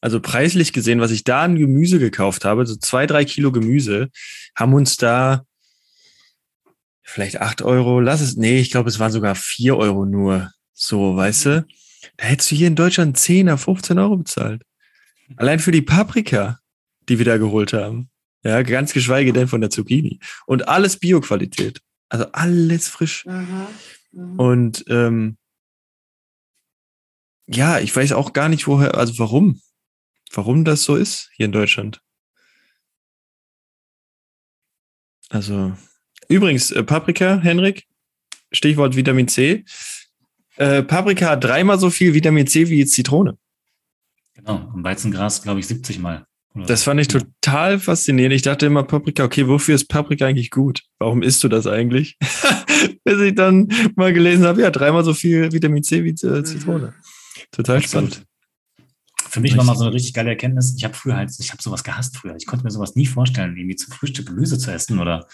Also 0.00 0.20
preislich 0.20 0.72
gesehen, 0.72 1.00
was 1.00 1.12
ich 1.12 1.22
da 1.22 1.42
an 1.44 1.56
Gemüse 1.56 2.00
gekauft 2.00 2.44
habe, 2.44 2.66
so 2.66 2.74
zwei, 2.74 3.06
drei 3.06 3.24
Kilo 3.24 3.52
Gemüse, 3.52 4.10
haben 4.56 4.74
uns 4.74 4.96
da 4.96 5.44
vielleicht 7.02 7.40
acht 7.40 7.62
Euro, 7.62 8.00
lass 8.00 8.20
es, 8.20 8.36
nee, 8.36 8.58
ich 8.58 8.72
glaube, 8.72 8.88
es 8.88 8.98
waren 8.98 9.12
sogar 9.12 9.36
vier 9.36 9.76
Euro 9.76 10.04
nur. 10.04 10.50
So, 10.74 11.16
weißt 11.16 11.46
du? 11.46 11.66
Da 12.16 12.24
hättest 12.24 12.50
du 12.50 12.56
hier 12.56 12.66
in 12.66 12.74
Deutschland 12.74 13.16
10 13.16 13.56
15 13.56 13.98
Euro 14.00 14.16
bezahlt. 14.16 14.62
Allein 15.36 15.60
für 15.60 15.70
die 15.70 15.82
Paprika, 15.82 16.58
die 17.08 17.18
wir 17.18 17.24
da 17.24 17.38
geholt 17.38 17.72
haben. 17.72 18.10
Ja, 18.42 18.62
ganz 18.62 18.92
geschweige 18.92 19.32
denn 19.32 19.46
von 19.46 19.60
der 19.60 19.70
Zucchini. 19.70 20.18
Und 20.46 20.66
alles 20.66 20.98
Bioqualität. 20.98 21.80
Also 22.12 22.26
alles 22.32 22.88
frisch. 22.88 23.24
Mhm. 23.24 23.66
Mhm. 24.12 24.38
Und 24.38 24.84
ähm, 24.88 25.38
ja, 27.46 27.78
ich 27.78 27.96
weiß 27.96 28.12
auch 28.12 28.34
gar 28.34 28.50
nicht, 28.50 28.66
woher, 28.66 28.98
also 28.98 29.18
warum, 29.18 29.62
warum 30.30 30.66
das 30.66 30.82
so 30.82 30.94
ist 30.96 31.30
hier 31.34 31.46
in 31.46 31.52
Deutschland. 31.52 32.02
Also, 35.30 35.74
übrigens, 36.28 36.70
äh, 36.70 36.82
Paprika, 36.82 37.38
Henrik, 37.38 37.86
Stichwort 38.52 38.94
Vitamin 38.94 39.28
C. 39.28 39.64
Äh, 40.56 40.82
Paprika 40.82 41.30
hat 41.30 41.44
dreimal 41.44 41.78
so 41.78 41.88
viel 41.88 42.12
Vitamin 42.12 42.46
C 42.46 42.68
wie 42.68 42.84
Zitrone. 42.84 43.38
Genau, 44.34 44.70
und 44.74 44.84
Weizengras, 44.84 45.42
glaube 45.42 45.60
ich, 45.60 45.66
70 45.66 45.98
Mal. 45.98 46.26
Das 46.54 46.82
fand 46.82 47.00
ich 47.00 47.08
total 47.08 47.78
faszinierend. 47.78 48.34
Ich 48.34 48.42
dachte 48.42 48.66
immer, 48.66 48.82
Paprika, 48.82 49.24
okay, 49.24 49.48
wofür 49.48 49.74
ist 49.74 49.86
Paprika 49.86 50.26
eigentlich 50.26 50.50
gut? 50.50 50.82
Warum 50.98 51.22
isst 51.22 51.42
du 51.42 51.48
das 51.48 51.66
eigentlich? 51.66 52.18
Bis 53.04 53.20
ich 53.20 53.34
dann 53.34 53.68
mal 53.96 54.12
gelesen 54.12 54.44
habe, 54.44 54.60
ja, 54.60 54.70
dreimal 54.70 55.02
so 55.02 55.14
viel 55.14 55.50
Vitamin 55.52 55.82
C 55.82 56.04
wie 56.04 56.10
äh, 56.10 56.38
mhm. 56.38 56.44
Zitrone. 56.44 56.94
Total 57.52 57.78
Absolut. 57.78 58.12
spannend. 58.12 58.26
Für 59.30 59.40
mich 59.40 59.56
war 59.56 59.64
mal 59.64 59.76
so 59.76 59.84
eine 59.84 59.94
richtig 59.94 60.12
geile 60.12 60.28
Erkenntnis. 60.28 60.74
Ich 60.76 60.84
habe 60.84 60.92
früher 60.92 61.16
halt, 61.16 61.30
ich 61.38 61.52
habe 61.52 61.62
sowas 61.62 61.84
gehasst 61.84 62.18
früher. 62.18 62.36
Ich 62.36 62.44
konnte 62.44 62.66
mir 62.66 62.70
sowas 62.70 62.96
nie 62.96 63.06
vorstellen, 63.06 63.56
irgendwie 63.56 63.76
zum 63.76 63.90
Frühstück 63.94 64.26
Gemüse 64.26 64.58
zu 64.58 64.70
essen 64.70 64.98
oder 64.98 65.26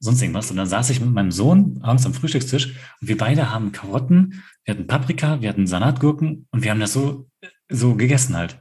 sonst 0.00 0.20
irgendwas. 0.22 0.50
Und 0.50 0.56
dann 0.56 0.66
saß 0.66 0.90
ich 0.90 1.00
mit 1.00 1.10
meinem 1.10 1.30
Sohn 1.30 1.78
abends 1.80 2.04
am 2.04 2.14
Frühstückstisch 2.14 2.74
und 3.00 3.08
wir 3.08 3.16
beide 3.16 3.52
haben 3.52 3.70
Karotten, 3.70 4.42
wir 4.64 4.74
hatten 4.74 4.88
Paprika, 4.88 5.40
wir 5.40 5.50
hatten 5.50 5.68
Salatgurken 5.68 6.48
und 6.50 6.64
wir 6.64 6.72
haben 6.72 6.80
das 6.80 6.94
so, 6.94 7.28
so 7.68 7.94
gegessen 7.94 8.36
halt. 8.36 8.58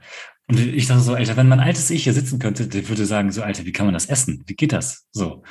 Und 0.48 0.60
ich 0.60 0.88
dachte 0.88 1.02
so, 1.02 1.14
Alter, 1.14 1.38
wenn 1.38 1.48
mein 1.48 1.60
altes 1.60 1.90
Ich 1.90 2.04
hier 2.04 2.14
sitzen 2.14 2.40
könnte, 2.40 2.68
der 2.68 2.88
würde 2.90 3.06
sagen, 3.06 3.32
so, 3.32 3.44
Alter, 3.44 3.66
wie 3.66 3.72
kann 3.72 3.86
man 3.86 3.94
das 3.94 4.08
essen? 4.08 4.44
Wie 4.46 4.56
geht 4.56 4.74
das? 4.74 5.06
So. 5.12 5.44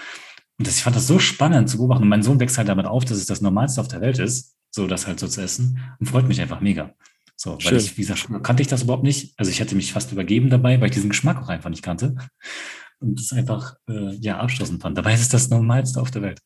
Und 0.58 0.66
das, 0.66 0.76
ich 0.76 0.82
fand 0.82 0.96
das 0.96 1.06
so 1.06 1.18
spannend 1.18 1.70
zu 1.70 1.78
beobachten. 1.78 2.02
Und 2.02 2.08
mein 2.08 2.22
Sohn 2.22 2.40
wächst 2.40 2.58
halt 2.58 2.68
damit 2.68 2.86
auf, 2.86 3.04
dass 3.04 3.18
es 3.18 3.26
das 3.26 3.40
Normalste 3.40 3.80
auf 3.80 3.88
der 3.88 4.00
Welt 4.00 4.18
ist, 4.18 4.54
so 4.70 4.86
das 4.86 5.06
halt 5.06 5.18
so 5.18 5.28
zu 5.28 5.40
essen. 5.40 5.80
Und 5.98 6.06
freut 6.06 6.28
mich 6.28 6.40
einfach 6.40 6.60
mega. 6.60 6.94
So, 7.36 7.52
weil 7.54 7.60
Schön. 7.60 7.78
ich, 7.78 7.96
wie 7.96 8.02
gesagt, 8.02 8.28
kannte 8.42 8.62
ich 8.62 8.68
das 8.68 8.82
überhaupt 8.82 9.02
nicht. 9.02 9.34
Also 9.36 9.50
ich 9.50 9.60
hätte 9.60 9.74
mich 9.74 9.92
fast 9.92 10.12
übergeben 10.12 10.50
dabei, 10.50 10.80
weil 10.80 10.88
ich 10.88 10.94
diesen 10.94 11.10
Geschmack 11.10 11.42
auch 11.42 11.48
einfach 11.48 11.70
nicht 11.70 11.82
kannte. 11.82 12.14
Und 13.00 13.18
das 13.18 13.32
einfach, 13.32 13.74
äh, 13.88 14.14
ja, 14.20 14.38
abstoßend 14.38 14.80
fand. 14.80 14.96
Dabei 14.96 15.14
ist 15.14 15.22
es 15.22 15.28
das 15.28 15.48
Normalste 15.48 16.00
auf 16.00 16.10
der 16.10 16.22
Welt. 16.22 16.40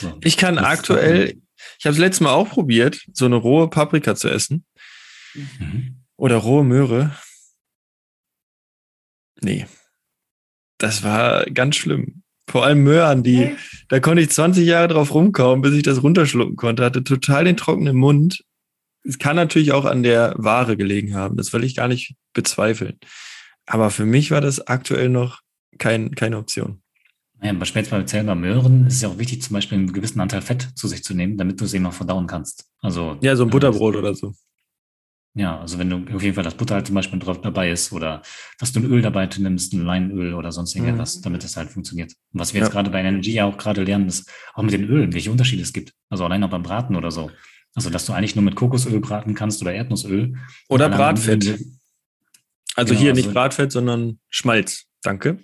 So, 0.00 0.16
ich 0.22 0.36
kann 0.36 0.56
aktuell, 0.56 1.34
ich 1.78 1.84
habe 1.84 1.92
es 1.92 1.98
letztes 1.98 2.20
Mal 2.20 2.32
auch 2.32 2.48
probiert, 2.48 3.04
so 3.12 3.26
eine 3.26 3.36
rohe 3.36 3.68
Paprika 3.68 4.14
zu 4.14 4.28
essen. 4.28 4.64
Mhm. 5.34 5.96
Oder 6.16 6.36
rohe 6.36 6.64
Möhre. 6.64 7.14
Nee. 9.40 9.66
Das 10.78 11.02
war 11.02 11.44
ganz 11.46 11.76
schlimm. 11.76 12.22
Vor 12.48 12.64
allem 12.64 12.82
Möhren, 12.82 13.22
die, 13.22 13.56
da 13.88 14.00
konnte 14.00 14.22
ich 14.22 14.30
20 14.30 14.66
Jahre 14.66 14.88
drauf 14.88 15.12
rumkauen, 15.12 15.60
bis 15.60 15.74
ich 15.74 15.82
das 15.82 16.02
runterschlucken 16.02 16.56
konnte. 16.56 16.84
Hatte 16.84 17.04
total 17.04 17.44
den 17.44 17.56
trockenen 17.56 17.96
Mund. 17.96 18.42
Es 19.04 19.18
kann 19.18 19.36
natürlich 19.36 19.72
auch 19.72 19.84
an 19.84 20.02
der 20.02 20.34
Ware 20.38 20.76
gelegen 20.76 21.14
haben. 21.14 21.36
Das 21.36 21.52
will 21.52 21.64
ich 21.64 21.76
gar 21.76 21.88
nicht 21.88 22.14
bezweifeln. 22.32 22.98
Aber 23.66 23.90
für 23.90 24.06
mich 24.06 24.30
war 24.30 24.40
das 24.40 24.66
aktuell 24.66 25.10
noch 25.10 25.40
kein, 25.76 26.14
keine 26.14 26.38
Option. 26.38 26.80
Ja, 27.42 27.50
aber 27.50 27.66
später 27.66 27.96
bei 27.96 28.02
Zellen 28.04 28.40
Möhren 28.40 28.86
ist 28.86 28.94
es 28.94 29.02
ja 29.02 29.08
auch 29.08 29.18
wichtig, 29.18 29.42
zum 29.42 29.54
Beispiel 29.54 29.78
einen 29.78 29.92
gewissen 29.92 30.20
Anteil 30.20 30.42
Fett 30.42 30.70
zu 30.74 30.88
sich 30.88 31.04
zu 31.04 31.14
nehmen, 31.14 31.36
damit 31.36 31.60
du 31.60 31.66
es 31.66 31.74
eben 31.74 31.86
auch 31.86 31.92
verdauen 31.92 32.26
kannst. 32.26 32.66
Also, 32.80 33.16
ja, 33.20 33.36
so 33.36 33.44
ein 33.44 33.50
Butterbrot 33.50 33.94
äh, 33.94 33.98
oder 33.98 34.14
so. 34.14 34.34
Ja, 35.38 35.60
also 35.60 35.78
wenn 35.78 35.88
du 35.88 36.16
auf 36.16 36.20
jeden 36.20 36.34
Fall 36.34 36.42
das 36.42 36.56
Butter 36.56 36.74
halt 36.74 36.86
zum 36.86 36.96
Beispiel 36.96 37.20
drauf 37.20 37.40
dabei 37.40 37.70
ist 37.70 37.92
oder 37.92 38.22
dass 38.58 38.72
du 38.72 38.80
ein 38.80 38.86
Öl 38.86 39.02
dabei 39.02 39.28
nimmst, 39.38 39.72
ein 39.72 39.84
Leinöl 39.84 40.34
oder 40.34 40.50
sonst 40.50 40.74
irgendwas, 40.74 41.18
mhm. 41.18 41.22
damit 41.22 41.44
es 41.44 41.56
halt 41.56 41.70
funktioniert. 41.70 42.12
Und 42.32 42.40
was 42.40 42.54
wir 42.54 42.58
ja. 42.58 42.66
jetzt 42.66 42.72
gerade 42.72 42.90
bei 42.90 42.98
Energy 42.98 43.34
ja 43.34 43.44
auch 43.44 43.56
gerade 43.56 43.84
lernen, 43.84 44.08
ist 44.08 44.28
auch 44.54 44.64
mit 44.64 44.72
den 44.72 44.82
Ölen, 44.82 45.12
welche 45.14 45.30
Unterschiede 45.30 45.62
es 45.62 45.72
gibt. 45.72 45.92
Also 46.10 46.24
allein 46.24 46.42
auch 46.42 46.50
beim 46.50 46.64
Braten 46.64 46.96
oder 46.96 47.12
so. 47.12 47.30
Also 47.76 47.88
dass 47.88 48.04
du 48.04 48.14
eigentlich 48.14 48.34
nur 48.34 48.44
mit 48.44 48.56
Kokosöl 48.56 48.98
braten 48.98 49.36
kannst 49.36 49.62
oder 49.62 49.72
Erdnussöl. 49.72 50.34
Oder 50.68 50.88
Bratfett. 50.88 51.60
Also 52.74 52.94
genau, 52.94 53.00
hier 53.00 53.10
also 53.12 53.22
nicht 53.22 53.32
Bratfett, 53.32 53.70
sondern 53.70 54.18
Schmalz. 54.30 54.86
Danke. 55.04 55.38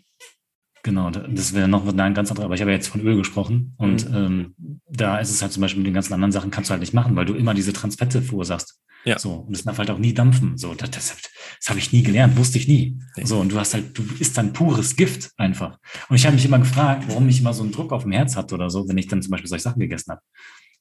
Genau, 0.84 1.10
das 1.10 1.54
wäre 1.54 1.66
noch 1.66 1.86
ein 1.88 2.14
ganz 2.14 2.30
anderer, 2.30 2.44
aber 2.44 2.56
ich 2.56 2.60
habe 2.60 2.70
jetzt 2.70 2.88
von 2.88 3.00
Öl 3.00 3.16
gesprochen 3.16 3.72
und 3.78 4.06
mhm. 4.06 4.14
ähm, 4.14 4.54
da 4.86 5.18
ist 5.18 5.30
es 5.30 5.40
halt 5.40 5.50
zum 5.50 5.62
Beispiel 5.62 5.78
mit 5.78 5.86
den 5.86 5.94
ganzen 5.94 6.12
anderen 6.12 6.30
Sachen 6.30 6.50
kannst 6.50 6.68
du 6.68 6.72
halt 6.72 6.82
nicht 6.82 6.92
machen, 6.92 7.16
weil 7.16 7.24
du 7.24 7.32
immer 7.32 7.54
diese 7.54 7.72
Transfette 7.72 8.20
verursachst. 8.20 8.78
Ja. 9.06 9.18
So, 9.18 9.32
und 9.32 9.56
es 9.56 9.64
darf 9.64 9.78
halt 9.78 9.90
auch 9.90 9.98
nie 9.98 10.12
dampfen. 10.12 10.58
So, 10.58 10.74
das, 10.74 10.90
das, 10.90 11.16
das 11.58 11.68
habe 11.70 11.78
ich 11.78 11.90
nie 11.94 12.02
gelernt, 12.02 12.36
wusste 12.36 12.58
ich 12.58 12.68
nie. 12.68 12.98
Nee. 13.16 13.24
So, 13.24 13.40
und 13.40 13.50
du 13.50 13.58
hast 13.58 13.72
halt, 13.72 13.96
du 13.96 14.04
isst 14.18 14.36
dann 14.36 14.52
pures 14.52 14.94
Gift 14.94 15.30
einfach. 15.38 15.78
Und 16.10 16.16
ich 16.16 16.26
habe 16.26 16.34
mich 16.34 16.44
immer 16.44 16.58
gefragt, 16.58 17.04
warum 17.08 17.26
ich 17.30 17.40
immer 17.40 17.54
so 17.54 17.62
einen 17.62 17.72
Druck 17.72 17.90
auf 17.90 18.02
dem 18.02 18.12
Herz 18.12 18.36
hatte 18.36 18.54
oder 18.54 18.68
so, 18.68 18.86
wenn 18.86 18.98
ich 18.98 19.06
dann 19.06 19.22
zum 19.22 19.30
Beispiel 19.30 19.48
solche 19.48 19.64
Sachen 19.64 19.80
gegessen 19.80 20.10
habe. 20.12 20.20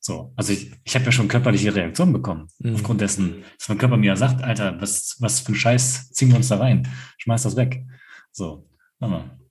So, 0.01 0.33
also 0.35 0.51
ich, 0.51 0.69
ich 0.83 0.95
habe 0.95 1.05
ja 1.05 1.13
schon 1.13 1.29
körperliche 1.29 1.73
Reaktionen 1.73 2.11
bekommen, 2.11 2.49
mhm. 2.59 2.75
aufgrund 2.75 2.99
dessen, 2.99 3.43
dass 3.57 3.69
mein 3.69 3.77
Körper 3.77 3.95
mir 3.95 4.17
sagt, 4.17 4.43
Alter, 4.43 4.81
was, 4.81 5.15
was 5.21 5.39
für 5.39 5.53
ein 5.53 5.55
Scheiß 5.55 6.11
ziehen 6.11 6.27
wir 6.27 6.35
uns 6.35 6.49
da 6.49 6.57
rein? 6.57 6.85
Schmeiß 7.19 7.43
das 7.43 7.55
weg. 7.55 7.85
So, 8.33 8.67
aber 8.99 9.19
ja. 9.19 9.42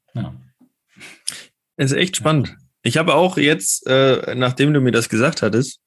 Ist 1.77 1.93
echt 1.93 2.17
spannend. 2.17 2.57
Ich 2.83 2.97
habe 2.97 3.15
auch 3.15 3.37
jetzt, 3.37 3.87
äh, 3.87 4.35
nachdem 4.35 4.73
du 4.73 4.81
mir 4.81 4.93
das 4.93 5.09
gesagt 5.09 5.43
hattest, 5.43 5.81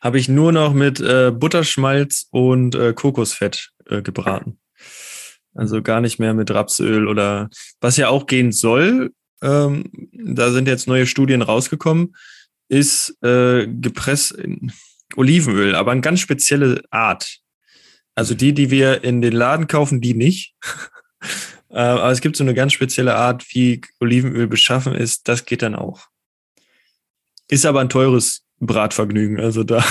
habe 0.00 0.18
ich 0.18 0.28
nur 0.28 0.52
noch 0.52 0.72
mit 0.72 1.00
äh, 1.00 1.32
Butterschmalz 1.32 2.28
und 2.30 2.74
äh, 2.74 2.92
Kokosfett 2.92 3.70
äh, 3.86 4.02
gebraten. 4.02 4.58
Also 5.54 5.82
gar 5.82 6.00
nicht 6.00 6.18
mehr 6.18 6.34
mit 6.34 6.50
Rapsöl 6.50 7.06
oder 7.06 7.48
was 7.80 7.96
ja 7.96 8.08
auch 8.08 8.26
gehen 8.26 8.52
soll. 8.52 9.12
Ähm, 9.42 9.90
da 10.12 10.50
sind 10.52 10.68
jetzt 10.68 10.88
neue 10.88 11.06
Studien 11.06 11.42
rausgekommen, 11.42 12.14
ist 12.68 13.16
äh, 13.22 13.66
gepresst 13.66 14.36
Olivenöl, 15.16 15.74
aber 15.74 15.92
eine 15.92 16.00
ganz 16.00 16.20
spezielle 16.20 16.82
Art. 16.90 17.38
Also 18.14 18.34
die, 18.34 18.52
die 18.52 18.70
wir 18.70 19.04
in 19.04 19.20
den 19.20 19.32
Laden 19.32 19.66
kaufen, 19.66 20.00
die 20.00 20.14
nicht. 20.14 20.54
Äh, 21.74 21.80
aber 21.80 22.10
es 22.12 22.20
gibt 22.20 22.36
so 22.36 22.44
eine 22.44 22.54
ganz 22.54 22.72
spezielle 22.72 23.16
Art, 23.16 23.44
wie 23.52 23.80
Olivenöl 23.98 24.46
beschaffen 24.46 24.94
ist. 24.94 25.26
Das 25.28 25.44
geht 25.44 25.60
dann 25.62 25.74
auch. 25.74 26.06
Ist 27.48 27.66
aber 27.66 27.80
ein 27.80 27.88
teures 27.88 28.44
Bratvergnügen. 28.60 29.40
Also 29.40 29.64
da 29.64 29.84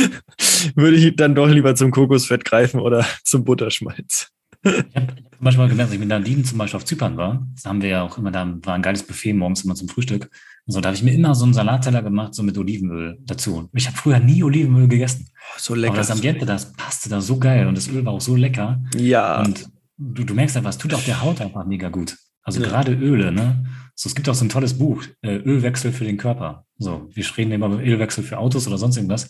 würde 0.74 0.96
ich 0.96 1.14
dann 1.16 1.34
doch 1.34 1.48
lieber 1.48 1.74
zum 1.74 1.90
Kokosfett 1.90 2.46
greifen 2.46 2.80
oder 2.80 3.04
zum 3.24 3.44
Butterschmalz. 3.44 4.30
Ich 4.64 4.72
habe 4.72 5.14
zum 5.14 5.44
Beispiel 5.44 5.62
mal 5.62 5.68
gemerkt, 5.68 5.90
als 5.90 5.92
ich 5.92 6.00
mit 6.00 6.08
Nadine 6.08 6.42
zum 6.42 6.58
Beispiel 6.58 6.78
auf 6.78 6.84
Zypern 6.84 7.16
war, 7.16 7.46
da 7.62 7.70
haben 7.70 7.80
wir 7.80 7.90
ja 7.90 8.02
auch 8.02 8.18
immer, 8.18 8.32
da 8.32 8.56
war 8.64 8.74
ein 8.74 8.82
geiles 8.82 9.04
Buffet 9.04 9.32
morgens 9.32 9.62
immer 9.62 9.76
zum 9.76 9.88
Frühstück. 9.88 10.30
Und 10.66 10.72
so, 10.72 10.80
da 10.80 10.88
habe 10.88 10.96
ich 10.96 11.02
mir 11.02 11.12
immer 11.12 11.34
so 11.34 11.44
einen 11.44 11.54
Salatteller 11.54 12.02
gemacht, 12.02 12.34
so 12.34 12.42
mit 12.42 12.58
Olivenöl 12.58 13.18
dazu. 13.20 13.68
Ich 13.74 13.86
habe 13.86 13.96
früher 13.96 14.18
nie 14.18 14.42
Olivenöl 14.42 14.88
gegessen. 14.88 15.28
Oh, 15.30 15.58
so 15.58 15.74
lecker. 15.74 15.92
Aber 15.92 15.98
das 15.98 16.10
Ambiente, 16.10 16.44
das 16.44 16.72
passte 16.72 17.08
da 17.08 17.20
so 17.20 17.38
geil 17.38 17.68
und 17.68 17.76
das 17.76 17.88
Öl 17.88 18.04
war 18.04 18.14
auch 18.14 18.20
so 18.20 18.34
lecker. 18.34 18.82
Ja. 18.96 19.42
Und 19.42 19.70
du, 19.98 20.24
du 20.24 20.34
merkst 20.34 20.56
einfach, 20.56 20.70
es 20.70 20.78
tut 20.78 20.94
auch 20.94 21.02
der 21.02 21.20
Haut 21.22 21.40
einfach 21.40 21.66
mega 21.66 21.88
gut. 21.88 22.16
Also 22.42 22.62
ja. 22.62 22.68
gerade 22.68 22.92
Öle, 22.92 23.30
ne? 23.32 23.66
So, 23.94 24.08
es 24.08 24.14
gibt 24.14 24.28
auch 24.28 24.34
so 24.34 24.44
ein 24.44 24.48
tolles 24.48 24.78
Buch, 24.78 25.04
äh, 25.22 25.36
Ölwechsel 25.36 25.92
für 25.92 26.04
den 26.04 26.16
Körper. 26.16 26.64
So, 26.78 27.10
wir 27.12 27.36
reden 27.36 27.52
immer 27.52 27.66
über 27.66 27.82
Ölwechsel 27.82 28.24
für 28.24 28.38
Autos 28.38 28.66
oder 28.66 28.78
sonst 28.78 28.96
irgendwas. 28.96 29.28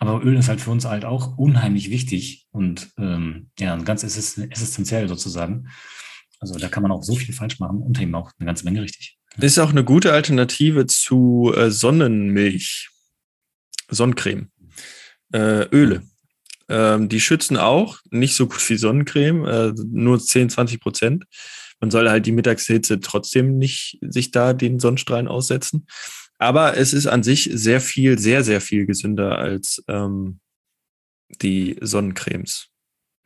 Aber 0.00 0.24
Öl 0.24 0.36
ist 0.36 0.48
halt 0.48 0.60
für 0.60 0.70
uns 0.70 0.84
halt 0.84 1.04
auch 1.04 1.36
unheimlich 1.36 1.90
wichtig 1.90 2.46
und 2.50 2.90
ähm, 2.98 3.50
ja, 3.58 3.76
ganz 3.76 4.02
essentiell 4.04 5.08
sozusagen. 5.08 5.68
Also 6.40 6.58
da 6.58 6.68
kann 6.68 6.82
man 6.82 6.92
auch 6.92 7.02
so 7.02 7.16
viel 7.16 7.34
falsch 7.34 7.58
machen 7.58 7.82
und 7.82 8.00
eben 8.00 8.14
auch 8.14 8.30
eine 8.38 8.46
ganze 8.46 8.64
Menge 8.64 8.82
richtig. 8.82 9.18
Das 9.36 9.52
ist 9.52 9.58
auch 9.58 9.70
eine 9.70 9.84
gute 9.84 10.12
Alternative 10.12 10.86
zu 10.86 11.52
äh, 11.56 11.70
Sonnenmilch, 11.70 12.90
Sonnencreme, 13.88 14.50
äh, 15.32 15.66
Öle. 15.70 16.02
Ähm, 16.68 17.08
die 17.08 17.20
schützen 17.20 17.56
auch, 17.56 17.98
nicht 18.10 18.34
so 18.34 18.46
gut 18.46 18.68
wie 18.68 18.76
Sonnencreme, 18.76 19.44
äh, 19.44 19.72
nur 19.90 20.18
10, 20.20 20.50
20 20.50 20.80
Prozent. 20.80 21.24
Man 21.80 21.90
soll 21.90 22.10
halt 22.10 22.26
die 22.26 22.32
Mittagshitze 22.32 23.00
trotzdem 23.00 23.56
nicht 23.56 23.98
sich 24.02 24.30
da 24.30 24.52
den 24.52 24.80
Sonnenstrahlen 24.80 25.28
aussetzen. 25.28 25.86
Aber 26.38 26.76
es 26.76 26.92
ist 26.92 27.06
an 27.06 27.22
sich 27.22 27.50
sehr 27.52 27.80
viel, 27.80 28.18
sehr, 28.18 28.44
sehr 28.44 28.60
viel 28.60 28.86
gesünder 28.86 29.38
als 29.38 29.82
ähm, 29.88 30.40
die 31.42 31.76
Sonnencremes. 31.80 32.68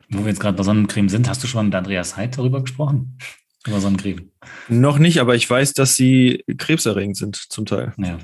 Wo 0.09 0.19
wir 0.19 0.29
jetzt 0.29 0.39
gerade 0.39 0.57
bei 0.57 0.63
Sonnencreme 0.63 1.09
sind, 1.09 1.27
hast 1.29 1.43
du 1.43 1.47
schon 1.47 1.67
mit 1.67 1.75
Andreas 1.75 2.17
Heid 2.17 2.37
darüber 2.37 2.61
gesprochen? 2.61 3.17
Über 3.65 3.79
Sonnencreme? 3.79 4.31
Noch 4.67 4.99
nicht, 4.99 5.19
aber 5.19 5.35
ich 5.35 5.49
weiß, 5.49 5.73
dass 5.73 5.95
sie 5.95 6.43
krebserregend 6.57 7.17
sind 7.17 7.35
zum 7.35 7.65
Teil. 7.65 7.93
Ja, 7.97 8.17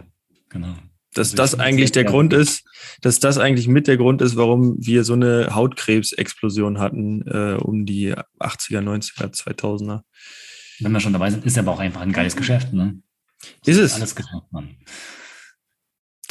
genau. 0.49 0.75
Dass 1.13 1.31
also 1.31 1.37
das 1.37 1.59
eigentlich 1.59 1.91
der 1.91 2.03
Grund 2.03 2.33
ist, 2.33 2.63
dass 3.01 3.19
das 3.19 3.37
eigentlich 3.37 3.67
mit 3.67 3.87
der 3.87 3.97
Grund 3.97 4.21
ist, 4.21 4.35
warum 4.35 4.75
wir 4.77 5.03
so 5.03 5.13
eine 5.13 5.55
Hautkrebsexplosion 5.55 6.79
hatten 6.79 7.23
äh, 7.27 7.57
um 7.59 7.85
die 7.85 8.13
80er, 8.39 8.81
90er, 8.81 9.33
2000er. 9.33 10.01
Wenn 10.79 10.91
wir 10.91 10.99
schon 10.99 11.13
dabei 11.13 11.31
sind, 11.31 11.45
ist 11.45 11.57
aber 11.57 11.71
auch 11.71 11.79
einfach 11.79 12.01
ein 12.01 12.13
geiles 12.13 12.35
Geschäft, 12.35 12.73
ne? 12.73 12.99
Ist 13.65 13.77
es? 13.77 13.93
Alles 13.95 14.15
geschafft, 14.15 14.51
Mann. 14.51 14.75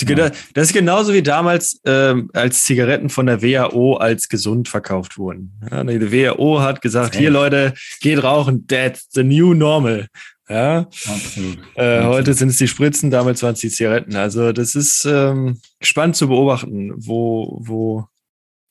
Ja. 0.00 0.30
Das 0.54 0.68
ist 0.68 0.72
genauso 0.72 1.12
wie 1.12 1.22
damals, 1.22 1.80
ähm, 1.84 2.30
als 2.32 2.62
Zigaretten 2.62 3.08
von 3.08 3.26
der 3.26 3.42
WHO 3.42 3.96
als 3.96 4.28
gesund 4.28 4.68
verkauft 4.68 5.18
wurden. 5.18 5.60
Ja, 5.70 5.82
die 5.82 6.12
WHO 6.12 6.60
hat 6.60 6.82
gesagt, 6.82 7.14
okay. 7.14 7.18
hier 7.18 7.30
Leute, 7.30 7.74
geht 8.00 8.22
rauchen, 8.22 8.66
that's 8.68 9.08
the 9.10 9.24
new 9.24 9.54
normal. 9.54 10.06
Ja, 10.48 10.78
Absolut. 10.78 11.58
Äh, 11.74 12.04
heute 12.04 12.32
sind 12.32 12.48
es 12.48 12.56
die 12.56 12.68
Spritzen, 12.68 13.10
damals 13.10 13.42
waren 13.42 13.52
es 13.52 13.60
die 13.60 13.68
Zigaretten. 13.68 14.16
Also 14.16 14.52
das 14.52 14.74
ist 14.74 15.04
ähm, 15.04 15.60
spannend 15.82 16.16
zu 16.16 16.28
beobachten, 16.28 16.92
wo, 16.96 17.58
wo, 17.60 18.06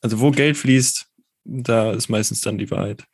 also 0.01 0.19
wo 0.19 0.31
Geld 0.31 0.57
fließt, 0.57 1.07
da 1.43 1.91
ist 1.91 2.09
meistens 2.09 2.41
dann 2.41 2.57
die 2.57 2.69
Wahrheit. 2.71 3.05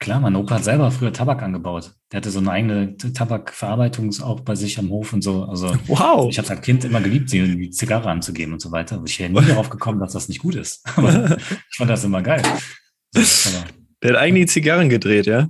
Klar, 0.00 0.20
mein 0.20 0.36
Opa 0.36 0.56
hat 0.56 0.64
selber 0.64 0.90
früher 0.92 1.12
Tabak 1.12 1.42
angebaut. 1.42 1.92
Der 2.12 2.18
hatte 2.18 2.30
so 2.30 2.38
eine 2.38 2.52
eigene 2.52 2.96
Tabakverarbeitung 2.96 4.14
auch 4.22 4.40
bei 4.40 4.54
sich 4.54 4.78
am 4.78 4.90
Hof 4.90 5.12
und 5.12 5.22
so. 5.22 5.44
Also 5.44 5.74
wow. 5.88 6.28
ich 6.30 6.38
habe 6.38 6.48
als 6.48 6.60
Kind 6.60 6.84
immer 6.84 7.00
geliebt, 7.00 7.32
die 7.32 7.70
Zigarre 7.70 8.08
anzugeben 8.08 8.52
und 8.52 8.60
so 8.60 8.70
weiter. 8.70 8.96
Aber 8.96 9.06
ich 9.06 9.18
wäre 9.18 9.30
nie 9.30 9.44
darauf 9.44 9.70
gekommen, 9.70 9.98
dass 9.98 10.12
das 10.12 10.28
nicht 10.28 10.40
gut 10.40 10.54
ist. 10.54 10.84
Aber 10.96 11.36
ich 11.36 11.76
fand 11.76 11.90
das 11.90 12.04
immer 12.04 12.22
geil. 12.22 12.42
So, 13.14 13.50
der 14.02 14.10
hat 14.10 14.18
eigentlich 14.18 14.50
Zigarren 14.50 14.90
gedreht, 14.90 15.24
ja? 15.24 15.48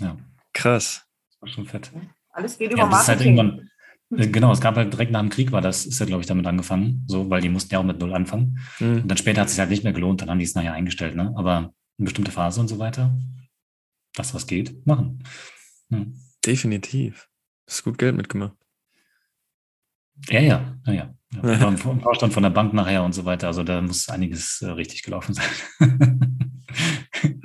Ja. 0.00 0.16
Krass. 0.52 1.03
Schon 1.46 1.66
fett. 1.66 1.90
Alles 2.30 2.58
geht 2.58 2.72
über 2.72 2.82
ja, 2.82 2.86
Marketing. 2.86 3.38
Halt 3.38 4.32
genau, 4.32 4.52
es 4.52 4.60
gab 4.60 4.76
halt 4.76 4.92
direkt 4.92 5.10
nach 5.12 5.20
dem 5.20 5.30
Krieg 5.30 5.50
war 5.50 5.60
das, 5.60 5.86
ist 5.86 5.98
ja, 5.98 6.06
glaube 6.06 6.20
ich, 6.20 6.26
damit 6.26 6.46
angefangen, 6.46 7.04
so, 7.06 7.30
weil 7.30 7.40
die 7.40 7.48
mussten 7.48 7.74
ja 7.74 7.80
auch 7.80 7.84
mit 7.84 7.98
Null 7.98 8.14
anfangen. 8.14 8.58
Mhm. 8.78 9.02
Und 9.02 9.08
dann 9.08 9.18
später 9.18 9.40
hat 9.40 9.48
es 9.48 9.54
sich 9.54 9.60
halt 9.60 9.70
nicht 9.70 9.82
mehr 9.82 9.92
gelohnt, 9.92 10.20
dann 10.20 10.30
haben 10.30 10.38
die 10.38 10.44
es 10.44 10.54
nachher 10.54 10.72
eingestellt, 10.72 11.16
ne? 11.16 11.32
Aber 11.36 11.72
eine 11.98 12.04
bestimmte 12.04 12.30
Phase 12.30 12.60
und 12.60 12.68
so 12.68 12.78
weiter 12.78 13.14
das, 14.14 14.34
was 14.34 14.46
geht, 14.46 14.86
machen. 14.86 15.22
Hm. 15.90 16.18
Definitiv. 16.44 17.28
Das 17.66 17.76
ist 17.76 17.84
gut 17.84 17.98
Geld 17.98 18.16
mitgemacht. 18.16 18.56
Ja, 20.28 20.40
ja, 20.40 20.78
ja, 20.86 20.92
ja. 20.92 21.14
ja. 21.42 21.68
Im 21.68 21.78
Vorstand 21.78 22.32
von 22.32 22.42
der 22.42 22.50
Bank 22.50 22.72
nachher 22.72 23.02
und 23.02 23.12
so 23.12 23.24
weiter. 23.24 23.48
Also 23.48 23.64
da 23.64 23.80
muss 23.80 24.08
einiges 24.08 24.62
äh, 24.62 24.70
richtig 24.70 25.02
gelaufen 25.02 25.34
sein. 25.34 26.60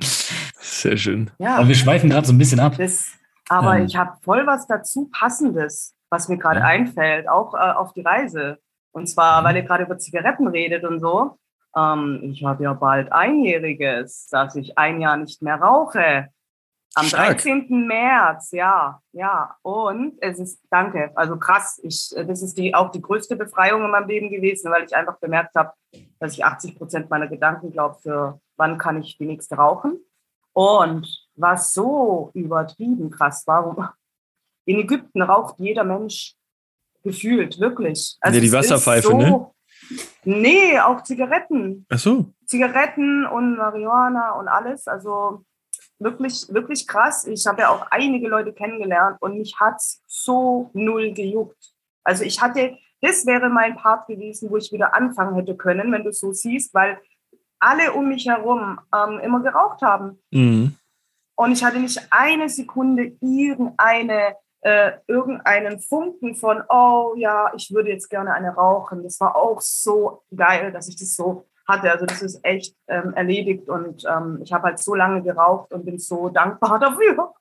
Sehr 0.60 0.96
schön. 0.96 1.30
Ja. 1.38 1.56
Aber 1.56 1.68
wir 1.68 1.74
schweifen 1.74 2.08
gerade 2.08 2.26
so 2.26 2.32
ein 2.32 2.38
bisschen 2.38 2.60
ab. 2.60 2.76
Das, 2.78 3.12
aber 3.50 3.78
ähm. 3.78 3.86
ich 3.86 3.96
habe 3.96 4.16
voll 4.22 4.46
was 4.46 4.66
dazu 4.66 5.10
Passendes, 5.12 5.96
was 6.08 6.28
mir 6.28 6.38
gerade 6.38 6.60
ja. 6.60 6.66
einfällt, 6.66 7.28
auch 7.28 7.54
äh, 7.54 7.72
auf 7.72 7.92
die 7.92 8.02
Reise. 8.02 8.58
Und 8.92 9.08
zwar, 9.08 9.40
mhm. 9.40 9.44
weil 9.44 9.56
ihr 9.56 9.62
gerade 9.62 9.84
über 9.84 9.98
Zigaretten 9.98 10.46
redet 10.46 10.84
und 10.84 11.00
so. 11.00 11.36
Ähm, 11.76 12.20
ich 12.22 12.44
habe 12.44 12.62
ja 12.62 12.72
bald 12.74 13.12
Einjähriges, 13.12 14.28
dass 14.30 14.54
ich 14.54 14.78
ein 14.78 15.00
Jahr 15.00 15.16
nicht 15.16 15.42
mehr 15.42 15.56
rauche. 15.56 16.28
Am 16.94 17.06
Stark. 17.06 17.42
13. 17.42 17.86
März, 17.86 18.50
ja, 18.52 19.00
ja. 19.12 19.56
Und 19.62 20.14
es 20.20 20.38
ist, 20.38 20.60
danke, 20.70 21.10
also 21.14 21.36
krass. 21.36 21.80
Ich, 21.82 22.10
das 22.16 22.42
ist 22.42 22.56
die, 22.56 22.74
auch 22.74 22.90
die 22.90 23.02
größte 23.02 23.36
Befreiung 23.36 23.84
in 23.84 23.90
meinem 23.90 24.08
Leben 24.08 24.30
gewesen, 24.30 24.70
weil 24.70 24.84
ich 24.84 24.94
einfach 24.94 25.18
bemerkt 25.18 25.54
habe, 25.54 25.72
dass 26.18 26.34
ich 26.34 26.44
80 26.44 26.76
Prozent 26.76 27.10
meiner 27.10 27.28
Gedanken 27.28 27.72
glaube, 27.72 27.96
für 28.00 28.40
wann 28.56 28.78
kann 28.78 29.00
ich 29.00 29.18
die 29.18 29.26
nächste 29.26 29.56
rauchen. 29.56 30.00
Und 30.52 31.06
was 31.36 31.72
so 31.72 32.30
übertrieben 32.34 33.10
krass 33.10 33.46
war, 33.46 33.94
in 34.64 34.78
Ägypten 34.78 35.22
raucht 35.22 35.56
jeder 35.58 35.84
Mensch 35.84 36.34
gefühlt, 37.02 37.58
wirklich. 37.58 38.16
Also 38.20 38.36
ja, 38.36 38.42
die 38.42 38.52
Wasserpfeife, 38.52 39.08
so, 39.08 39.16
ne? 39.16 39.50
Nee, 40.24 40.78
auch 40.78 41.02
Zigaretten. 41.02 41.86
Ach 41.88 41.98
so. 41.98 42.32
Zigaretten 42.46 43.26
und 43.26 43.56
Marihuana 43.56 44.32
und 44.32 44.48
alles. 44.48 44.86
Also 44.86 45.44
wirklich, 45.98 46.46
wirklich 46.48 46.86
krass. 46.86 47.26
Ich 47.26 47.46
habe 47.46 47.62
ja 47.62 47.70
auch 47.70 47.86
einige 47.90 48.28
Leute 48.28 48.52
kennengelernt 48.52 49.16
und 49.20 49.38
mich 49.38 49.58
hat 49.58 49.80
so 50.06 50.70
null 50.74 51.12
gejuckt. 51.12 51.72
Also 52.04 52.24
ich 52.24 52.40
hatte, 52.40 52.76
das 53.00 53.26
wäre 53.26 53.48
mein 53.48 53.76
Part 53.76 54.06
gewesen, 54.06 54.50
wo 54.50 54.56
ich 54.56 54.72
wieder 54.72 54.94
anfangen 54.94 55.34
hätte 55.34 55.56
können, 55.56 55.92
wenn 55.92 56.04
du 56.04 56.12
so 56.12 56.32
siehst, 56.32 56.74
weil 56.74 56.98
alle 57.60 57.92
um 57.92 58.08
mich 58.08 58.26
herum 58.26 58.80
ähm, 58.94 59.20
immer 59.20 59.40
geraucht 59.40 59.82
haben. 59.82 60.18
Mhm. 60.30 60.76
Und 61.36 61.52
ich 61.52 61.64
hatte 61.64 61.78
nicht 61.78 62.00
eine 62.10 62.48
Sekunde 62.48 63.12
irgendeine, 63.20 64.36
äh, 64.60 64.92
irgendeinen 65.06 65.80
Funken 65.80 66.34
von, 66.34 66.62
oh 66.68 67.14
ja, 67.16 67.52
ich 67.54 67.72
würde 67.72 67.90
jetzt 67.90 68.10
gerne 68.10 68.34
eine 68.34 68.50
rauchen. 68.50 69.02
Das 69.02 69.20
war 69.20 69.36
auch 69.36 69.60
so 69.60 70.22
geil, 70.34 70.72
dass 70.72 70.88
ich 70.88 70.96
das 70.96 71.14
so 71.14 71.46
hatte. 71.66 71.90
Also 71.90 72.04
das 72.04 72.20
ist 72.20 72.44
echt 72.44 72.76
ähm, 72.88 73.14
erledigt 73.14 73.68
und 73.68 74.04
ähm, 74.04 74.40
ich 74.42 74.52
habe 74.52 74.64
halt 74.64 74.78
so 74.78 74.94
lange 74.94 75.22
geraucht 75.22 75.72
und 75.72 75.84
bin 75.84 75.98
so 75.98 76.28
dankbar 76.28 76.78
dafür, 76.80 77.32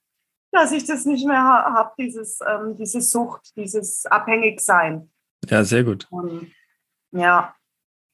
dass 0.51 0.72
ich 0.72 0.86
das 0.86 1.05
nicht 1.05 1.26
mehr 1.26 1.43
ha 1.43 1.74
habe, 1.74 1.91
dieses, 1.97 2.39
ähm, 2.47 2.78
diese 2.78 3.01
Sucht, 3.01 3.55
dieses 3.55 4.05
Abhängigsein. 4.05 5.11
Ja, 5.45 5.63
sehr 5.63 5.84
gut. 5.84 6.07
Und, 6.09 6.51
ja, 7.11 7.53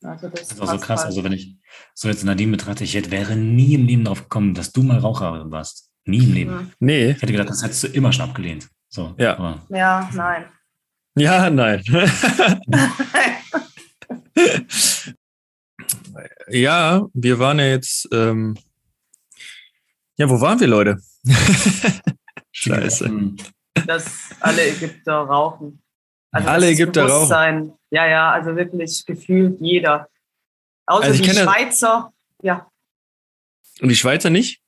also 0.06 0.30
das, 0.30 0.41
das 0.41 0.51
ist 0.51 0.62
auch 0.62 0.72
so 0.72 0.78
krass. 0.78 0.99
Halt. 1.01 1.08
Also 1.08 1.24
wenn 1.24 1.34
ich 1.34 1.58
so 1.93 2.08
jetzt 2.08 2.24
Nadine 2.24 2.51
betrachte, 2.51 2.84
ich 2.84 2.93
hätte, 2.95 3.12
wäre 3.12 3.36
nie 3.36 3.74
im 3.74 3.86
Leben 3.86 4.03
darauf 4.03 4.24
gekommen, 4.24 4.53
dass 4.53 4.72
du 4.72 4.84
mal 4.84 4.97
Raucherin 4.99 5.51
warst. 5.51 5.91
Nie 6.06 6.24
im 6.24 6.34
Leben. 6.34 6.51
Mhm. 6.51 6.72
Nee. 6.80 7.12
Ich 7.12 7.22
hätte 7.22 7.32
gedacht, 7.32 7.49
das 7.49 7.64
hättest 7.64 7.84
du 7.84 7.88
immer 7.88 8.12
schon 8.14 8.30
abgelehnt. 8.30 8.70
So, 8.89 9.16
ja. 9.18 9.38
Aber. 9.38 9.66
Ja, 9.70 10.10
nein. 10.14 10.45
Ja, 11.18 11.49
nein. 11.49 11.82
ja, 16.49 17.06
wir 17.14 17.39
waren 17.39 17.60
ja 17.60 17.66
jetzt. 17.66 18.08
Ähm, 18.12 18.58
ja, 20.18 20.30
wo 20.30 20.39
waren 20.39 20.60
wir, 20.60 20.68
Leute? 20.68 20.97
Scheiße. 22.51 23.10
Dass 23.86 24.30
alle 24.39 24.68
Ägypter 24.68 25.14
rauchen. 25.14 25.82
Also 26.36 26.49
alle 26.49 26.67
Ägypter 26.67 27.07
rauchen. 27.07 27.73
Ja, 27.91 28.05
ja, 28.07 28.31
also 28.31 28.57
wirklich 28.57 29.05
gefühlt 29.05 29.61
jeder. 29.61 30.09
Außer 30.86 31.05
also 31.05 31.23
die 31.23 31.29
Schweizer, 31.29 32.11
ja. 32.41 32.67
Und 33.81 33.88
die 33.88 33.95
Schweizer 33.95 34.29
nicht? 34.29 34.61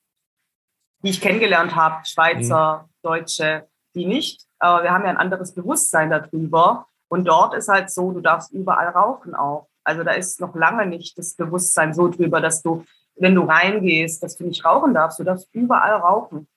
Die 1.04 1.10
ich 1.10 1.20
kennengelernt 1.20 1.76
habe, 1.76 2.06
Schweizer, 2.06 2.86
mhm. 2.86 2.94
Deutsche, 3.02 3.68
die 3.96 4.06
nicht. 4.06 4.46
Aber 4.60 4.84
wir 4.84 4.92
haben 4.92 5.04
ja 5.04 5.10
ein 5.10 5.18
anderes 5.18 5.54
Bewusstsein 5.54 6.10
darüber. 6.10 6.88
Und 7.10 7.26
dort 7.26 7.54
ist 7.54 7.68
halt 7.68 7.90
so, 7.90 8.14
du 8.14 8.22
darfst 8.22 8.52
überall 8.52 8.88
rauchen 8.88 9.36
auch. 9.36 9.68
Also 9.84 10.04
da 10.04 10.12
ist 10.12 10.40
noch 10.40 10.56
lange 10.56 10.86
nicht 10.86 11.18
das 11.18 11.36
Bewusstsein 11.36 11.94
so 11.94 12.08
drüber, 12.08 12.40
dass 12.40 12.62
du, 12.62 12.86
wenn 13.16 13.36
du 13.36 13.42
reingehst, 13.42 14.24
dass 14.24 14.38
du 14.38 14.46
nicht 14.46 14.64
rauchen 14.64 14.94
darfst. 14.94 15.20
Du 15.20 15.26
darfst 15.26 15.50
überall 15.54 15.96
rauchen. 15.96 16.48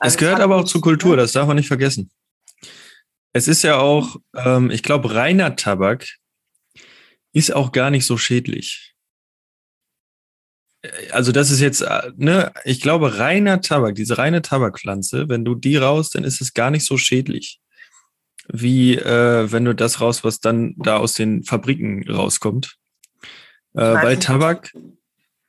Also 0.00 0.14
es 0.14 0.18
gehört 0.18 0.40
aber 0.40 0.56
auch 0.56 0.64
zur 0.64 0.80
Kultur, 0.80 1.16
das 1.16 1.32
darf 1.32 1.46
man 1.46 1.56
nicht 1.56 1.68
vergessen. 1.68 2.10
Es 3.32 3.48
ist 3.48 3.62
ja 3.62 3.78
auch, 3.78 4.16
ähm, 4.36 4.70
ich 4.70 4.82
glaube, 4.82 5.14
reiner 5.14 5.56
Tabak 5.56 6.06
ist 7.32 7.54
auch 7.54 7.72
gar 7.72 7.90
nicht 7.90 8.06
so 8.06 8.16
schädlich. 8.16 8.94
Äh, 10.82 11.10
also 11.10 11.32
das 11.32 11.50
ist 11.50 11.60
jetzt, 11.60 11.82
äh, 11.82 12.12
ne, 12.16 12.52
ich 12.64 12.80
glaube, 12.80 13.18
reiner 13.18 13.60
Tabak, 13.60 13.94
diese 13.94 14.18
reine 14.18 14.42
Tabakpflanze, 14.42 15.28
wenn 15.28 15.44
du 15.44 15.54
die 15.54 15.76
raus, 15.76 16.10
dann 16.10 16.24
ist 16.24 16.40
es 16.40 16.54
gar 16.54 16.70
nicht 16.70 16.84
so 16.84 16.96
schädlich 16.96 17.60
wie 18.52 18.96
äh, 18.96 19.50
wenn 19.50 19.64
du 19.64 19.74
das 19.74 20.00
raus, 20.00 20.24
was 20.24 20.40
dann 20.40 20.74
da 20.76 20.96
aus 20.96 21.14
den 21.14 21.44
Fabriken 21.44 22.08
rauskommt. 22.08 22.76
Äh, 23.74 23.80
weil 23.80 24.18
Tabak 24.18 24.72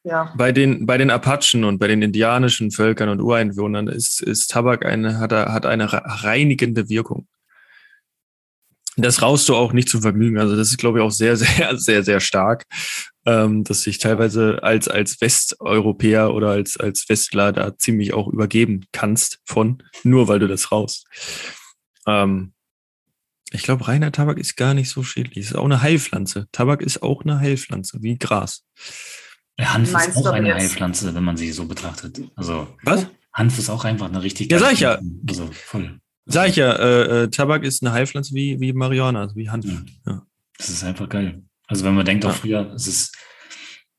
ja. 0.04 0.34
bei, 0.38 0.52
den, 0.52 0.86
bei 0.86 0.98
den 0.98 1.10
Apachen 1.10 1.64
und 1.64 1.80
bei 1.80 1.88
den 1.88 2.02
indianischen 2.02 2.72
Völkern 2.72 3.10
und 3.10 3.22
Ureinwohnern 3.22 3.88
ist, 3.88 4.22
ist 4.22 4.52
Tabak 4.52 4.86
eine, 4.86 5.20
hat, 5.20 5.32
hat 5.32 5.66
eine 5.66 5.92
reinigende 5.92 6.90
Wirkung. 6.90 7.28
Das 9.02 9.22
raust 9.22 9.48
du 9.50 9.56
auch 9.56 9.74
nicht 9.74 9.90
zum 9.90 10.02
Vergnügen. 10.02 10.40
Also 10.40 10.56
das 10.56 10.70
ist, 10.70 10.78
glaube 10.78 11.00
ich, 11.00 11.04
auch 11.04 11.12
sehr, 11.12 11.36
sehr, 11.38 11.78
sehr, 11.78 12.04
sehr 12.04 12.20
stark, 12.20 12.66
ähm, 13.26 13.64
dass 13.64 13.82
sich 13.82 13.98
teilweise 13.98 14.64
als, 14.64 14.88
als 14.88 15.20
Westeuropäer 15.22 16.34
oder 16.34 16.50
als, 16.50 16.78
als 16.78 17.08
Westler 17.10 17.52
da 17.52 17.78
ziemlich 17.78 18.14
auch 18.14 18.28
übergeben 18.28 18.86
kannst 18.92 19.40
von, 19.46 19.84
nur 20.04 20.28
weil 20.28 20.40
du 20.40 20.48
das 20.48 20.72
raust. 20.72 21.06
Ähm, 22.08 22.54
ich 23.54 23.64
glaube, 23.64 23.88
reiner 23.88 24.12
Tabak 24.12 24.38
ist 24.38 24.56
gar 24.56 24.74
nicht 24.74 24.90
so 24.90 25.04
schädlich. 25.04 25.46
Es 25.46 25.52
ist 25.52 25.58
auch 25.58 25.66
eine 25.66 25.82
Heilpflanze. 25.82 26.48
Tabak 26.54 26.82
ist 26.82 27.04
auch 27.04 27.24
eine 27.24 27.40
Heilpflanze, 27.40 28.02
wie 28.02 28.18
Gras. 28.18 28.64
Ja, 29.58 29.74
Hanf 29.74 29.92
Meinst 29.92 30.18
ist 30.18 30.26
auch 30.26 30.32
eine 30.32 30.56
Heilpflanze, 30.56 31.14
wenn 31.14 31.24
man 31.24 31.36
sie 31.36 31.52
so 31.52 31.66
betrachtet. 31.66 32.22
Also, 32.36 32.68
Was? 32.84 33.08
Hanf 33.34 33.60
ist 33.60 33.70
auch 33.70 33.84
einfach 33.84 34.08
eine 34.08 34.24
richtig. 34.24 34.52
Ja, 34.52 34.60
sag 34.60 34.74
ich 34.74 34.80
ja. 34.80 35.00
Also, 35.28 35.50
voll. 35.52 36.00
Sag 36.32 36.50
ich 36.50 36.56
ja, 36.56 36.74
äh, 36.74 37.24
äh, 37.24 37.28
Tabak 37.30 37.64
ist 37.64 37.84
eine 37.84 37.92
Heilpflanze 37.92 38.34
wie, 38.34 38.60
wie 38.60 38.74
Marihuana, 38.74 39.22
also 39.22 39.36
wie 39.36 39.50
Hanf. 39.50 39.66
Ja. 39.66 39.82
ja. 40.08 40.22
Das 40.58 40.70
ist 40.70 40.84
einfach 40.84 41.10
geil. 41.10 41.44
Also, 41.68 41.86
wenn 41.86 41.96
man 41.96 42.06
denkt, 42.06 42.26
auch 42.26 42.34
früher, 42.34 42.72
es 42.74 42.88
ist. 42.88 43.16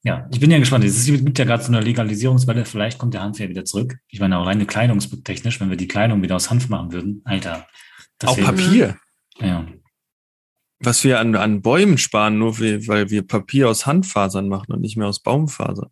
Ja, 0.05 0.29
ich 0.33 0.41
bin 0.41 0.51
ja 0.51 0.59
gespannt. 0.59 0.85
Es 0.85 1.05
gibt 1.07 1.39
ja 1.39 1.45
gerade 1.45 1.63
so 1.63 1.69
eine 1.69 1.81
Legalisierungswelle. 1.81 2.65
Vielleicht 2.65 2.99
kommt 2.99 3.15
der 3.15 3.23
Hanf 3.23 3.39
ja 3.39 3.49
wieder 3.49 3.65
zurück. 3.65 3.99
Ich 4.09 4.19
meine, 4.19 4.39
auch 4.39 4.47
rein 4.47 4.67
kleidungstechnisch, 4.67 5.61
wenn 5.61 5.71
wir 5.71 5.77
die 5.77 5.87
Kleidung 5.87 6.23
wieder 6.23 6.37
aus 6.37 6.51
Hanf 6.51 6.69
machen 6.69 6.93
würden, 6.93 7.23
Alter. 7.25 7.67
auch 8.25 8.37
Papier. 8.37 8.97
Ja. 9.39 9.67
Was 10.81 11.05
wir 11.05 11.21
an, 11.21 11.37
an 11.37 11.63
Bäumen 11.63 11.99
sparen, 11.99 12.39
nur 12.39 12.59
weil 12.59 13.11
wir 13.11 13.25
Papier 13.25 13.69
aus 13.69 13.87
Handfasern 13.87 14.49
machen 14.49 14.73
und 14.73 14.81
nicht 14.81 14.97
mehr 14.97 15.07
aus 15.07 15.21
Baumfasern. 15.21 15.91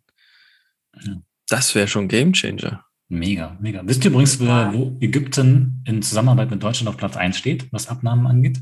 Ja. 1.01 1.21
Das 1.47 1.73
wäre 1.75 1.87
schon 1.87 2.09
Game 2.09 2.33
Changer. 2.33 2.85
Mega, 3.11 3.57
mega. 3.59 3.85
Wisst 3.85 4.05
ihr 4.05 4.11
übrigens, 4.11 4.39
wo 4.39 4.97
Ägypten 5.01 5.83
in 5.85 6.01
Zusammenarbeit 6.01 6.49
mit 6.49 6.63
Deutschland 6.63 6.87
auf 6.87 6.95
Platz 6.95 7.17
1 7.17 7.35
steht, 7.35 7.69
was 7.73 7.89
Abnahmen 7.89 8.25
angeht? 8.25 8.61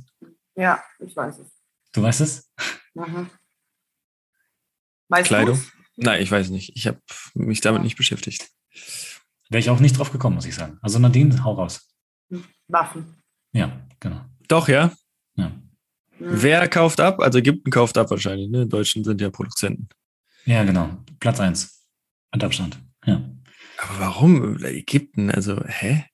Ja, 0.55 0.83
ich 1.05 1.15
weiß 1.15 1.37
es. 1.37 1.51
Du 1.93 2.01
weißt 2.01 2.21
es? 2.21 2.51
Mhm. 2.95 3.29
Weißt 5.09 5.27
Kleidung? 5.27 5.55
Du's? 5.55 5.71
Nein, 5.97 6.23
ich 6.23 6.31
weiß 6.31 6.49
nicht. 6.49 6.75
Ich 6.75 6.87
habe 6.87 6.99
mich 7.35 7.61
damit 7.61 7.83
nicht 7.83 7.95
beschäftigt. 7.95 8.49
Wäre 9.49 9.59
ich 9.59 9.69
auch 9.69 9.79
nicht 9.79 9.95
drauf 9.95 10.11
gekommen, 10.11 10.37
muss 10.37 10.47
ich 10.47 10.55
sagen. 10.55 10.79
Also 10.81 10.97
Nadine, 10.97 11.43
hau 11.43 11.53
raus. 11.53 11.87
Waffen. 12.67 13.21
Ja, 13.51 13.85
genau. 13.99 14.25
Doch, 14.47 14.67
ja. 14.67 14.91
ja. 15.35 15.51
Wer 16.17 16.67
kauft 16.69 16.99
ab? 17.01 17.19
Also 17.19 17.37
Ägypten 17.37 17.69
kauft 17.69 17.99
ab 17.99 18.09
wahrscheinlich, 18.09 18.49
ne? 18.49 18.65
Deutschen 18.65 19.03
sind 19.03 19.21
ja 19.21 19.29
Produzenten. 19.29 19.89
Ja, 20.45 20.63
genau. 20.63 20.97
Platz 21.19 21.39
1. 21.39 21.85
Mit 22.33 22.43
Abstand. 22.43 22.79
Ja. 23.05 23.21
Aber 23.81 23.99
warum 23.99 24.63
Ägypten? 24.63 25.31
Also, 25.31 25.61
hä? 25.65 26.05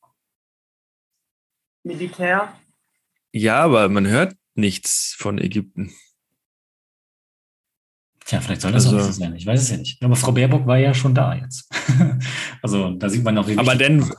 Militär. 1.84 2.54
Ja, 3.32 3.62
aber 3.62 3.90
man 3.90 4.08
hört 4.08 4.36
nichts 4.56 5.16
von 5.18 5.38
Ägypten. 5.38 5.94
Tja, 8.26 8.42
vielleicht 8.42 8.62
soll 8.62 8.72
das 8.72 8.86
also, 8.86 8.98
auch 8.98 9.04
so 9.04 9.12
sein. 9.12 9.36
Ich 9.36 9.46
weiß 9.46 9.62
es 9.62 9.70
ja 9.70 9.78
nicht. 9.78 10.04
Aber 10.04 10.16
Frau 10.16 10.32
Baerbock 10.32 10.66
war 10.66 10.78
ja 10.78 10.94
schon 10.94 11.14
da 11.14 11.36
jetzt. 11.36 11.70
also 12.62 12.92
da 12.92 13.10
sieht 13.10 13.24
man 13.24 13.38
auch. 13.38 13.48
Aber 13.58 13.76
denn, 13.76 14.10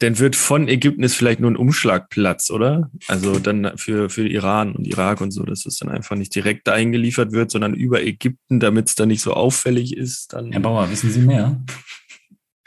dann 0.00 0.18
wird 0.18 0.36
von 0.36 0.68
Ägypten 0.68 1.02
ist 1.02 1.14
vielleicht 1.14 1.40
nur 1.40 1.50
ein 1.50 1.56
Umschlagplatz, 1.56 2.50
oder? 2.50 2.90
Also 3.08 3.38
dann 3.38 3.76
für, 3.76 4.10
für 4.10 4.28
Iran 4.28 4.74
und 4.74 4.86
Irak 4.86 5.20
und 5.20 5.30
so, 5.30 5.42
dass 5.44 5.64
es 5.64 5.78
dann 5.78 5.88
einfach 5.88 6.16
nicht 6.16 6.34
direkt 6.34 6.66
dahin 6.66 6.92
geliefert 6.92 7.32
wird, 7.32 7.50
sondern 7.50 7.74
über 7.74 8.02
Ägypten, 8.02 8.60
damit 8.60 8.88
es 8.88 8.94
dann 8.94 9.08
nicht 9.08 9.22
so 9.22 9.32
auffällig 9.32 9.96
ist. 9.96 10.32
Dann 10.34 10.52
Herr 10.52 10.60
Bauer, 10.60 10.90
wissen 10.90 11.10
Sie 11.10 11.20
mehr? 11.20 11.62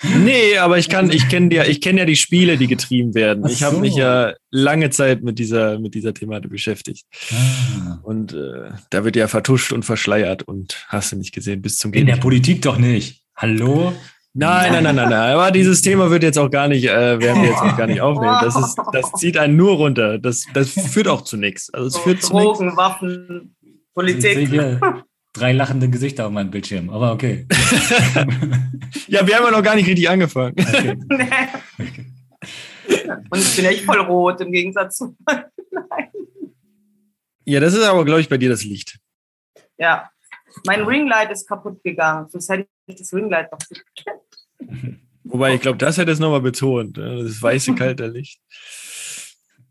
Nee, 0.04 0.58
aber 0.58 0.78
ich 0.78 0.90
kann, 0.90 1.12
ich 1.12 1.30
kenne 1.30 1.54
ja, 1.54 1.64
ich 1.64 1.82
kenne 1.82 2.00
ja 2.00 2.06
die 2.06 2.16
Spiele, 2.16 2.58
die 2.58 2.68
getrieben 2.68 3.14
werden. 3.16 3.46
ich 3.48 3.64
habe 3.64 3.78
mich 3.78 3.96
ja 3.96 4.34
lange 4.52 4.90
Zeit 4.90 5.24
mit 5.24 5.40
dieser, 5.40 5.80
mit 5.80 5.94
dieser 5.94 6.14
Thematik 6.14 6.52
beschäftigt. 6.52 7.06
Ah. 7.32 8.00
Und 8.04 8.34
äh, 8.34 8.72
da 8.90 9.04
wird 9.06 9.16
ja 9.16 9.28
vertuscht 9.28 9.72
und 9.72 9.84
verschleiert 9.84 10.44
und 10.44 10.86
hast 10.88 11.12
du 11.12 11.16
nicht 11.16 11.34
gesehen 11.34 11.62
bis 11.62 11.78
zum 11.78 11.94
In 11.94 12.08
der 12.08 12.18
Politik 12.18 12.62
doch 12.62 12.78
nicht. 12.78 13.24
Hallo? 13.36 13.94
Nein, 14.36 14.72
nein, 14.72 14.84
nein, 14.84 14.96
nein, 14.96 15.10
nein. 15.10 15.34
Aber 15.36 15.52
dieses 15.52 15.82
Thema 15.84 16.10
wird 16.10 16.24
jetzt 16.24 16.40
auch 16.40 16.50
gar 16.50 16.68
nicht, 16.68 16.86
äh, 16.86 17.20
werden 17.20 17.42
wir 17.44 17.50
jetzt 17.50 17.62
auch 17.62 17.78
gar 17.78 17.88
nicht 17.88 18.02
aufnehmen. 18.02 18.38
Das, 18.42 18.56
ist, 18.56 18.78
das 18.92 19.12
zieht 19.14 19.38
einen 19.38 19.56
nur 19.56 19.76
runter. 19.76 20.18
Das, 20.18 20.46
das 20.54 20.70
führt 20.70 21.08
auch 21.08 21.22
zu 21.22 21.38
nichts. 21.38 21.72
Also 21.74 21.88
es 21.88 21.94
so, 21.94 22.00
führt 22.00 22.30
Drogen, 22.30 22.58
zu 22.58 22.64
nichts. 22.64 22.78
Waffen, 22.78 23.56
Politik. 23.94 24.50
Drei 25.34 25.52
lachende 25.52 25.90
Gesichter 25.90 26.28
auf 26.28 26.32
meinem 26.32 26.52
Bildschirm, 26.52 26.90
aber 26.90 27.12
okay. 27.12 27.48
ja, 29.08 29.26
wir 29.28 29.36
haben 29.36 29.46
ja 29.46 29.52
noch 29.52 29.64
gar 29.64 29.76
nicht 29.76 29.88
richtig 29.88 30.10
angefangen. 30.10 30.56
Okay. 30.60 30.98
okay. 31.80 32.06
Und 33.30 33.40
ich 33.40 33.56
bin 33.56 33.66
echt 33.66 33.86
voll 33.86 34.00
rot 34.00 34.42
im 34.42 34.52
Gegensatz 34.52 34.98
zu. 34.98 35.16
Nein. 35.26 36.10
Ja, 37.46 37.60
das 37.60 37.74
ist 37.74 37.84
aber, 37.84 38.06
glaube 38.06 38.22
ich, 38.22 38.30
bei 38.30 38.38
dir 38.38 38.50
das 38.50 38.64
Licht. 38.64 39.00
Ja, 39.78 40.10
mein 40.66 40.84
Ringlight 40.84 41.32
ist 41.32 41.48
kaputt 41.48 41.84
gegangen. 41.84 42.30
Sonst 42.30 42.50
hätte 42.50 42.68
ich 42.88 42.96
das 42.96 43.14
Ringlight 43.14 43.52
noch 43.52 43.60
Wobei, 45.24 45.56
ich 45.56 45.62
glaube, 45.62 45.78
das 45.78 45.98
hätte 45.98 46.12
es 46.12 46.20
nochmal 46.20 46.42
betont. 46.42 46.98
Ne? 46.98 47.24
Das 47.24 47.42
weiße, 47.42 47.76
kalte 47.76 48.08
Licht. 48.08 48.40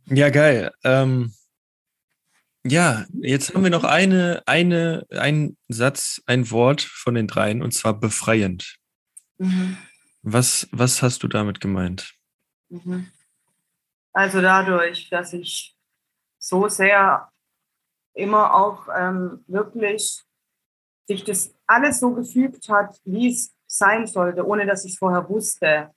Ja, 0.07 0.31
geil. 0.31 0.73
Ähm, 0.85 1.33
ja, 2.65 3.07
jetzt 3.13 3.55
haben 3.55 3.65
wir 3.65 3.71
noch 3.71 3.85
eine, 3.85 4.43
eine, 4.47 5.07
einen 5.11 5.57
Satz, 5.69 6.23
ein 6.27 6.51
Wort 6.51 6.81
von 6.81 7.15
den 7.15 7.27
dreien, 7.27 7.63
und 7.63 7.73
zwar 7.73 7.99
befreiend. 7.99 8.79
Mhm. 9.39 9.77
Was, 10.23 10.69
was 10.71 11.03
hast 11.03 11.23
du 11.23 11.29
damit 11.29 11.61
gemeint? 11.61 12.15
Mhm. 12.69 13.11
Also 14.13 14.41
dadurch, 14.41 15.09
dass 15.11 15.33
ich 15.33 15.77
so 16.39 16.69
sehr 16.69 17.31
immer 18.15 18.55
auch 18.55 18.89
ähm, 18.95 19.45
wirklich 19.47 20.23
sich 21.09 21.25
das 21.25 21.55
alles 21.67 22.01
so 22.01 22.15
gefügt 22.15 22.69
hat, 22.69 22.97
wie 23.05 23.31
es 23.31 23.55
sein 23.67 24.07
sollte, 24.07 24.47
ohne 24.47 24.67
dass 24.67 24.85
ich 24.85 24.93
es 24.93 24.99
vorher 24.99 25.29
wusste, 25.29 25.91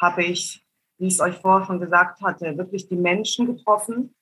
habe 0.00 0.24
ich, 0.24 0.64
wie 0.98 1.08
ich 1.08 1.14
es 1.14 1.20
euch 1.20 1.36
vorher 1.36 1.66
schon 1.66 1.80
gesagt 1.80 2.22
hatte, 2.22 2.56
wirklich 2.56 2.88
die 2.88 2.96
Menschen 2.96 3.46
getroffen, 3.46 4.14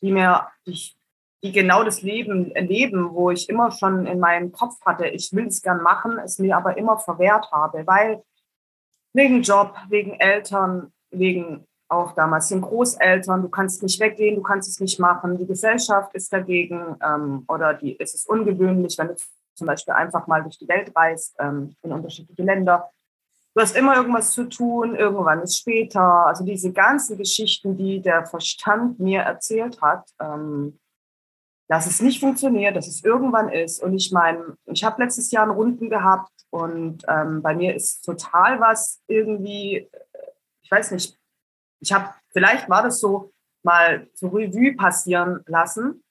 die 0.00 0.12
mir, 0.12 0.48
die, 0.66 0.97
die 1.42 1.52
genau 1.52 1.84
das 1.84 2.02
Leben 2.02 2.50
erleben, 2.52 3.10
wo 3.12 3.30
ich 3.30 3.48
immer 3.48 3.70
schon 3.70 4.06
in 4.06 4.18
meinem 4.18 4.50
Kopf 4.50 4.80
hatte, 4.84 5.06
ich 5.06 5.32
will 5.32 5.46
es 5.46 5.62
gern 5.62 5.82
machen, 5.82 6.18
es 6.18 6.38
mir 6.38 6.56
aber 6.56 6.76
immer 6.76 6.98
verwehrt 6.98 7.50
habe, 7.52 7.86
weil 7.86 8.22
wegen 9.14 9.42
Job, 9.42 9.76
wegen 9.88 10.14
Eltern, 10.14 10.92
wegen 11.10 11.64
auch 11.88 12.12
damals 12.12 12.48
den 12.48 12.60
Großeltern, 12.60 13.42
du 13.42 13.48
kannst 13.48 13.82
nicht 13.82 13.98
weggehen, 14.00 14.36
du 14.36 14.42
kannst 14.42 14.68
es 14.68 14.80
nicht 14.80 14.98
machen, 14.98 15.38
die 15.38 15.46
Gesellschaft 15.46 16.14
ist 16.14 16.32
dagegen 16.32 16.96
ähm, 17.02 17.44
oder 17.48 17.72
die, 17.74 17.98
es 17.98 18.14
ist 18.14 18.28
ungewöhnlich, 18.28 18.98
wenn 18.98 19.08
du 19.08 19.16
zum 19.54 19.66
Beispiel 19.66 19.94
einfach 19.94 20.26
mal 20.26 20.42
durch 20.42 20.58
die 20.58 20.68
Welt 20.68 20.92
reist, 20.94 21.34
ähm, 21.38 21.74
in 21.82 21.92
unterschiedliche 21.92 22.42
Länder. 22.42 22.90
Du 23.54 23.62
hast 23.62 23.76
immer 23.76 23.96
irgendwas 23.96 24.32
zu 24.32 24.44
tun, 24.44 24.94
irgendwann 24.94 25.40
ist 25.40 25.58
später. 25.58 26.26
Also 26.26 26.44
diese 26.44 26.72
ganzen 26.72 27.16
Geschichten, 27.16 27.76
die 27.76 28.00
der 28.00 28.26
Verstand 28.26 29.00
mir 29.00 29.22
erzählt 29.22 29.80
hat, 29.80 30.08
ähm, 30.20 30.78
dass 31.68 31.86
es 31.86 32.00
nicht 32.00 32.20
funktioniert, 32.20 32.76
dass 32.76 32.88
es 32.88 33.04
irgendwann 33.04 33.50
ist. 33.50 33.82
Und 33.82 33.94
ich 33.94 34.10
meine, 34.10 34.56
ich 34.66 34.82
habe 34.84 35.02
letztes 35.02 35.30
Jahr 35.30 35.44
einen 35.44 35.52
Runden 35.52 35.90
gehabt 35.90 36.32
und 36.50 37.04
ähm, 37.08 37.42
bei 37.42 37.54
mir 37.54 37.74
ist 37.74 38.04
total 38.04 38.58
was 38.58 39.02
irgendwie, 39.06 39.76
äh, 39.76 39.88
ich 40.62 40.70
weiß 40.70 40.90
nicht, 40.92 41.16
ich 41.80 41.92
habe, 41.92 42.12
vielleicht 42.30 42.68
war 42.68 42.82
das 42.82 43.00
so, 43.00 43.32
mal 43.62 44.08
zur 44.14 44.32
Revue 44.32 44.74
passieren 44.74 45.42
lassen. 45.46 46.02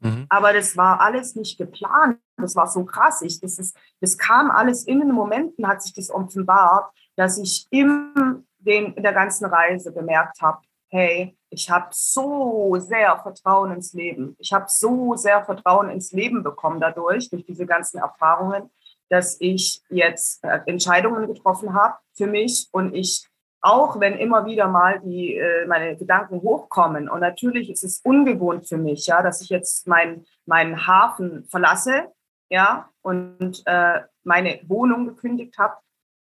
Mhm. 0.00 0.26
Aber 0.28 0.52
das 0.52 0.76
war 0.76 1.00
alles 1.00 1.34
nicht 1.34 1.58
geplant. 1.58 2.18
Das 2.36 2.54
war 2.54 2.66
so 2.66 2.84
krass. 2.84 3.22
Ich, 3.22 3.40
das, 3.40 3.58
ist, 3.58 3.76
das 4.00 4.18
kam 4.18 4.50
alles 4.50 4.84
in 4.84 5.00
den 5.00 5.12
Momenten, 5.12 5.66
hat 5.66 5.82
sich 5.82 5.94
das 5.94 6.10
offenbart, 6.10 6.92
dass 7.16 7.38
ich 7.38 7.66
in, 7.70 8.44
den, 8.58 8.94
in 8.94 9.02
der 9.02 9.12
ganzen 9.12 9.46
Reise 9.46 9.92
bemerkt 9.92 10.40
habe, 10.40 10.60
hey, 10.92 11.36
ich 11.48 11.70
habe 11.70 11.88
so 11.90 12.76
sehr 12.78 13.18
Vertrauen 13.18 13.72
ins 13.72 13.94
Leben. 13.94 14.36
Ich 14.38 14.52
habe 14.52 14.66
so 14.68 15.16
sehr 15.16 15.42
Vertrauen 15.44 15.88
ins 15.88 16.12
Leben 16.12 16.42
bekommen 16.42 16.80
dadurch, 16.80 17.30
durch 17.30 17.44
diese 17.46 17.66
ganzen 17.66 17.98
Erfahrungen, 17.98 18.70
dass 19.08 19.40
ich 19.40 19.82
jetzt 19.88 20.44
äh, 20.44 20.60
Entscheidungen 20.66 21.26
getroffen 21.26 21.74
habe 21.74 21.96
für 22.14 22.26
mich 22.26 22.68
und 22.72 22.94
ich 22.94 23.26
auch 23.64 24.00
wenn 24.00 24.14
immer 24.14 24.44
wieder 24.44 24.66
mal 24.66 25.00
die 25.00 25.36
äh, 25.36 25.66
meine 25.66 25.96
Gedanken 25.96 26.42
hochkommen 26.42 27.08
und 27.08 27.20
natürlich 27.20 27.70
ist 27.70 27.84
es 27.84 28.00
ungewohnt 28.00 28.68
für 28.68 28.76
mich, 28.76 29.06
ja, 29.06 29.22
dass 29.22 29.40
ich 29.40 29.50
jetzt 29.50 29.86
meinen 29.86 30.26
meinen 30.46 30.86
Hafen 30.86 31.46
verlasse, 31.48 32.08
ja, 32.50 32.90
und 33.02 33.62
äh, 33.66 34.00
meine 34.24 34.60
Wohnung 34.66 35.06
gekündigt 35.06 35.56
habe 35.58 35.76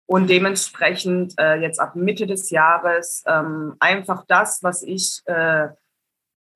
und 0.07 0.31
dementsprechend 0.31 1.35
äh, 1.39 1.57
jetzt 1.57 1.81
ab 1.81 1.97
Mitte 1.97 2.27
des 2.27 2.51
Jahres 2.51 3.25
ähm, 3.27 3.77
einfach 3.81 4.25
das, 4.27 4.63
was 4.63 4.83
ich 4.83 5.23
äh, 5.27 5.69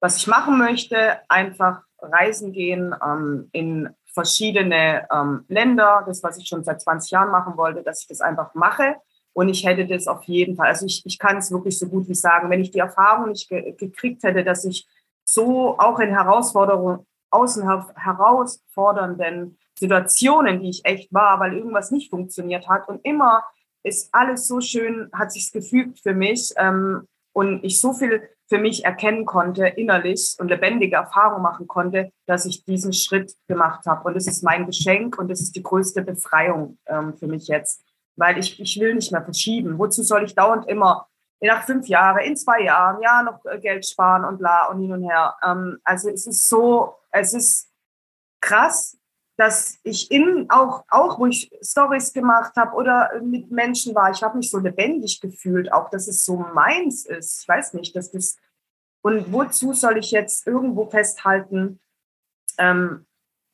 was 0.01 0.17
ich 0.17 0.27
machen 0.27 0.59
möchte, 0.59 1.19
einfach 1.29 1.83
reisen 1.99 2.53
gehen 2.53 2.95
ähm, 3.05 3.51
in 3.53 3.91
verschiedene 4.07 5.07
ähm, 5.13 5.45
Länder, 5.49 6.03
das 6.07 6.23
was 6.23 6.39
ich 6.39 6.49
schon 6.49 6.65
seit 6.65 6.81
20 6.81 7.11
Jahren 7.11 7.31
machen 7.31 7.57
wollte, 7.57 7.83
dass 7.83 8.03
ich 8.03 8.09
das 8.09 8.21
einfach 8.21 8.55
mache. 8.55 8.97
Und 9.33 9.49
ich 9.49 9.65
hätte 9.65 9.87
das 9.87 10.09
auf 10.09 10.25
jeden 10.25 10.57
Fall, 10.57 10.69
also 10.69 10.87
ich, 10.87 11.05
ich 11.07 11.19
kann 11.19 11.37
es 11.37 11.53
wirklich 11.53 11.79
so 11.79 11.87
gut 11.87 12.09
wie 12.09 12.15
sagen, 12.15 12.51
wenn 12.51 12.61
ich 12.61 12.73
die 12.73 12.81
Erfahrung 12.81 13.29
nicht 13.29 13.49
ge 13.49 13.73
gekriegt 13.73 14.25
hätte, 14.25 14.43
dass 14.43 14.65
ich 14.65 14.89
so 15.25 15.79
auch 15.79 16.01
in 16.01 16.11
Herausforderungen, 16.11 17.07
außen 17.31 17.63
herausfordernden 17.95 19.57
Situationen, 19.81 20.61
die 20.61 20.71
ich 20.71 20.85
echt 20.85 21.13
war, 21.13 21.41
weil 21.41 21.55
irgendwas 21.55 21.91
nicht 21.91 22.11
funktioniert 22.11 22.69
hat 22.69 22.89
und 22.89 23.05
immer 23.05 23.45
ist 23.83 24.11
alles 24.13 24.47
so 24.47 24.61
schön, 24.61 25.11
hat 25.13 25.33
sich's 25.33 25.53
gefügt 25.53 26.01
für 26.01 26.15
mich 26.15 26.53
ähm, 26.57 27.09
und 27.33 27.65
ich 27.65 27.81
so 27.81 27.93
viel 27.93 28.29
für 28.49 28.59
mich 28.59 28.85
erkennen 28.85 29.25
konnte 29.25 29.67
innerlich 29.67 30.37
und 30.39 30.49
lebendige 30.49 30.97
Erfahrungen 30.97 31.43
machen 31.43 31.67
konnte, 31.67 32.13
dass 32.27 32.47
ich 32.47 32.65
diesen 32.65 32.93
Schritt 32.93 33.33
gemacht 33.47 33.87
habe. 33.87 34.09
Und 34.09 34.15
das 34.15 34.27
ist 34.27 34.43
mein 34.43 34.67
Geschenk 34.67 35.19
und 35.19 35.29
das 35.29 35.41
ist 35.41 35.55
die 35.55 35.63
größte 35.63 36.03
Befreiung 36.03 36.79
ähm, 36.87 37.17
für 37.17 37.27
mich 37.27 37.47
jetzt 37.47 37.85
weil 38.21 38.39
ich, 38.39 38.61
ich 38.61 38.79
will 38.79 38.95
nicht 38.95 39.11
mehr 39.11 39.25
verschieben. 39.25 39.79
Wozu 39.79 40.03
soll 40.03 40.25
ich 40.25 40.35
dauernd 40.35 40.69
immer 40.69 41.09
nach 41.41 41.65
fünf 41.65 41.89
Jahren, 41.89 42.19
in 42.19 42.37
zwei 42.37 42.63
Jahren, 42.63 43.03
ja, 43.03 43.23
noch 43.23 43.45
äh, 43.47 43.59
Geld 43.59 43.87
sparen 43.87 44.25
und 44.25 44.39
bla 44.39 44.67
und 44.67 44.81
hin 44.81 44.93
und 44.93 45.03
her. 45.03 45.35
Ähm, 45.43 45.79
also 45.85 46.11
es 46.11 46.27
ist 46.27 46.49
so, 46.49 46.97
es 47.11 47.33
ist 47.33 47.71
krass, 48.41 48.99
dass 49.41 49.79
ich 49.85 50.11
in 50.11 50.51
auch, 50.51 50.85
auch 50.91 51.19
wo 51.19 51.25
ich 51.25 51.51
Stories 51.63 52.13
gemacht 52.13 52.57
habe 52.57 52.77
oder 52.77 53.23
mit 53.23 53.51
Menschen 53.51 53.95
war, 53.95 54.11
ich 54.11 54.23
habe 54.23 54.37
mich 54.37 54.51
so 54.51 54.59
lebendig 54.59 55.19
gefühlt, 55.19 55.73
auch 55.73 55.89
dass 55.89 56.09
es 56.09 56.27
so 56.27 56.37
meins 56.37 57.07
ist. 57.07 57.41
Ich 57.41 57.49
weiß 57.49 57.73
nicht, 57.73 57.97
dass 57.97 58.11
das, 58.11 58.37
und 59.01 59.33
wozu 59.33 59.73
soll 59.73 59.97
ich 59.97 60.11
jetzt 60.11 60.47
irgendwo 60.47 60.91
festhalten, 60.91 61.81
ähm, 62.59 63.07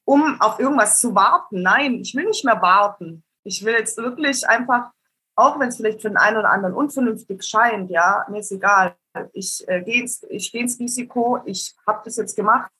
um 0.04 0.40
auf 0.40 0.58
irgendwas 0.58 0.98
zu 0.98 1.14
warten? 1.14 1.62
Nein, 1.62 2.00
ich 2.00 2.16
will 2.16 2.24
nicht 2.24 2.44
mehr 2.44 2.60
warten. 2.60 3.22
Ich 3.44 3.64
will 3.64 3.74
jetzt 3.74 3.96
wirklich 3.96 4.48
einfach, 4.48 4.90
auch 5.36 5.60
wenn 5.60 5.68
es 5.68 5.76
vielleicht 5.76 6.02
für 6.02 6.08
den 6.08 6.16
einen 6.16 6.38
oder 6.38 6.50
anderen 6.50 6.74
unvernünftig 6.74 7.44
scheint, 7.44 7.92
ja, 7.92 8.26
mir 8.28 8.40
ist 8.40 8.50
egal. 8.50 8.96
Ich 9.32 9.64
äh, 9.68 9.82
gehe 9.82 10.00
ins, 10.00 10.20
geh 10.28 10.58
ins 10.58 10.80
Risiko, 10.80 11.38
ich 11.44 11.76
habe 11.86 12.00
das 12.04 12.16
jetzt 12.16 12.34
gemacht 12.34 12.72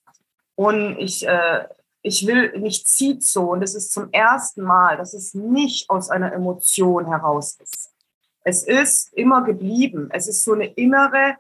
und 0.57 0.99
ich, 0.99 1.25
äh, 1.25 1.69
ich 2.07 2.25
will, 2.25 2.57
mich 2.61 2.87
zieht 2.87 3.25
so 3.25 3.51
und 3.51 3.63
es 3.63 3.75
ist 3.75 3.91
zum 3.91 4.13
ersten 4.13 4.63
Mal, 4.63 4.97
dass 4.97 5.13
es 5.13 5.35
nicht 5.35 5.91
aus 5.91 6.09
einer 6.09 6.33
Emotion 6.33 7.07
heraus 7.07 7.57
ist. 7.61 7.93
Es 8.45 8.63
ist 8.63 9.13
immer 9.13 9.43
geblieben. 9.43 10.09
Es 10.13 10.29
ist 10.29 10.45
so 10.45 10.53
eine 10.53 10.67
innere, 10.67 11.37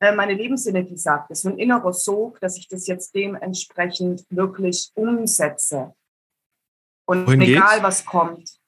äh, 0.00 0.12
meine 0.12 0.34
Lebensenergie 0.34 0.96
sagt 0.96 1.30
es, 1.30 1.42
so 1.42 1.48
ein 1.48 1.58
innerer 1.58 1.92
Sog, 1.92 2.40
dass 2.40 2.56
ich 2.56 2.66
das 2.66 2.88
jetzt 2.88 3.14
dementsprechend 3.14 4.24
wirklich 4.30 4.90
umsetze. 4.96 5.94
Und 7.06 7.28
Wohin 7.28 7.42
egal 7.42 7.74
geht's? 7.74 7.82
was 7.84 8.04
kommt. 8.04 8.58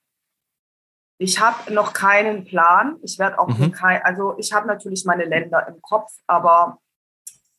Ich 1.18 1.40
habe 1.40 1.74
noch 1.74 1.93
keinen 1.93 2.45
Plan. 2.45 2.99
Ich 3.03 3.18
werde 3.18 3.40
auch 3.40 3.49
mhm. 3.49 3.72
kein, 3.72 4.01
also 4.03 4.38
ich 4.38 4.53
habe 4.53 4.68
natürlich 4.68 5.05
meine 5.05 5.24
Länder 5.24 5.66
im 5.66 5.82
Kopf, 5.82 6.12
aber 6.28 6.78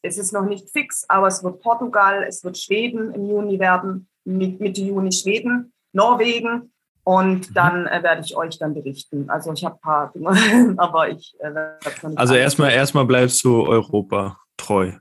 es 0.04 0.18
ist 0.18 0.34
noch 0.34 0.46
nicht 0.46 0.70
fix. 0.70 1.06
Aber 1.08 1.28
es 1.28 1.44
wird 1.44 1.62
Portugal, 1.62 2.24
es 2.28 2.44
wird 2.44 2.58
Schweden 2.58 3.14
im 3.14 3.28
Juni 3.28 3.60
werden, 3.60 4.08
Mitte 4.26 4.82
Juni 4.82 5.12
Schweden, 5.12 5.74
Norwegen 5.94 6.74
und 7.04 7.50
mhm. 7.50 7.54
dann 7.54 7.88
äh, 7.88 8.04
werde 8.04 8.22
ich 8.22 8.36
euch 8.36 8.60
dann 8.60 8.74
berichten. 8.74 9.30
Also 9.30 9.52
ich 9.54 9.66
habe 9.66 9.76
ein 9.76 9.82
paar 9.82 10.12
Dinge, 10.14 10.76
aber 10.78 11.10
ich 11.10 11.36
äh, 11.40 11.54
werde 11.54 12.08
nicht 12.08 12.18
Also 12.18 12.36
erstmal 12.36 12.72
erstmal 12.72 13.06
bleibst 13.06 13.44
du 13.44 13.66
Europa 13.66 14.38
treu. 14.58 14.94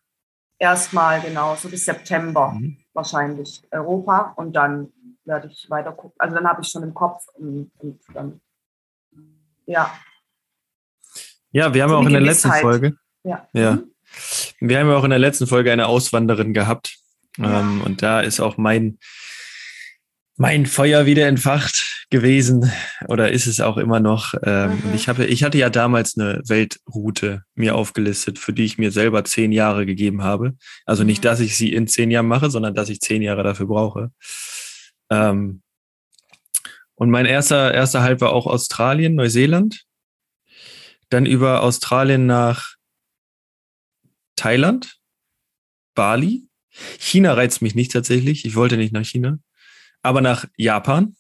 Erstmal 0.59 1.21
genau, 1.21 1.57
so 1.57 1.69
bis 1.69 1.85
September 1.85 2.53
mhm. 2.53 2.79
wahrscheinlich 2.93 3.63
Europa 3.71 4.33
und 4.37 4.55
dann 4.55 4.93
werde 5.25 5.49
ich 5.49 5.69
weiter 5.69 5.93
gucken. 5.93 6.15
Also 6.19 6.35
dann 6.35 6.47
habe 6.47 6.63
ich 6.63 6.69
schon 6.69 6.83
im 6.83 6.95
Kopf 6.95 7.25
und, 7.35 7.71
und 7.79 8.01
dann 8.15 8.41
ja. 9.67 9.93
Ja, 11.51 11.73
wir 11.73 11.83
haben 11.83 11.91
so 11.91 11.97
auch 11.97 12.07
in 12.07 12.13
der 12.13 12.21
letzten 12.21 12.51
Folge. 12.53 12.97
Ja. 13.25 13.47
ja. 13.53 13.73
Mhm. 13.73 13.93
Wir 14.69 14.79
haben 14.79 14.89
ja 14.89 14.97
auch 14.97 15.05
in 15.05 15.11
der 15.11 15.19
letzten 15.19 15.47
Folge 15.47 15.73
eine 15.73 15.87
Auswanderin 15.87 16.55
gehabt. 16.55 16.97
Ja. 17.37 17.61
Ähm, 17.61 17.83
und 17.83 18.03
da 18.03 18.21
ist 18.21 18.41
auch 18.41 18.57
mein, 18.57 18.99
mein 20.37 20.67
Feuer 20.67 21.05
wieder 21.07 21.27
entfacht 21.27 22.07
gewesen 22.11 22.71
oder 23.09 23.33
ist 23.33 23.47
es 23.47 23.61
auch 23.61 23.77
immer 23.77 23.99
noch. 23.99 24.35
Ähm, 24.45 24.71
mhm. 24.71 24.95
ich, 24.95 25.09
habe, 25.09 25.27
ich 25.27 25.43
hatte 25.43 25.59
ja 25.59 25.71
damals 25.71 26.17
eine 26.17 26.43
Weltroute 26.47 27.43
mir 27.55 27.75
aufgelistet, 27.75 28.39
für 28.39 28.53
die 28.53 28.65
ich 28.65 28.79
mir 28.79 28.93
selber 28.93 29.25
zehn 29.25 29.51
Jahre 29.51 29.85
gegeben 29.85 30.23
habe. 30.23 30.55
Also 30.85 31.03
nicht, 31.05 31.25
mhm. 31.25 31.29
dass 31.29 31.41
ich 31.41 31.57
sie 31.57 31.73
in 31.73 31.89
zehn 31.89 32.11
Jahren 32.11 32.29
mache, 32.29 32.51
sondern 32.51 32.75
dass 32.75 32.89
ich 32.89 33.01
zehn 33.01 33.23
Jahre 33.23 33.43
dafür 33.43 33.67
brauche. 33.67 34.13
Ähm, 35.11 35.63
und 36.95 37.11
mein 37.11 37.27
erster, 37.27 37.75
erster 37.75 38.03
Halt 38.03 38.21
war 38.21 38.33
auch 38.33 38.47
Australien, 38.47 39.17
Neuseeland. 39.17 39.85
Dann 41.09 41.27
über 41.27 41.63
Australien 41.63 42.27
nach 42.27 42.77
Thailand, 44.37 44.99
Bali. 45.95 46.49
China 46.99 47.35
reizt 47.35 47.63
mich 47.63 47.75
nicht 47.75 47.93
tatsächlich. 47.93 48.45
Ich 48.45 48.55
wollte 48.55 48.77
nicht 48.77 48.93
nach 48.93 49.05
China 49.05 49.39
aber 50.03 50.21
nach 50.21 50.47
Japan. 50.57 51.17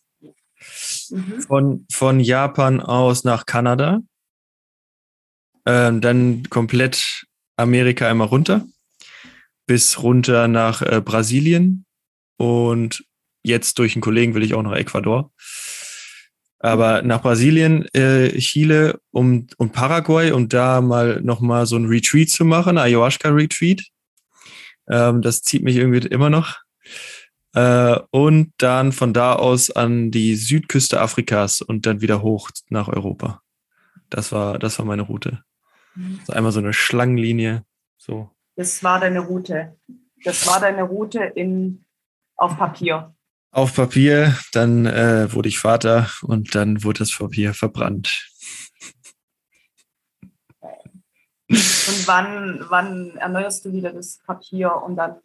Mhm. 1.10 1.42
Von, 1.42 1.86
von 1.90 2.20
Japan 2.20 2.80
aus 2.80 3.24
nach 3.24 3.46
Kanada. 3.46 4.00
Ähm, 5.64 6.00
dann 6.00 6.48
komplett 6.50 7.26
Amerika 7.56 8.08
einmal 8.08 8.28
runter. 8.28 8.66
Bis 9.66 10.02
runter 10.02 10.48
nach 10.48 10.82
äh, 10.82 11.00
Brasilien. 11.00 11.86
Und 12.36 13.04
jetzt 13.44 13.78
durch 13.78 13.94
einen 13.94 14.02
Kollegen 14.02 14.34
will 14.34 14.42
ich 14.42 14.54
auch 14.54 14.62
nach 14.62 14.76
Ecuador. 14.76 15.32
Aber 16.62 17.02
nach 17.02 17.22
Brasilien, 17.22 17.86
äh, 17.92 18.38
Chile 18.38 19.00
und, 19.10 19.58
und 19.58 19.72
Paraguay, 19.72 20.30
um 20.30 20.48
da 20.48 20.80
mal 20.80 21.20
nochmal 21.20 21.66
so 21.66 21.74
ein 21.76 21.86
Retreat 21.86 22.30
zu 22.30 22.44
machen, 22.44 22.78
Ayahuasca-Retreat. 22.78 23.82
Ähm, 24.88 25.22
das 25.22 25.42
zieht 25.42 25.64
mich 25.64 25.76
irgendwie 25.76 26.06
immer 26.06 26.30
noch. 26.30 26.60
Äh, 27.54 27.98
und 28.12 28.52
dann 28.58 28.92
von 28.92 29.12
da 29.12 29.34
aus 29.34 29.72
an 29.72 30.12
die 30.12 30.36
Südküste 30.36 31.00
Afrikas 31.00 31.62
und 31.62 31.84
dann 31.84 32.00
wieder 32.00 32.22
hoch 32.22 32.50
nach 32.68 32.86
Europa. 32.86 33.42
Das 34.08 34.30
war, 34.30 34.60
das 34.60 34.78
war 34.78 34.86
meine 34.86 35.02
Route. 35.02 35.42
Also 36.20 36.32
einmal 36.32 36.52
so 36.52 36.60
eine 36.60 36.72
Schlangenlinie. 36.72 37.64
So. 37.98 38.30
Das 38.54 38.84
war 38.84 39.00
deine 39.00 39.18
Route. 39.18 39.76
Das 40.24 40.46
war 40.46 40.60
deine 40.60 40.84
Route 40.84 41.24
in, 41.34 41.84
auf 42.36 42.56
Papier. 42.56 43.14
Auf 43.53 43.74
Papier, 43.74 44.36
dann 44.53 44.86
äh, 44.86 45.32
wurde 45.32 45.50
ich 45.50 45.59
Vater 45.59 46.11
und 46.22 46.55
dann 46.55 46.84
wurde 46.84 47.00
das 47.00 47.16
Papier 47.16 47.53
verbrannt. 47.53 48.28
Und 51.48 52.07
wann, 52.07 52.64
wann 52.70 53.16
erneuerst 53.18 53.66
du 53.66 53.72
wieder 53.74 53.92
das 53.92 54.18
Papier 54.26 54.74
und 54.74 54.96
dann 54.96 55.20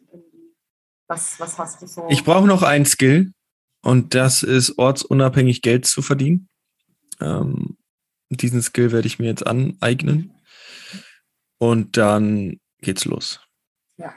was, 1.08 1.40
was 1.40 1.58
hast 1.58 1.80
du 1.80 1.86
so? 1.86 2.06
Ich 2.10 2.22
brauche 2.22 2.46
noch 2.46 2.62
ein 2.62 2.84
Skill 2.84 3.32
und 3.80 4.14
das 4.14 4.42
ist 4.42 4.76
ortsunabhängig 4.76 5.62
Geld 5.62 5.86
zu 5.86 6.02
verdienen. 6.02 6.50
Ähm, 7.20 7.78
diesen 8.28 8.60
Skill 8.60 8.92
werde 8.92 9.06
ich 9.06 9.18
mir 9.18 9.28
jetzt 9.28 9.46
aneignen 9.46 10.34
und 11.56 11.96
dann 11.96 12.60
geht's 12.82 13.06
los. 13.06 13.40
Ja. 13.96 14.14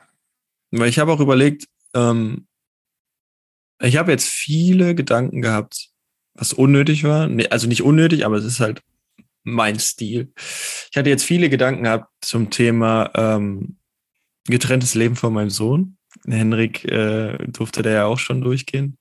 Weil 0.72 0.89
ich 0.89 0.99
habe 0.99 1.14
auch 1.14 1.22
überlegt, 1.22 1.68
ähm, 1.93 2.47
ich 3.82 3.98
habe 3.98 4.12
jetzt 4.12 4.28
viele 4.28 4.96
Gedanken 4.96 5.42
gehabt, 5.42 5.90
was 6.34 6.54
unnötig 6.54 7.04
war. 7.04 7.28
Nee, 7.28 7.48
also 7.48 7.68
nicht 7.68 7.84
unnötig, 7.84 8.26
aber 8.26 8.38
es 8.38 8.46
ist 8.46 8.60
halt 8.60 8.82
mein 9.44 9.80
Stil. 9.80 10.32
Ich 10.92 10.98
hatte 10.98 11.10
jetzt 11.10 11.24
viele 11.24 11.50
Gedanken 11.50 11.84
gehabt 11.84 12.10
zum 12.22 12.50
Thema 12.50 13.12
ähm, 13.16 13.78
getrenntes 14.46 14.96
Leben 14.96 15.16
von 15.16 15.34
meinem 15.34 15.50
Sohn. 15.50 15.98
Henrik 16.26 16.86
äh, 16.86 17.38
durfte 17.48 17.82
da 17.82 17.90
ja 17.90 18.06
auch 18.06 18.20
schon 18.20 18.42
durchgehen. 18.42 18.98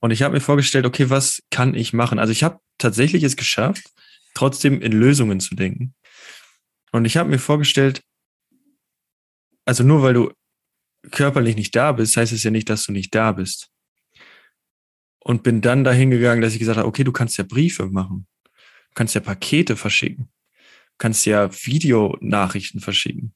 Und 0.00 0.10
ich 0.10 0.22
habe 0.22 0.34
mir 0.34 0.40
vorgestellt, 0.40 0.86
okay, 0.86 1.10
was 1.10 1.42
kann 1.50 1.74
ich 1.74 1.92
machen? 1.92 2.18
Also 2.18 2.32
ich 2.32 2.42
habe 2.42 2.58
tatsächlich 2.78 3.22
es 3.22 3.36
geschafft, 3.36 3.84
trotzdem 4.34 4.80
in 4.80 4.92
Lösungen 4.92 5.40
zu 5.40 5.54
denken. 5.54 5.94
Und 6.90 7.04
ich 7.04 7.16
habe 7.16 7.30
mir 7.30 7.38
vorgestellt, 7.38 8.02
also 9.64 9.84
nur 9.84 10.02
weil 10.02 10.14
du 10.14 10.32
körperlich 11.10 11.56
nicht 11.56 11.74
da 11.76 11.92
bist, 11.92 12.16
heißt 12.16 12.32
es 12.32 12.42
ja 12.42 12.50
nicht, 12.50 12.68
dass 12.68 12.84
du 12.84 12.92
nicht 12.92 13.14
da 13.14 13.32
bist. 13.32 13.71
Und 15.24 15.42
bin 15.42 15.60
dann 15.60 15.84
dahin 15.84 16.10
gegangen, 16.10 16.42
dass 16.42 16.52
ich 16.52 16.58
gesagt 16.58 16.78
habe, 16.78 16.88
okay, 16.88 17.04
du 17.04 17.12
kannst 17.12 17.38
ja 17.38 17.44
Briefe 17.44 17.86
machen. 17.86 18.26
Du 18.44 18.94
kannst 18.94 19.14
ja 19.14 19.20
Pakete 19.20 19.76
verschicken. 19.76 20.28
Du 20.54 20.98
kannst 20.98 21.24
ja 21.26 21.50
Videonachrichten 21.52 22.80
verschicken 22.80 23.34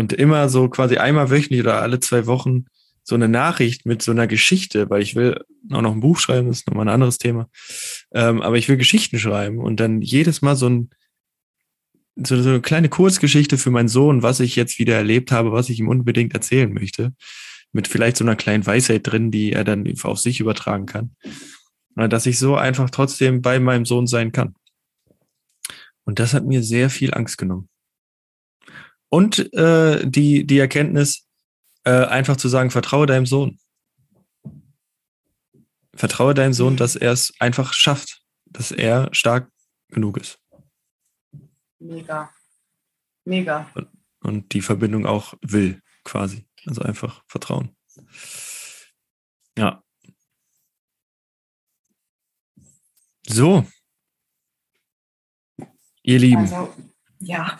und 0.00 0.14
immer 0.14 0.48
so 0.48 0.70
quasi 0.70 0.96
einmal 0.96 1.30
wöchentlich 1.30 1.60
oder 1.60 1.82
alle 1.82 2.00
zwei 2.00 2.26
Wochen 2.26 2.64
so 3.02 3.14
eine 3.14 3.28
Nachricht 3.28 3.84
mit 3.84 4.00
so 4.00 4.12
einer 4.12 4.26
Geschichte, 4.26 4.88
weil 4.88 5.02
ich 5.02 5.14
will 5.14 5.38
auch 5.70 5.82
noch 5.82 5.92
ein 5.92 6.00
Buch 6.00 6.18
schreiben, 6.18 6.48
das 6.48 6.60
ist 6.60 6.68
nochmal 6.68 6.86
ein 6.86 6.94
anderes 6.94 7.18
Thema. 7.18 7.50
Ähm, 8.12 8.40
aber 8.40 8.56
ich 8.56 8.66
will 8.68 8.78
Geschichten 8.78 9.18
schreiben 9.18 9.58
und 9.58 9.78
dann 9.78 10.00
jedes 10.00 10.40
Mal 10.40 10.56
so, 10.56 10.70
ein, 10.70 10.90
so, 12.16 12.40
so 12.40 12.48
eine 12.48 12.62
kleine 12.62 12.88
Kurzgeschichte 12.88 13.58
für 13.58 13.70
meinen 13.70 13.88
Sohn, 13.88 14.22
was 14.22 14.40
ich 14.40 14.56
jetzt 14.56 14.78
wieder 14.78 14.96
erlebt 14.96 15.32
habe, 15.32 15.52
was 15.52 15.68
ich 15.68 15.78
ihm 15.80 15.88
unbedingt 15.88 16.32
erzählen 16.32 16.72
möchte. 16.72 17.12
Mit 17.72 17.88
vielleicht 17.88 18.16
so 18.16 18.24
einer 18.24 18.36
kleinen 18.36 18.66
Weisheit 18.66 19.06
drin, 19.06 19.30
die 19.30 19.52
er 19.52 19.64
dann 19.64 19.86
auf 20.02 20.18
sich 20.18 20.40
übertragen 20.40 20.86
kann. 20.86 21.16
Dass 21.94 22.26
ich 22.26 22.38
so 22.38 22.56
einfach 22.56 22.90
trotzdem 22.90 23.42
bei 23.42 23.60
meinem 23.60 23.84
Sohn 23.84 24.06
sein 24.06 24.32
kann. 24.32 24.54
Und 26.04 26.18
das 26.18 26.34
hat 26.34 26.44
mir 26.44 26.62
sehr 26.62 26.90
viel 26.90 27.14
Angst 27.14 27.38
genommen. 27.38 27.68
Und 29.08 29.52
äh, 29.54 30.08
die, 30.08 30.46
die 30.46 30.58
Erkenntnis, 30.58 31.28
äh, 31.84 32.06
einfach 32.06 32.36
zu 32.36 32.48
sagen, 32.48 32.70
vertraue 32.70 33.06
deinem 33.06 33.26
Sohn. 33.26 33.58
Vertraue 35.94 36.34
deinem 36.34 36.52
Sohn, 36.52 36.76
dass 36.76 36.96
er 36.96 37.12
es 37.12 37.32
einfach 37.40 37.72
schafft, 37.72 38.22
dass 38.46 38.70
er 38.70 39.08
stark 39.12 39.50
genug 39.88 40.16
ist. 40.16 40.38
Mega. 41.78 42.30
Mega. 43.24 43.70
Und, 43.74 43.88
und 44.20 44.52
die 44.52 44.62
Verbindung 44.62 45.06
auch 45.06 45.34
will, 45.42 45.82
quasi. 46.04 46.46
Also 46.66 46.82
einfach 46.82 47.22
vertrauen. 47.26 47.76
Ja. 49.56 49.82
So. 53.26 53.66
Ihr 56.02 56.18
Lieben. 56.18 56.42
Also, 56.42 56.74
ja, 57.18 57.58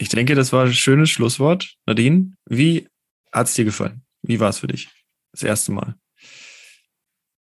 ich 0.00 0.08
denke, 0.08 0.34
das 0.34 0.52
war 0.52 0.64
ein 0.64 0.72
schönes 0.72 1.10
Schlusswort. 1.10 1.76
Nadine, 1.86 2.32
wie 2.46 2.88
hat 3.32 3.48
es 3.48 3.54
dir 3.54 3.66
gefallen? 3.66 4.02
Wie 4.22 4.40
war 4.40 4.48
es 4.48 4.58
für 4.58 4.66
dich? 4.66 4.90
Das 5.32 5.42
erste 5.42 5.72
Mal. 5.72 5.94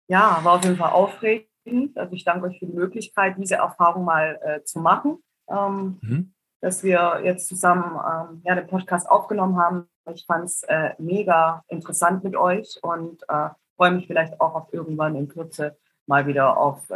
Ja, 0.08 0.44
war 0.44 0.54
auf 0.54 0.64
jeden 0.64 0.76
Fall 0.76 0.92
aufregend. 0.92 1.98
Also 1.98 2.14
ich 2.14 2.26
danke 2.26 2.48
euch 2.48 2.60
für 2.60 2.66
die 2.66 2.74
Möglichkeit, 2.74 3.36
diese 3.38 3.56
Erfahrung 3.56 4.04
mal 4.04 4.38
äh, 4.44 4.64
zu 4.64 4.80
machen. 4.80 5.24
Ähm, 5.48 6.00
mhm. 6.02 6.34
Dass 6.62 6.84
wir 6.84 7.22
jetzt 7.24 7.48
zusammen 7.48 7.84
ähm, 7.96 8.42
ja, 8.46 8.56
den 8.56 8.68
Podcast 8.68 9.10
aufgenommen 9.10 9.58
haben. 9.58 9.88
Ich 10.14 10.26
fand 10.26 10.46
es 10.46 10.64
äh, 10.64 10.92
mega 11.00 11.64
interessant 11.68 12.24
mit 12.24 12.36
euch 12.36 12.80
und 12.82 13.24
äh, 13.28 13.50
freue 13.76 13.92
mich 13.92 14.08
vielleicht 14.08 14.40
auch 14.40 14.54
auf 14.54 14.74
irgendwann 14.74 15.16
in 15.16 15.28
Kürze 15.28 15.76
mal 16.06 16.28
wieder 16.28 16.58
auf 16.58 16.90
äh, 16.90 16.94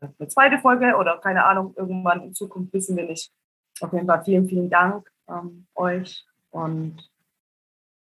eine 0.00 0.28
zweite 0.28 0.58
Folge 0.58 0.96
oder 0.96 1.18
keine 1.18 1.44
Ahnung, 1.44 1.74
irgendwann 1.76 2.22
in 2.22 2.34
Zukunft 2.34 2.72
wissen 2.72 2.96
wir 2.96 3.04
nicht, 3.04 3.32
auf 3.80 3.92
jeden 3.92 4.06
Fall 4.06 4.22
vielen, 4.24 4.48
vielen 4.48 4.70
Dank 4.70 5.10
ähm, 5.28 5.66
euch 5.74 6.26
und 6.50 7.10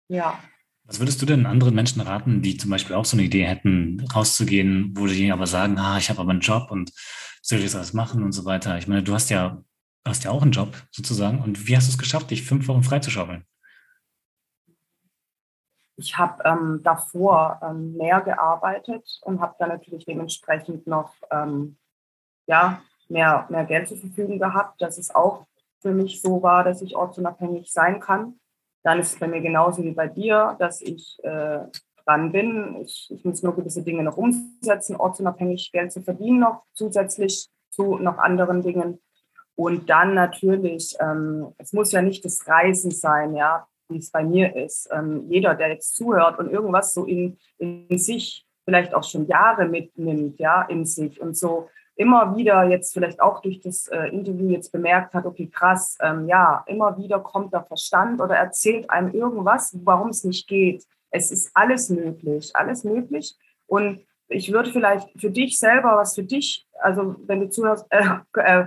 ja. 0.07 0.39
Was 0.85 0.99
würdest 0.99 1.21
du 1.21 1.25
denn 1.25 1.47
anderen 1.47 1.73
Menschen 1.73 2.01
raten, 2.01 2.41
die 2.41 2.57
zum 2.57 2.69
Beispiel 2.69 2.95
auch 2.95 3.05
so 3.05 3.17
eine 3.17 3.25
Idee 3.25 3.43
hätten, 3.43 4.05
rauszugehen, 4.13 4.93
wo 4.95 5.07
die 5.07 5.31
aber 5.31 5.47
sagen, 5.47 5.79
ah, 5.79 5.97
ich 5.97 6.09
habe 6.09 6.21
aber 6.21 6.31
einen 6.31 6.41
Job 6.41 6.69
und 6.69 6.91
soll 7.41 7.59
ich 7.59 7.65
das 7.65 7.75
alles 7.75 7.93
machen 7.93 8.23
und 8.23 8.31
so 8.31 8.45
weiter? 8.45 8.77
Ich 8.77 8.87
meine, 8.87 9.01
du 9.01 9.13
hast 9.13 9.29
ja, 9.29 9.63
hast 10.05 10.23
ja 10.23 10.31
auch 10.31 10.41
einen 10.41 10.51
Job 10.51 10.75
sozusagen. 10.91 11.41
Und 11.41 11.67
wie 11.67 11.75
hast 11.75 11.87
du 11.87 11.91
es 11.91 11.97
geschafft, 11.97 12.31
dich 12.31 12.43
fünf 12.43 12.67
Wochen 12.67 12.83
freizuschaufeln? 12.83 13.45
Ich 15.97 16.17
habe 16.17 16.43
ähm, 16.43 16.81
davor 16.83 17.59
ähm, 17.63 17.95
mehr 17.95 18.21
gearbeitet 18.21 19.19
und 19.23 19.39
habe 19.39 19.55
dann 19.59 19.69
natürlich 19.69 20.05
dementsprechend 20.05 20.87
noch 20.87 21.13
ähm, 21.31 21.77
ja, 22.47 22.81
mehr, 23.07 23.47
mehr 23.49 23.65
Geld 23.65 23.87
zur 23.87 23.97
Verfügung 23.97 24.39
gehabt, 24.39 24.81
dass 24.81 24.97
es 24.97 25.13
auch 25.13 25.45
für 25.81 25.93
mich 25.93 26.21
so 26.21 26.41
war, 26.43 26.63
dass 26.63 26.81
ich 26.81 26.95
ortsunabhängig 26.95 27.71
sein 27.71 27.99
kann. 27.99 28.39
Dann 28.83 28.99
ist 28.99 29.13
es 29.13 29.19
bei 29.19 29.27
mir 29.27 29.41
genauso 29.41 29.83
wie 29.83 29.91
bei 29.91 30.07
dir, 30.07 30.55
dass 30.59 30.81
ich 30.81 31.17
äh, 31.23 31.59
dran 32.05 32.31
bin. 32.31 32.81
Ich, 32.81 33.09
ich 33.11 33.23
muss 33.23 33.41
nur 33.41 33.55
gewisse 33.55 33.83
Dinge 33.83 34.03
noch 34.03 34.17
umsetzen, 34.17 34.95
ortsunabhängig 34.95 35.71
Geld 35.71 35.91
zu 35.91 36.01
verdienen, 36.01 36.39
noch 36.39 36.63
zusätzlich 36.73 37.49
zu 37.69 37.97
noch 37.97 38.17
anderen 38.17 38.61
Dingen. 38.61 38.99
Und 39.55 39.89
dann 39.89 40.13
natürlich, 40.13 40.95
ähm, 40.99 41.53
es 41.57 41.71
muss 41.73 41.91
ja 41.91 42.01
nicht 42.01 42.25
das 42.25 42.45
Reisen 42.47 42.91
sein, 42.91 43.35
ja, 43.35 43.67
wie 43.89 43.99
es 43.99 44.11
bei 44.11 44.23
mir 44.23 44.55
ist. 44.55 44.89
Ähm, 44.91 45.25
jeder, 45.29 45.55
der 45.55 45.69
jetzt 45.69 45.95
zuhört 45.95 46.39
und 46.39 46.51
irgendwas 46.51 46.93
so 46.93 47.05
in, 47.05 47.37
in 47.57 47.97
sich 47.97 48.45
vielleicht 48.65 48.93
auch 48.93 49.03
schon 49.03 49.27
Jahre 49.27 49.67
mitnimmt, 49.67 50.39
ja, 50.39 50.63
in 50.63 50.85
sich 50.85 51.21
und 51.21 51.37
so 51.37 51.69
immer 51.95 52.35
wieder 52.35 52.63
jetzt 52.65 52.93
vielleicht 52.93 53.21
auch 53.21 53.41
durch 53.41 53.61
das 53.61 53.87
äh, 53.87 54.07
Interview 54.09 54.49
jetzt 54.49 54.71
bemerkt 54.71 55.13
hat, 55.13 55.25
okay, 55.25 55.47
krass, 55.47 55.97
ähm, 56.01 56.27
ja, 56.27 56.63
immer 56.67 56.97
wieder 56.97 57.19
kommt 57.19 57.53
der 57.53 57.63
Verstand 57.63 58.19
oder 58.19 58.35
erzählt 58.35 58.89
einem 58.89 59.13
irgendwas, 59.13 59.77
warum 59.83 60.09
es 60.09 60.23
nicht 60.23 60.47
geht. 60.47 60.83
es 61.11 61.31
ist 61.31 61.51
alles 61.53 61.89
möglich, 61.89 62.51
alles 62.53 62.83
möglich. 62.83 63.37
Und 63.67 64.01
ich 64.27 64.51
würde 64.51 64.71
vielleicht 64.71 65.09
für 65.19 65.29
dich 65.29 65.57
selber, 65.57 65.95
was 65.95 66.15
für 66.15 66.23
dich, 66.23 66.67
also 66.81 67.15
wenn 67.25 67.39
du 67.39 67.49
zuhörst, 67.49 67.85
äh, 67.89 68.03
äh, 68.33 68.65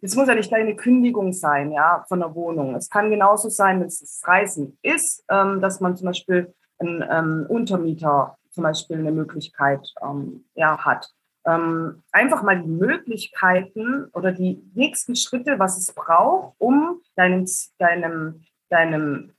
es 0.00 0.16
muss 0.16 0.28
ja 0.28 0.34
nicht 0.34 0.52
eine 0.52 0.76
Kündigung 0.76 1.32
sein, 1.32 1.72
ja, 1.72 2.04
von 2.08 2.20
der 2.20 2.34
Wohnung. 2.34 2.74
Es 2.74 2.88
kann 2.88 3.10
genauso 3.10 3.48
sein, 3.48 3.80
wenn 3.80 3.88
es 3.88 4.22
Reisen 4.24 4.78
ist, 4.82 5.24
ähm, 5.30 5.60
dass 5.60 5.80
man 5.80 5.96
zum 5.96 6.06
Beispiel 6.06 6.54
einen 6.78 7.04
ähm, 7.08 7.46
Untermieter 7.48 8.36
zum 8.50 8.64
Beispiel 8.64 8.98
eine 8.98 9.12
Möglichkeit 9.12 9.86
ähm, 10.02 10.44
ja, 10.54 10.84
hat. 10.84 11.10
Ähm, 11.46 12.02
einfach 12.12 12.42
mal 12.42 12.60
die 12.60 12.68
Möglichkeiten 12.68 14.06
oder 14.12 14.32
die 14.32 14.62
nächsten 14.74 15.16
Schritte, 15.16 15.58
was 15.58 15.78
es 15.78 15.94
braucht, 15.94 16.54
um 16.58 17.00
deinem, 17.16 17.46
deinem, 17.78 18.42
deinem, 18.68 19.32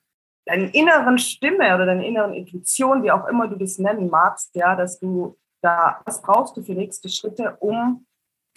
deinen 0.46 0.70
inneren 0.70 1.20
Stimme 1.20 1.76
oder 1.76 1.86
deine 1.86 2.08
inneren 2.08 2.34
Intuition, 2.34 3.04
wie 3.04 3.12
auch 3.12 3.28
immer 3.28 3.48
du 3.48 3.56
das 3.56 3.78
nennen 3.78 4.10
magst, 4.10 4.56
ja, 4.56 4.76
dass 4.76 5.00
du 5.00 5.38
da, 5.62 6.02
was 6.06 6.22
brauchst 6.22 6.58
du 6.58 6.64
für 6.64 6.74
nächste 6.74 7.08
Schritte, 7.10 7.56
um, 7.60 8.06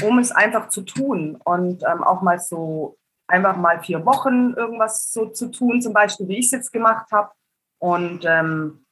um 0.04 0.18
es 0.18 0.30
einfach 0.30 0.68
zu 0.68 0.82
tun 0.82 1.40
und 1.44 1.82
ähm, 1.82 2.04
auch 2.04 2.22
mal 2.22 2.38
so 2.38 2.96
einfach 3.26 3.56
mal 3.56 3.82
vier 3.82 4.04
Wochen 4.04 4.52
irgendwas 4.54 5.10
so 5.10 5.26
zu 5.26 5.50
tun, 5.50 5.80
zum 5.80 5.92
Beispiel, 5.92 6.28
wie 6.28 6.38
ich 6.38 6.46
es 6.46 6.52
jetzt 6.52 6.72
gemacht 6.72 7.10
habe. 7.10 7.32
Und 7.78 8.24
ähm, 8.24 8.84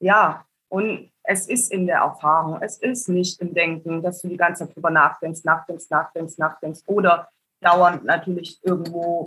ja, 0.00 0.44
und 0.68 1.10
es 1.24 1.48
ist 1.48 1.70
in 1.70 1.86
der 1.86 1.98
Erfahrung, 1.98 2.60
es 2.62 2.78
ist 2.78 3.08
nicht 3.08 3.40
im 3.40 3.54
Denken, 3.54 4.02
dass 4.02 4.22
du 4.22 4.28
die 4.28 4.36
ganze 4.36 4.66
Zeit 4.66 4.74
drüber 4.74 4.90
nachdenkst, 4.90 5.44
nachdenkst, 5.44 5.90
nachdenkst, 5.90 6.38
nachdenkst 6.38 6.80
oder 6.86 7.28
dauernd 7.60 8.04
natürlich 8.04 8.58
irgendwo 8.62 9.24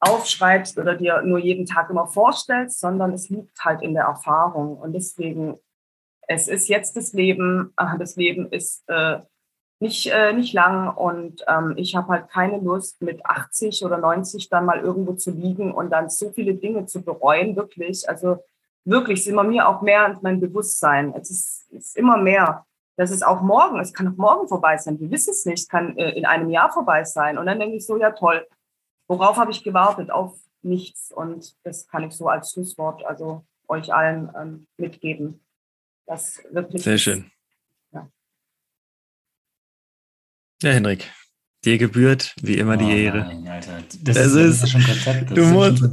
aufschreibst 0.00 0.78
oder 0.78 0.94
dir 0.94 1.22
nur 1.22 1.38
jeden 1.38 1.66
Tag 1.66 1.90
immer 1.90 2.06
vorstellst, 2.06 2.78
sondern 2.78 3.12
es 3.12 3.28
liegt 3.28 3.64
halt 3.64 3.82
in 3.82 3.94
der 3.94 4.04
Erfahrung. 4.04 4.76
Und 4.76 4.92
deswegen, 4.92 5.58
es 6.28 6.46
ist 6.46 6.68
jetzt 6.68 6.96
das 6.96 7.12
Leben, 7.12 7.74
das 7.98 8.14
Leben 8.14 8.50
ist 8.52 8.88
äh, 8.88 9.18
nicht, 9.80 10.06
äh, 10.06 10.32
nicht 10.32 10.52
lang 10.52 10.94
und 10.96 11.44
ähm, 11.46 11.74
ich 11.76 11.94
habe 11.94 12.08
halt 12.08 12.28
keine 12.28 12.58
Lust, 12.58 13.00
mit 13.00 13.24
80 13.24 13.84
oder 13.84 13.98
90 13.98 14.48
dann 14.48 14.64
mal 14.64 14.80
irgendwo 14.80 15.12
zu 15.12 15.30
liegen 15.30 15.72
und 15.72 15.90
dann 15.90 16.10
so 16.10 16.30
viele 16.30 16.54
Dinge 16.54 16.86
zu 16.86 17.02
bereuen, 17.02 17.54
wirklich. 17.54 18.08
Also 18.08 18.38
wirklich, 18.84 19.20
ist 19.20 19.28
immer 19.28 19.44
mir 19.44 19.68
auch 19.68 19.82
mehr 19.82 20.18
mein 20.22 20.40
Bewusstsein. 20.40 21.14
Es 21.14 21.30
ist, 21.30 21.70
ist 21.70 21.96
immer 21.96 22.16
mehr. 22.16 22.64
Das 22.96 23.12
ist 23.12 23.24
auch 23.24 23.42
morgen, 23.42 23.78
es 23.78 23.92
kann 23.92 24.08
auch 24.08 24.16
morgen 24.16 24.48
vorbei 24.48 24.76
sein. 24.76 24.98
Wir 24.98 25.10
wissen 25.12 25.30
es 25.30 25.46
nicht, 25.46 25.70
kann 25.70 25.96
äh, 25.96 26.10
in 26.10 26.26
einem 26.26 26.50
Jahr 26.50 26.72
vorbei 26.72 27.04
sein. 27.04 27.38
Und 27.38 27.46
dann 27.46 27.60
denke 27.60 27.76
ich 27.76 27.86
so, 27.86 27.96
ja 27.96 28.10
toll, 28.10 28.44
worauf 29.06 29.36
habe 29.36 29.52
ich 29.52 29.62
gewartet? 29.62 30.10
Auf 30.10 30.34
nichts. 30.62 31.12
Und 31.12 31.54
das 31.62 31.86
kann 31.86 32.02
ich 32.02 32.14
so 32.14 32.28
als 32.28 32.52
Schlusswort 32.52 33.04
also 33.06 33.44
euch 33.68 33.94
allen 33.94 34.30
ähm, 34.36 34.66
mitgeben. 34.76 35.40
Das 36.06 36.42
wirklich 36.50 36.82
Sehr 36.82 36.98
schön. 36.98 37.30
Ja, 40.60 40.72
Henrik, 40.72 41.08
dir 41.64 41.78
gebührt 41.78 42.34
wie 42.42 42.54
immer 42.54 42.74
oh, 42.74 42.78
die 42.78 43.04
Ehre. 43.04 43.18
Nein, 43.18 43.46
Alter. 43.46 43.80
Das, 44.02 44.16
das 44.16 44.26
ist, 44.34 44.64
ist, 44.64 44.70
schon 44.70 44.82
Konzept. 44.82 45.36
du 45.36 45.44
musst. 45.44 45.84
Oh 45.84 45.88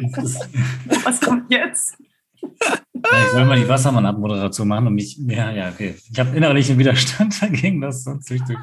nein! 0.00 0.12
Was 1.04 1.20
kommt 1.20 1.52
jetzt? 1.52 1.96
Ich 2.42 3.32
soll 3.32 3.44
mal 3.44 3.58
die 3.58 3.68
Wassermann-Abmoderation 3.68 4.68
machen 4.68 4.88
und 4.88 4.94
mich, 4.94 5.16
ja, 5.26 5.50
ja, 5.50 5.70
okay. 5.70 5.94
Ich 6.12 6.18
habe 6.18 6.36
innerlichen 6.36 6.78
Widerstand 6.78 7.40
dagegen, 7.42 7.80
das 7.80 8.04
so 8.04 8.16
züchtig. 8.18 8.56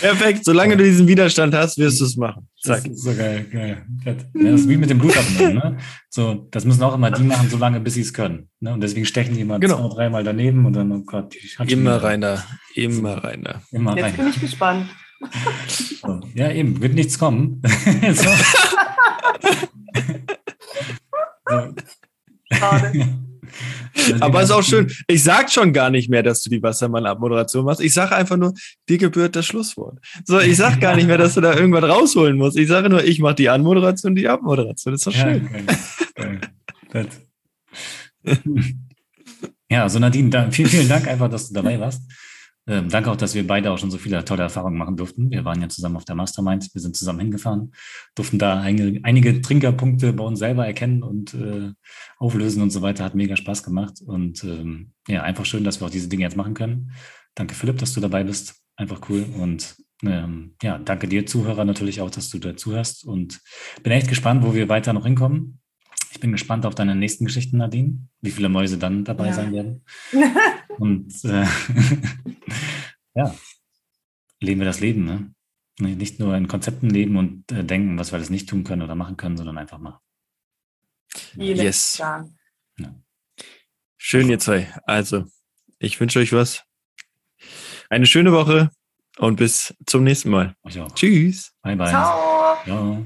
Perfekt, 0.00 0.44
solange 0.44 0.76
du 0.76 0.84
diesen 0.84 1.06
Widerstand 1.08 1.54
hast, 1.54 1.78
wirst 1.78 2.00
du 2.00 2.04
es 2.04 2.16
machen. 2.16 2.48
Zack. 2.60 2.84
Das 2.84 2.92
ist 2.92 3.02
so 3.02 3.14
geil, 3.14 3.46
geil. 3.50 3.86
Das 4.04 4.60
ist 4.60 4.68
wie 4.68 4.76
mit 4.76 4.90
dem 4.90 4.98
Blutabnehmen, 4.98 5.54
ne? 5.54 5.78
So, 6.08 6.46
das 6.50 6.64
müssen 6.64 6.82
auch 6.82 6.94
immer 6.94 7.10
die 7.10 7.22
machen, 7.22 7.48
solange 7.48 7.80
bis 7.80 7.94
sie 7.94 8.02
es 8.02 8.12
können. 8.12 8.48
Ne? 8.60 8.72
Und 8.72 8.82
deswegen 8.82 9.06
stechen 9.06 9.34
die 9.34 9.40
immer 9.40 9.58
genau. 9.58 9.88
zwei, 9.88 9.94
dreimal 9.94 10.24
daneben 10.24 10.66
und 10.66 10.74
dann, 10.74 10.92
oh 10.92 11.00
Gott, 11.00 11.34
Immer 11.66 12.02
rein 12.02 12.20
da, 12.20 12.44
immer 12.74 13.24
rein 13.24 13.42
da. 13.44 13.62
Immer 13.70 13.96
Jetzt 13.96 14.04
rein. 14.04 14.16
bin 14.16 14.28
ich 14.28 14.40
gespannt. 14.40 14.86
So, 16.02 16.18
ja, 16.34 16.50
eben, 16.50 16.80
wird 16.80 16.94
nichts 16.94 17.18
kommen. 17.18 17.60
so. 18.14 18.30
Aber 24.20 24.42
ist 24.42 24.50
auch 24.50 24.62
schön. 24.62 24.90
Ich 25.08 25.22
sag 25.22 25.50
schon 25.50 25.72
gar 25.72 25.90
nicht 25.90 26.08
mehr, 26.08 26.22
dass 26.22 26.40
du 26.42 26.50
die 26.50 26.62
Wassermann-Abmoderation 26.62 27.64
machst. 27.64 27.80
Ich 27.80 27.92
sage 27.92 28.14
einfach 28.14 28.36
nur, 28.36 28.54
dir 28.88 28.98
gebührt 28.98 29.34
das 29.36 29.46
Schlusswort. 29.46 29.98
So, 30.24 30.38
ich 30.38 30.56
sag 30.56 30.80
gar 30.80 30.96
nicht 30.96 31.06
mehr, 31.06 31.18
dass 31.18 31.34
du 31.34 31.40
da 31.40 31.54
irgendwas 31.54 31.84
rausholen 31.84 32.36
musst. 32.36 32.56
Ich 32.56 32.68
sage 32.68 32.88
nur, 32.88 33.04
ich 33.04 33.18
mache 33.18 33.34
die 33.34 33.48
Anmoderation, 33.48 34.14
die 34.14 34.28
Abmoderation. 34.28 34.92
Das 34.92 35.00
ist 35.00 35.06
doch 35.06 35.12
schön. 35.12 35.48
Ja, 36.94 37.04
ja 39.70 39.88
so 39.88 39.98
Nadine, 39.98 40.48
vielen, 40.52 40.68
vielen 40.68 40.88
Dank 40.88 41.08
einfach, 41.08 41.28
dass 41.28 41.48
du 41.48 41.54
dabei 41.54 41.78
warst. 41.80 42.02
Ähm, 42.66 42.88
danke 42.88 43.10
auch, 43.10 43.16
dass 43.16 43.34
wir 43.34 43.46
beide 43.46 43.70
auch 43.70 43.78
schon 43.78 43.90
so 43.90 43.98
viele 43.98 44.24
tolle 44.24 44.42
Erfahrungen 44.42 44.78
machen 44.78 44.96
durften. 44.96 45.30
Wir 45.30 45.44
waren 45.44 45.60
ja 45.60 45.68
zusammen 45.68 45.96
auf 45.96 46.04
der 46.04 46.14
Mastermind, 46.14 46.68
wir 46.72 46.80
sind 46.80 46.96
zusammen 46.96 47.20
hingefahren, 47.20 47.72
durften 48.14 48.38
da 48.38 48.60
einige, 48.60 49.00
einige 49.04 49.40
Trinkerpunkte 49.40 50.12
bei 50.12 50.24
uns 50.24 50.38
selber 50.38 50.66
erkennen 50.66 51.02
und 51.02 51.34
äh, 51.34 51.72
auflösen 52.18 52.62
und 52.62 52.70
so 52.70 52.82
weiter. 52.82 53.04
Hat 53.04 53.14
mega 53.14 53.36
Spaß 53.36 53.62
gemacht 53.62 54.00
und 54.04 54.44
ähm, 54.44 54.92
ja, 55.08 55.22
einfach 55.22 55.46
schön, 55.46 55.64
dass 55.64 55.80
wir 55.80 55.86
auch 55.86 55.90
diese 55.90 56.08
Dinge 56.08 56.22
jetzt 56.22 56.36
machen 56.36 56.54
können. 56.54 56.92
Danke 57.34 57.54
Philipp, 57.54 57.78
dass 57.78 57.94
du 57.94 58.00
dabei 58.00 58.24
bist. 58.24 58.56
Einfach 58.76 59.00
cool 59.08 59.26
und 59.38 59.76
ähm, 60.02 60.54
ja, 60.62 60.78
danke 60.78 61.08
dir 61.08 61.26
Zuhörer 61.26 61.64
natürlich 61.64 62.00
auch, 62.00 62.10
dass 62.10 62.30
du 62.30 62.38
dazu 62.38 62.72
hörst 62.72 63.04
und 63.04 63.40
bin 63.82 63.92
echt 63.92 64.08
gespannt, 64.08 64.44
wo 64.44 64.54
wir 64.54 64.68
weiter 64.68 64.92
noch 64.92 65.04
hinkommen. 65.04 65.60
Ich 66.12 66.20
bin 66.20 66.32
gespannt 66.32 66.66
auf 66.66 66.74
deine 66.74 66.94
nächsten 66.94 67.26
Geschichten, 67.26 67.58
Nadine, 67.58 68.08
wie 68.20 68.30
viele 68.30 68.48
Mäuse 68.48 68.78
dann 68.78 69.04
dabei 69.04 69.28
ja. 69.28 69.32
sein 69.32 69.52
werden. 69.52 69.84
Und 70.78 71.24
äh, 71.24 71.46
ja, 73.14 73.34
leben 74.40 74.60
wir 74.60 74.66
das 74.66 74.80
Leben. 74.80 75.04
Ne? 75.04 75.34
Nicht 75.78 76.18
nur 76.18 76.36
in 76.36 76.48
Konzepten 76.48 76.90
leben 76.90 77.16
und 77.16 77.50
äh, 77.52 77.64
denken, 77.64 77.98
was 77.98 78.12
wir 78.12 78.16
alles 78.16 78.30
nicht 78.30 78.48
tun 78.48 78.64
können 78.64 78.82
oder 78.82 78.94
machen 78.94 79.16
können, 79.16 79.36
sondern 79.36 79.58
einfach 79.58 79.78
machen. 79.78 80.00
Yes. 81.34 81.98
Ja. 81.98 82.24
Schön, 83.96 84.28
ihr 84.28 84.38
zwei. 84.38 84.72
Also, 84.84 85.26
ich 85.78 85.98
wünsche 86.00 86.18
euch 86.18 86.32
was. 86.32 86.64
Eine 87.88 88.06
schöne 88.06 88.32
Woche 88.32 88.70
und 89.18 89.36
bis 89.36 89.74
zum 89.86 90.04
nächsten 90.04 90.30
Mal. 90.30 90.54
Tschüss. 90.94 91.52
Bye, 91.62 91.76
bye. 91.76 91.88
Ciao. 91.88 92.56
Ja. 92.66 93.02